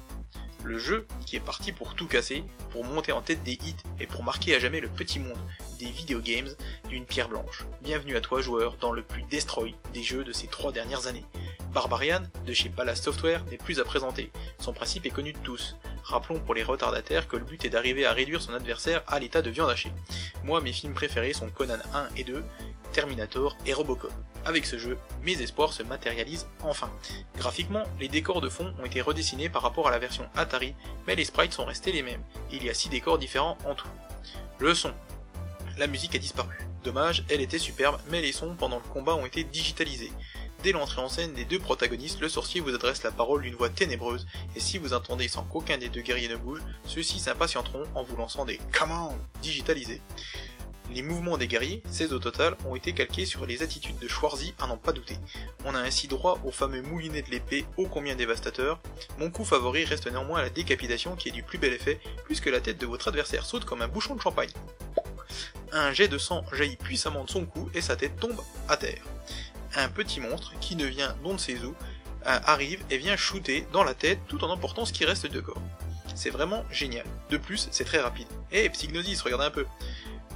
Le 0.66 0.80
jeu 0.80 1.08
qui 1.26 1.38
est 1.38 1.40
parti 1.40 1.72
pour 1.72 1.96
tout 1.96 2.08
casser, 2.08 2.44
pour 2.72 2.84
monter 2.84 3.14
en 3.14 3.22
tête 3.22 3.44
des 3.44 3.54
hits 3.54 3.76
et 4.02 4.08
pour 4.08 4.24
marquer 4.24 4.54
à 4.54 4.60
jamais 4.60 4.82
le 4.82 4.90
petit 4.90 5.20
monde 5.20 5.38
des 5.78 5.86
videogames 5.86 6.54
d'une 6.90 7.06
pierre 7.06 7.30
blanche. 7.30 7.66
Bienvenue 7.82 8.16
à 8.16 8.22
toi 8.22 8.42
joueur 8.42 8.78
dans 8.80 8.92
le 8.92 9.02
plus 9.02 9.24
destroy 9.24 9.76
des 9.94 10.04
jeux 10.04 10.24
de 10.24 10.32
ces 10.32 10.48
trois 10.48 10.72
dernières 10.72 11.08
années. 11.08 11.26
Barbarian, 11.74 12.22
de 12.46 12.54
chez 12.54 12.70
Palace 12.70 13.02
Software, 13.02 13.44
n'est 13.52 13.58
plus 13.58 13.80
à 13.80 13.84
présenter. 13.84 14.32
Son 14.60 14.72
principe 14.72 15.06
est 15.06 15.10
connu 15.10 15.34
de 15.34 15.38
tous. 15.40 15.76
Rappelons 16.04 16.40
pour 16.40 16.54
les 16.54 16.64
retardataires 16.64 17.28
que 17.28 17.36
le 17.36 17.44
but 17.44 17.66
est 17.66 17.70
d'arriver 17.70 18.06
à 18.06 18.14
réduire 18.14 18.42
son 18.42 18.54
adversaire 18.54 19.04
à 19.08 19.20
l'état 19.20 19.42
de 19.42 19.50
viande 19.50 19.70
hachée. 19.70 19.92
Moi, 20.44 20.62
mes 20.62 20.72
films 20.72 20.94
préférés 20.94 21.34
sont 21.34 21.50
Conan 21.50 21.80
1 21.94 22.08
et 22.16 22.24
2, 22.24 22.44
Terminator 22.94 23.58
et 23.66 23.74
Robocop. 23.74 24.14
Avec 24.46 24.66
ce 24.66 24.78
jeu, 24.78 24.98
mes 25.24 25.42
espoirs 25.42 25.74
se 25.74 25.84
matérialisent 25.84 26.48
enfin. 26.64 26.90
Graphiquement, 27.38 27.84
les 28.00 28.08
décors 28.08 28.40
de 28.40 28.48
fond 28.48 28.74
ont 28.80 28.86
été 28.86 29.02
redessinés 29.02 29.50
par 29.50 29.64
rapport 29.64 29.88
à 29.90 29.92
la 29.92 30.00
version 30.00 30.30
Atari, 30.36 30.76
mais 31.08 31.16
les 31.16 31.26
sprites 31.26 31.54
sont 31.54 31.66
restés 31.66 31.92
les 31.92 32.04
mêmes. 32.04 32.24
Il 32.52 32.64
y 32.64 32.70
a 32.70 32.74
6 32.74 32.88
décors 32.88 33.18
différents 33.18 33.58
en 33.66 33.76
tout. 33.76 33.90
Le 34.60 34.74
son. 34.74 34.94
La 35.78 35.88
musique 35.88 36.16
a 36.16 36.20
disparu. 36.20 36.56
Dommage, 36.86 37.26
elle 37.30 37.42
était 37.42 37.58
superbe, 37.58 38.00
mais 38.10 38.22
les 38.22 38.32
sons 38.32 38.56
pendant 38.58 38.78
le 38.78 38.94
combat 38.94 39.16
ont 39.16 39.26
été 39.26 39.44
digitalisés. 39.44 40.14
Dès 40.64 40.72
l'entrée 40.72 41.02
en 41.02 41.10
scène 41.10 41.34
des 41.34 41.44
deux 41.44 41.60
protagonistes, 41.60 42.22
le 42.22 42.30
sorcier 42.30 42.62
vous 42.62 42.74
adresse 42.74 43.04
la 43.04 43.12
parole 43.12 43.42
d'une 43.42 43.56
voix 43.56 43.70
ténébreuse, 43.70 44.26
et 44.56 44.62
si 44.62 44.78
vous 44.78 44.94
entendez 44.94 45.28
sans 45.28 45.44
qu'aucun 45.44 45.78
des 45.78 45.90
deux 45.90 46.02
guerriers 46.02 46.30
ne 46.30 46.38
bouge, 46.38 46.62
ceux-ci 46.86 47.20
s'impatienteront 47.20 47.84
en 47.94 48.04
vous 48.04 48.16
lançant 48.16 48.46
des 48.46 48.60
commandes 48.72 49.20
digitalisées. 49.42 50.02
Les 50.94 51.02
mouvements 51.02 51.38
des 51.38 51.48
guerriers, 51.48 51.84
16 51.90 52.14
au 52.14 52.20
total, 52.20 52.56
ont 52.66 52.76
été 52.76 52.94
calqués 52.94 53.26
sur 53.26 53.46
les 53.46 53.62
attitudes 53.62 54.00
de 54.00 54.08
Schwarzy 54.08 54.54
à 54.60 54.68
n'en 54.68 54.78
pas 54.78 54.94
douter. 54.94 55.18
On 55.66 55.76
a 55.76 55.80
ainsi 55.80 56.08
droit 56.08 56.40
au 56.46 56.52
fameux 56.52 56.84
moulinet 56.84 57.24
de 57.24 57.32
l'épée 57.32 57.66
ô 57.76 57.88
combien 57.88 58.16
dévastateur. 58.16 58.80
Mon 59.18 59.30
coup 59.30 59.44
favori 59.44 59.84
reste 59.84 60.10
néanmoins 60.10 60.42
la 60.42 60.50
décapitation 60.50 61.16
qui 61.16 61.30
est 61.30 61.34
du 61.34 61.44
plus 61.44 61.58
bel 61.58 61.74
effet, 61.74 62.00
puisque 62.24 62.46
la 62.46 62.62
tête 62.62 62.78
de 62.78 62.86
votre 62.86 63.10
adversaire 63.10 63.46
saute 63.46 63.66
comme 63.66 63.82
un 63.82 63.88
bouchon 63.88 64.16
de 64.16 64.22
champagne. 64.22 64.52
Un 65.72 65.94
jet 65.94 66.08
de 66.08 66.18
sang 66.18 66.46
jaillit 66.54 66.78
puissamment 66.78 67.24
de 67.24 67.30
son 67.30 67.46
cou 67.46 67.70
et 67.74 67.82
sa 67.82 67.96
tête 67.96 68.20
tombe 68.20 68.40
à 68.68 68.78
terre. 68.78 69.04
Un 69.76 69.90
petit 69.90 70.20
monstre, 70.20 70.54
qui 70.62 70.76
ne 70.76 70.86
vient 70.86 71.16
d'on 71.24 71.38
sait 71.38 71.58
où, 71.60 71.76
euh, 72.28 72.40
arrive 72.46 72.84
et 72.90 72.98
vient 72.98 73.16
shooter 73.16 73.68
dans 73.74 73.84
la 73.84 73.94
tête 73.94 74.20
tout 74.28 74.44
en 74.44 74.50
emportant 74.50 74.86
ce 74.86 74.94
qui 74.94 75.06
reste 75.06 75.28
de 75.28 75.40
corps. 75.42 75.62
C'est 76.16 76.30
vraiment 76.30 76.64
génial. 76.72 77.06
De 77.30 77.38
plus, 77.38 77.68
c'est 77.72 77.84
très 77.84 78.00
rapide. 78.00 78.28
Eh, 78.52 78.70
Psygnosis, 78.70 79.22
regardez 79.22 79.46
un 79.46 79.52
peu. 79.52 79.66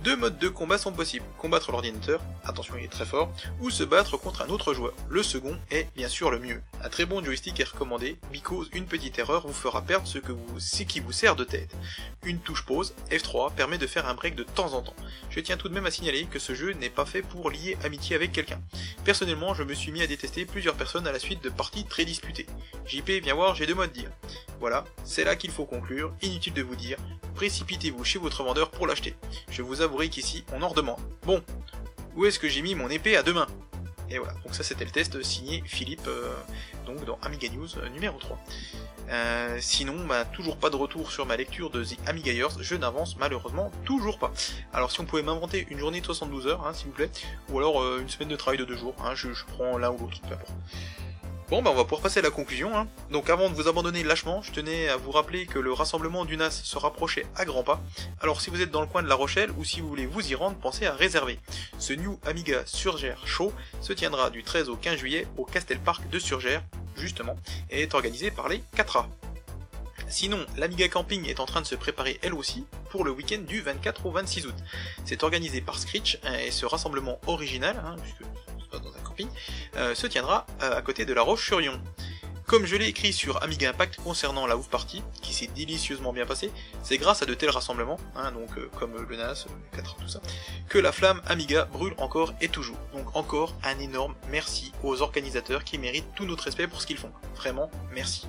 Deux 0.04 0.16
modes 0.16 0.38
de 0.38 0.48
combat 0.48 0.78
sont 0.78 0.94
possibles, 0.94 1.26
combattre 1.38 1.72
l'ordinateur, 1.72 2.22
attention 2.46 2.76
il 2.78 2.86
est 2.86 2.88
très 2.88 3.06
fort, 3.06 3.34
ou 3.60 3.70
se 3.70 3.84
battre 3.84 4.16
contre 4.16 4.42
un 4.42 4.48
autre 4.48 4.74
joueur. 4.74 4.94
Le 5.10 5.22
second 5.22 5.58
est 5.72 5.88
bien 5.94 6.08
sûr 6.08 6.32
le 6.32 6.40
mieux. 6.40 6.62
Un 6.82 6.88
très 6.88 7.06
bon 7.06 7.22
joystick 7.22 7.60
est 7.60 7.68
recommandé, 7.68 8.18
because 8.32 8.70
une 8.72 8.86
petite 8.86 9.20
erreur 9.20 9.46
vous 9.46 9.54
fera 9.54 9.82
perdre 9.82 10.08
ce, 10.08 10.18
que 10.18 10.32
vous, 10.32 10.58
ce 10.58 10.84
qui 10.84 11.02
vous 11.02 11.12
sert 11.12 11.36
de 11.36 11.44
tête. 11.44 11.76
Une 12.24 12.40
touche 12.40 12.66
pause, 12.66 12.96
F3, 13.12 13.54
permet 13.54 13.78
de 13.78 13.88
faire 13.88 14.08
un 14.08 14.14
break 14.14 14.36
de 14.36 14.44
temps 14.44 14.74
en 14.74 14.82
temps. 14.82 14.96
Je 15.30 15.42
tiens 15.42 15.58
tout 15.58 15.68
de 15.68 15.74
même 15.74 15.86
à 15.86 15.92
signaler 15.92 16.26
que 16.26 16.40
ce 16.40 16.56
jeu 16.56 16.72
n'est 16.72 16.90
pas 16.90 17.06
fait 17.06 17.22
pour 17.22 17.50
lier 17.50 17.78
amitié 17.84 18.16
avec 18.16 18.32
quelqu'un. 18.32 18.62
Personnellement, 19.04 19.54
je 19.54 19.64
me 19.64 19.74
suis 19.74 19.92
mis 19.92 20.02
à 20.02 20.08
détester 20.08 20.46
plusieurs 20.46 20.76
personnes 20.76 21.08
à 21.08 21.12
la 21.12 21.20
suite 21.20 21.44
de 21.44 21.50
parties 21.50 21.84
très 21.84 22.06
disputées. 22.06 22.48
JP, 22.86 23.10
viens 23.22 23.36
voir, 23.36 23.54
j'ai 23.54 23.66
deux 23.66 23.76
mots 23.76 23.82
à 23.82 23.88
dire. 23.88 24.10
Voilà, 24.60 24.84
c'est 25.06 25.24
là 25.24 25.36
qu'il 25.36 25.52
faut 25.52 25.66
conclure, 25.66 26.14
inutile 26.22 26.54
de 26.54 26.62
vous 26.62 26.76
dire, 26.76 26.98
précipitez-vous 27.36 28.04
chez 28.04 28.20
votre 28.20 28.44
vendeur 28.44 28.72
pour 28.72 28.88
l'acheter. 28.88 29.16
Je 29.50 29.62
vous 29.62 29.82
avouerai 29.82 30.10
qu'ici, 30.10 30.44
on 30.54 30.62
en 30.62 30.68
redemande. 30.68 31.00
Bon, 31.24 31.42
où 32.16 32.26
est-ce 32.26 32.40
que 32.40 32.50
j'ai 32.50 32.62
mis 32.62 32.76
mon 32.76 32.90
épée 32.90 33.16
à 33.16 33.24
deux 33.24 33.34
mains? 33.34 33.48
Et 34.12 34.18
voilà, 34.18 34.34
donc 34.44 34.56
ça 34.56 34.64
c'était 34.64 34.86
le 34.86 34.92
test 34.92 35.22
signé 35.22 35.62
Philippe, 35.66 36.08
euh, 36.08 36.34
donc 36.86 37.06
dans 37.06 37.20
Amiga 37.22 37.48
News 37.50 37.68
euh, 37.78 37.88
numéro 37.90 38.18
3. 38.18 38.40
Euh, 39.12 39.58
sinon, 39.62 40.06
bah, 40.08 40.26
toujours 40.26 40.58
pas 40.58 40.70
de 40.70 40.76
retour 40.76 41.12
sur 41.12 41.26
ma 41.26 41.38
lecture 41.38 41.70
de 41.70 41.84
The 41.84 41.96
Amiga 42.08 42.32
Years, 42.32 42.58
je 42.60 42.76
n'avance 42.76 43.18
malheureusement 43.18 43.72
toujours 43.86 44.18
pas. 44.18 44.34
Alors 44.74 44.92
si 44.92 45.00
on 45.00 45.06
pouvait 45.06 45.22
m'inventer 45.22 45.68
une 45.70 45.78
journée 45.78 46.02
de 46.02 46.06
72 46.06 46.48
heures, 46.48 46.66
hein, 46.66 46.74
s'il 46.74 46.88
vous 46.88 46.94
plaît, 46.94 47.12
ou 47.50 47.60
alors 47.60 47.98
une 47.98 48.10
semaine 48.10 48.30
de 48.30 48.36
travail 48.36 48.58
de 48.58 48.66
deux 48.66 48.78
jours, 48.78 48.96
hein, 49.04 49.14
je, 49.14 49.32
je 49.32 49.46
prends 49.46 49.78
l'un 49.78 49.92
ou 49.92 49.98
l'autre, 49.98 50.20
peu 50.28 50.34
importe. 50.34 50.54
Bon, 51.50 51.64
bah 51.64 51.72
on 51.72 51.76
va 51.76 51.84
pouvoir 51.84 52.02
passer 52.02 52.20
à 52.20 52.22
la 52.22 52.30
conclusion. 52.30 52.78
Hein. 52.78 52.88
Donc 53.10 53.32
avant 53.32 53.50
de 53.50 53.56
vous 53.56 53.68
abandonner 53.68 54.04
lâchement, 54.04 54.44
je 54.44 54.52
tenais 54.52 54.88
à 54.88 54.98
vous 54.98 55.10
rappeler 55.10 55.48
que 55.48 55.58
le 55.58 55.74
rassemblement 55.74 56.24
du 56.24 56.38
NAS 56.38 56.52
se 56.52 56.78
rapprochait 56.78 57.26
à 57.36 57.44
grands 57.44 57.64
pas. 57.64 57.82
Alors 58.22 58.40
si 58.40 58.52
vous 58.52 58.62
êtes 58.62 58.70
dans 58.70 58.82
le 58.82 58.88
coin 58.88 59.02
de 59.02 59.08
La 59.08 59.16
Rochelle 59.16 59.50
ou 59.58 59.64
si 59.64 59.82
vous 59.82 59.88
voulez 59.88 60.06
vous 60.06 60.30
y 60.30 60.36
rendre, 60.36 60.58
pensez 60.58 60.86
à 60.86 60.94
réserver. 60.94 61.40
Ce 61.80 61.92
New 61.94 62.20
Amiga 62.24 62.62
Surgère 62.68 63.26
Show 63.26 63.52
se 63.82 63.94
tiendra 63.94 64.30
du 64.30 64.44
13 64.44 64.70
au 64.70 64.76
15 64.76 65.00
juillet 65.00 65.26
au 65.38 65.46
Castel 65.46 65.80
Park 65.80 66.08
de 66.12 66.20
Surgère, 66.20 66.62
justement, 66.96 67.36
et 67.72 67.82
est 67.82 67.96
organisé 67.96 68.30
par 68.30 68.48
les 68.48 68.62
4A. 68.78 69.08
Sinon, 70.08 70.46
l'Amiga 70.56 70.88
Camping 70.88 71.28
est 71.28 71.40
en 71.40 71.48
train 71.48 71.62
de 71.62 71.66
se 71.66 71.76
préparer 71.76 72.20
elle 72.22 72.36
aussi 72.36 72.66
pour 72.92 73.04
le 73.04 73.12
week-end 73.12 73.40
du 73.40 73.62
24 73.62 74.06
au 74.06 74.12
26 74.12 74.46
août. 74.46 74.56
C'est 75.04 75.24
organisé 75.24 75.62
par 75.62 75.80
Screech 75.80 76.20
et 76.44 76.52
ce 76.52 76.68
rassemblement 76.68 77.20
original, 77.26 77.82
hein, 77.84 77.96
puisque 78.04 78.30
euh, 79.78 79.96
se 79.96 80.08
tiendra 80.08 80.46
euh, 80.62 80.78
à 80.78 80.82
côté 80.82 81.06
de 81.06 81.14
la 81.14 81.22
Roche-sur-Yon. 81.22 81.80
Comme 82.50 82.66
je 82.66 82.76
l'ai 82.76 82.88
écrit 82.88 83.14
sur 83.14 83.44
Amiga 83.44 83.70
Impact 83.70 83.98
concernant 83.98 84.48
la 84.48 84.58
Ouf 84.58 84.70
Party, 84.70 85.04
qui 85.22 85.36
s'est 85.36 85.52
délicieusement 85.56 86.14
bien 86.14 86.26
passée, 86.26 86.50
c'est 86.82 86.98
grâce 86.98 87.22
à 87.22 87.28
de 87.28 87.36
tels 87.36 87.52
rassemblements, 87.52 88.00
hein, 88.16 88.32
donc 88.32 88.58
euh, 88.58 88.72
comme 88.80 88.94
le 88.98 89.16
NAS, 89.16 89.46
le 89.48 89.78
4, 89.78 89.98
tout 89.98 90.08
ça, 90.08 90.20
que 90.68 90.80
la 90.80 90.92
flamme 90.92 91.22
Amiga 91.28 91.66
brûle 91.66 91.94
encore 92.00 92.34
et 92.42 92.48
toujours. 92.48 92.80
Donc 92.92 93.16
encore 93.16 93.56
un 93.64 93.78
énorme 93.78 94.16
merci 94.32 94.72
aux 94.84 95.04
organisateurs 95.04 95.64
qui 95.64 95.78
méritent 95.78 96.12
tout 96.16 96.26
notre 96.26 96.46
respect 96.46 96.68
pour 96.68 96.82
ce 96.82 96.88
qu'ils 96.88 96.98
font. 96.98 97.12
Vraiment, 97.36 97.70
merci. 97.94 98.26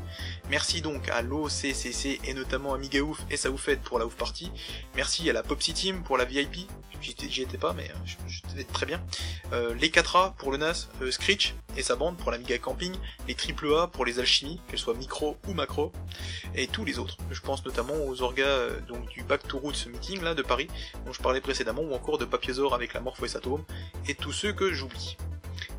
Merci 0.51 0.83
donc 0.83 1.09
à 1.09 1.23
l'OCCC 1.23 2.21
et 2.23 2.35
notamment 2.35 2.75
Amiga 2.75 3.01
Ouf 3.01 3.21
et 3.31 3.39
sa 3.39 3.51
Oufette 3.51 3.81
pour 3.81 3.99
la 3.99 4.05
Ouf 4.05 4.16
Party. 4.16 4.53
Merci 4.97 5.31
à 5.31 5.33
la 5.33 5.43
Popsy 5.43 5.73
Team 5.73 6.03
pour 6.03 6.18
la 6.18 6.27
VIP. 6.27 6.68
J'y 7.01 7.43
étais 7.43 7.59
pas, 7.59 7.73
mais 7.73 7.91
euh, 7.91 8.27
je, 8.27 8.62
très 8.62 8.87
bien. 8.87 9.01
Euh, 9.53 9.75
les 9.75 9.89
4A 9.89 10.35
pour 10.37 10.53
le 10.53 10.59
NAS, 10.59 10.89
euh, 11.01 11.11
Screech 11.11 11.55
et 11.77 11.83
sa 11.83 11.97
bande 11.97 12.16
pour 12.16 12.31
l'Amiga 12.31 12.59
Camping, 12.59 12.95
les 13.27 13.35
AAA 13.35 13.89
pour 13.89 14.05
les 14.05 14.10
alchimies, 14.19 14.61
qu'elles 14.69 14.79
soient 14.79 14.95
micro 14.95 15.37
ou 15.49 15.55
macro, 15.55 15.93
et 16.55 16.67
tous 16.67 16.85
les 16.85 16.99
autres. 16.99 17.17
Je 17.31 17.41
pense 17.41 17.65
notamment 17.65 17.95
aux 18.07 18.23
orgas 18.23 18.45
euh, 18.45 18.81
donc 18.89 19.09
du 19.09 19.23
Back 19.23 19.47
to 19.47 19.59
Roots 19.59 19.87
Meeting 19.87 20.23
là 20.23 20.35
de 20.35 20.43
Paris, 20.43 20.69
dont 21.07 21.13
je 21.13 21.23
parlais 21.23 21.41
précédemment, 21.41 21.83
ou 21.83 21.95
encore 21.95 22.19
de 22.19 22.25
Papiezor 22.25 22.75
avec 22.75 22.95
la 22.95 23.01
Morpho 23.01 23.27
et 23.27 24.11
et 24.11 24.15
tous 24.15 24.33
ceux 24.33 24.53
que 24.53 24.73
j'oublie. 24.73 25.17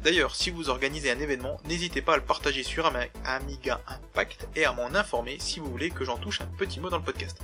D'ailleurs, 0.03 0.35
si 0.35 0.49
vous 0.49 0.69
organisez 0.69 1.11
un 1.11 1.19
événement, 1.19 1.57
n'hésitez 1.65 2.01
pas 2.01 2.13
à 2.13 2.17
le 2.17 2.23
partager 2.23 2.63
sur 2.63 2.91
Amiga 3.25 3.81
Impact 3.87 4.47
et 4.55 4.65
à 4.65 4.73
m'en 4.73 4.95
informer 4.95 5.37
si 5.39 5.59
vous 5.59 5.69
voulez 5.69 5.91
que 5.91 6.05
j'en 6.05 6.17
touche 6.17 6.41
un 6.41 6.47
petit 6.57 6.79
mot 6.79 6.89
dans 6.89 6.97
le 6.97 7.03
podcast. 7.03 7.37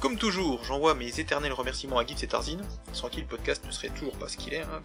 Comme 0.00 0.18
toujours, 0.18 0.62
j'envoie 0.64 0.94
mes 0.94 1.18
éternels 1.18 1.52
remerciements 1.52 1.98
à 1.98 2.06
Gibbs 2.06 2.22
et 2.22 2.28
Tarzine, 2.28 2.62
sans 2.92 3.08
qui 3.08 3.20
le 3.20 3.26
podcast 3.26 3.64
ne 3.64 3.70
serait 3.70 3.88
toujours 3.88 4.16
pas 4.16 4.28
ce 4.28 4.36
qu'il 4.36 4.54
est, 4.54 4.62
hein, 4.62 4.82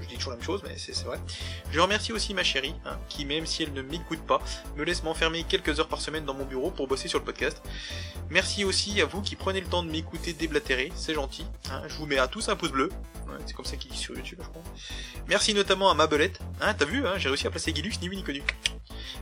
je 0.00 0.08
dis 0.08 0.16
toujours 0.16 0.32
la 0.32 0.36
même 0.36 0.44
chose, 0.44 0.62
mais 0.64 0.76
c'est 0.78 1.04
vrai. 1.04 1.18
Je 1.70 1.80
remercie 1.80 2.12
aussi 2.12 2.34
ma 2.34 2.44
chérie, 2.44 2.74
hein, 2.84 2.98
qui 3.08 3.24
même 3.24 3.46
si 3.46 3.62
elle 3.62 3.72
ne 3.72 3.82
m'écoute 3.82 4.20
pas, 4.20 4.40
me 4.76 4.84
laisse 4.84 5.02
m'enfermer 5.02 5.44
quelques 5.44 5.80
heures 5.80 5.88
par 5.88 6.00
semaine 6.00 6.24
dans 6.24 6.34
mon 6.34 6.44
bureau 6.44 6.70
pour 6.70 6.86
bosser 6.86 7.08
sur 7.08 7.18
le 7.18 7.24
podcast. 7.24 7.62
Merci 8.30 8.64
aussi 8.64 9.00
à 9.00 9.06
vous 9.06 9.22
qui 9.22 9.36
prenez 9.36 9.60
le 9.60 9.66
temps 9.66 9.82
de 9.82 9.90
m'écouter 9.90 10.32
déblatérer, 10.32 10.92
c'est 10.94 11.14
gentil. 11.14 11.46
Hein. 11.70 11.82
je 11.88 11.94
vous 11.94 12.06
mets 12.06 12.18
à 12.18 12.28
tous 12.28 12.48
un 12.48 12.56
pouce 12.56 12.72
bleu, 12.72 12.90
c'est 13.46 13.54
comme 13.54 13.64
ça 13.64 13.76
qu'il 13.76 13.90
dit 13.90 13.98
sur 13.98 14.14
YouTube, 14.14 14.38
je 14.42 14.48
crois. 14.48 14.62
Merci 15.28 15.54
notamment 15.54 15.90
à 15.90 15.94
ma 15.94 16.06
belette, 16.06 16.40
hein, 16.60 16.74
t'as 16.74 16.84
vu, 16.84 17.06
hein, 17.06 17.14
j'ai 17.16 17.28
réussi 17.28 17.46
à 17.46 17.50
placer 17.50 17.74
Gilux 17.74 17.92
ni 18.00 18.08
vu 18.08 18.16
ni 18.16 18.22
connu. 18.22 18.42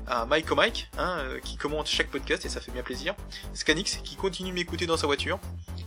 À 0.07 0.27
Mike 0.27 0.51
Mike, 0.53 0.91
hein, 0.99 1.19
euh, 1.21 1.41
qui 1.41 1.57
commente 1.57 1.89
chaque 1.89 2.09
podcast 2.09 2.45
et 2.45 2.49
ça 2.49 2.61
fait 2.61 2.73
bien 2.73 2.83
plaisir. 2.83 3.15
Scanix, 3.55 4.01
qui 4.05 4.17
continue 4.17 4.51
de 4.51 4.55
m'écouter 4.55 4.87
dans 4.87 4.97
sa 4.97 5.07
voiture. 5.07 5.39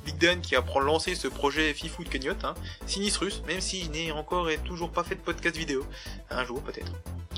Big 0.08 0.18
Dan, 0.18 0.40
qui 0.40 0.56
apprend 0.56 0.80
à 0.80 0.84
lancer 0.84 1.16
ce 1.16 1.28
projet 1.28 1.74
Fifou 1.74 2.06
de 2.06 2.10
cagnotte. 2.10 2.46
Hein. 2.46 2.56
Sinistrus, 2.86 3.44
même 3.46 3.60
s'il 3.60 3.92
n'est 3.92 4.12
encore 4.14 4.50
et 4.50 4.58
toujours 4.60 4.90
pas 4.90 5.04
fait 5.04 5.16
de 5.16 5.20
podcast 5.20 5.58
vidéo. 5.58 5.86
Un 6.30 6.46
jour, 6.46 6.64
peut-être. 6.64 6.94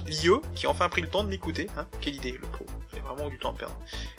Lio, 0.05 0.43
qui 0.53 0.67
a 0.67 0.70
enfin 0.70 0.88
pris 0.88 1.01
le 1.01 1.07
temps 1.07 1.24
de 1.24 1.30
m'écouter. 1.30 1.67
Hein. 1.78 1.88
Quelle 1.99 2.15
idée, 2.15 2.34
le 2.34 2.47
pro. 2.47 2.67
J'ai 2.93 2.99
vraiment 2.99 3.28
du 3.28 3.39
temps 3.39 3.53
à 3.53 3.57
perdre. 3.57 3.76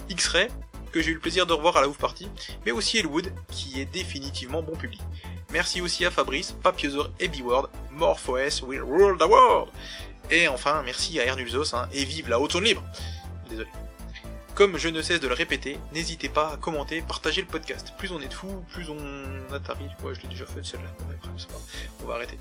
X-Ray, 0.09 0.49
que 0.91 1.01
j'ai 1.01 1.13
eu 1.13 1.15
le 1.15 1.21
plaisir 1.21 1.47
de 1.47 1.53
revoir 1.53 1.77
à 1.77 1.81
la 1.81 1.89
ouf 1.89 1.97
party, 1.97 2.29
mais 2.67 2.73
aussi 2.73 2.99
Elwood, 2.99 3.33
qui 3.53 3.81
est 3.81 3.85
définitivement 3.85 4.63
bon 4.63 4.75
public. 4.75 5.01
Merci 5.53 5.81
aussi 5.81 6.05
à 6.05 6.11
Fabrice, 6.11 6.51
Papiosor 6.51 7.11
et 7.21 7.29
B-Word, 7.29 7.69
MorphOS 7.93 8.65
will 8.67 8.83
rule 8.83 9.17
the 9.17 9.29
world 9.29 9.71
Et 10.29 10.49
enfin, 10.49 10.83
merci 10.85 11.21
à 11.21 11.27
Ernulzos, 11.27 11.73
hein, 11.77 11.89
et 11.93 12.05
vive 12.05 12.29
la 12.29 12.41
haute 12.41 12.53
zone 12.53 12.65
libre 12.65 12.83
Désolé. 13.49 13.69
Comme 14.55 14.77
je 14.77 14.89
ne 14.89 15.01
cesse 15.01 15.21
de 15.21 15.29
le 15.29 15.35
répéter, 15.35 15.79
n'hésitez 15.93 16.29
pas 16.29 16.53
à 16.53 16.57
commenter, 16.57 17.01
partager 17.03 17.41
le 17.41 17.47
podcast. 17.47 17.95
Plus 17.97 18.13
on 18.13 18.21
est 18.21 18.29
de 18.29 18.35
fous, 18.35 18.63
plus 18.73 18.91
on 18.91 19.55
atterrit. 19.55 19.89
Ouais, 20.03 20.15
je 20.15 20.21
l'ai 20.23 20.29
déjà 20.29 20.45
fait 20.45 20.65
celle-là. 20.65 20.91
On 22.03 22.07
va 22.07 22.15
arrêter. 22.15 22.39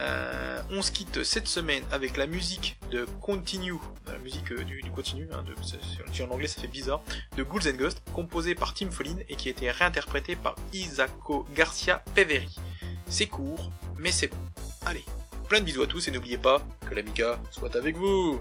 Euh, 0.00 0.62
on 0.70 0.80
se 0.82 0.90
quitte 0.90 1.22
cette 1.24 1.46
semaine 1.48 1.82
avec 1.90 2.16
la 2.16 2.26
musique 2.26 2.78
de 2.90 3.06
Continue, 3.20 3.74
la 4.06 4.18
musique 4.18 4.50
euh, 4.52 4.64
du, 4.64 4.80
du 4.80 4.90
continu, 4.90 5.28
hein, 5.32 5.42
de, 5.42 6.22
en 6.22 6.30
anglais 6.30 6.48
ça 6.48 6.60
fait 6.60 6.68
bizarre, 6.68 7.02
de 7.36 7.42
Ghouls 7.42 7.68
and 7.68 7.76
Ghost, 7.76 8.02
composée 8.12 8.54
par 8.54 8.72
Tim 8.74 8.90
Follin 8.90 9.16
et 9.28 9.36
qui 9.36 9.48
a 9.48 9.50
été 9.50 9.70
réinterprétée 9.70 10.36
par 10.36 10.54
Isako 10.72 11.46
Garcia 11.54 12.02
Peveri. 12.14 12.56
C'est 13.08 13.26
court, 13.26 13.70
mais 13.98 14.12
c'est 14.12 14.28
bon. 14.28 14.36
Allez, 14.86 15.04
plein 15.48 15.60
de 15.60 15.64
bisous 15.64 15.82
à 15.82 15.86
tous 15.86 16.08
et 16.08 16.10
n'oubliez 16.10 16.38
pas 16.38 16.62
que 16.88 16.94
l'Amiga 16.94 17.38
soit 17.50 17.76
avec 17.76 17.96
vous 17.96 18.40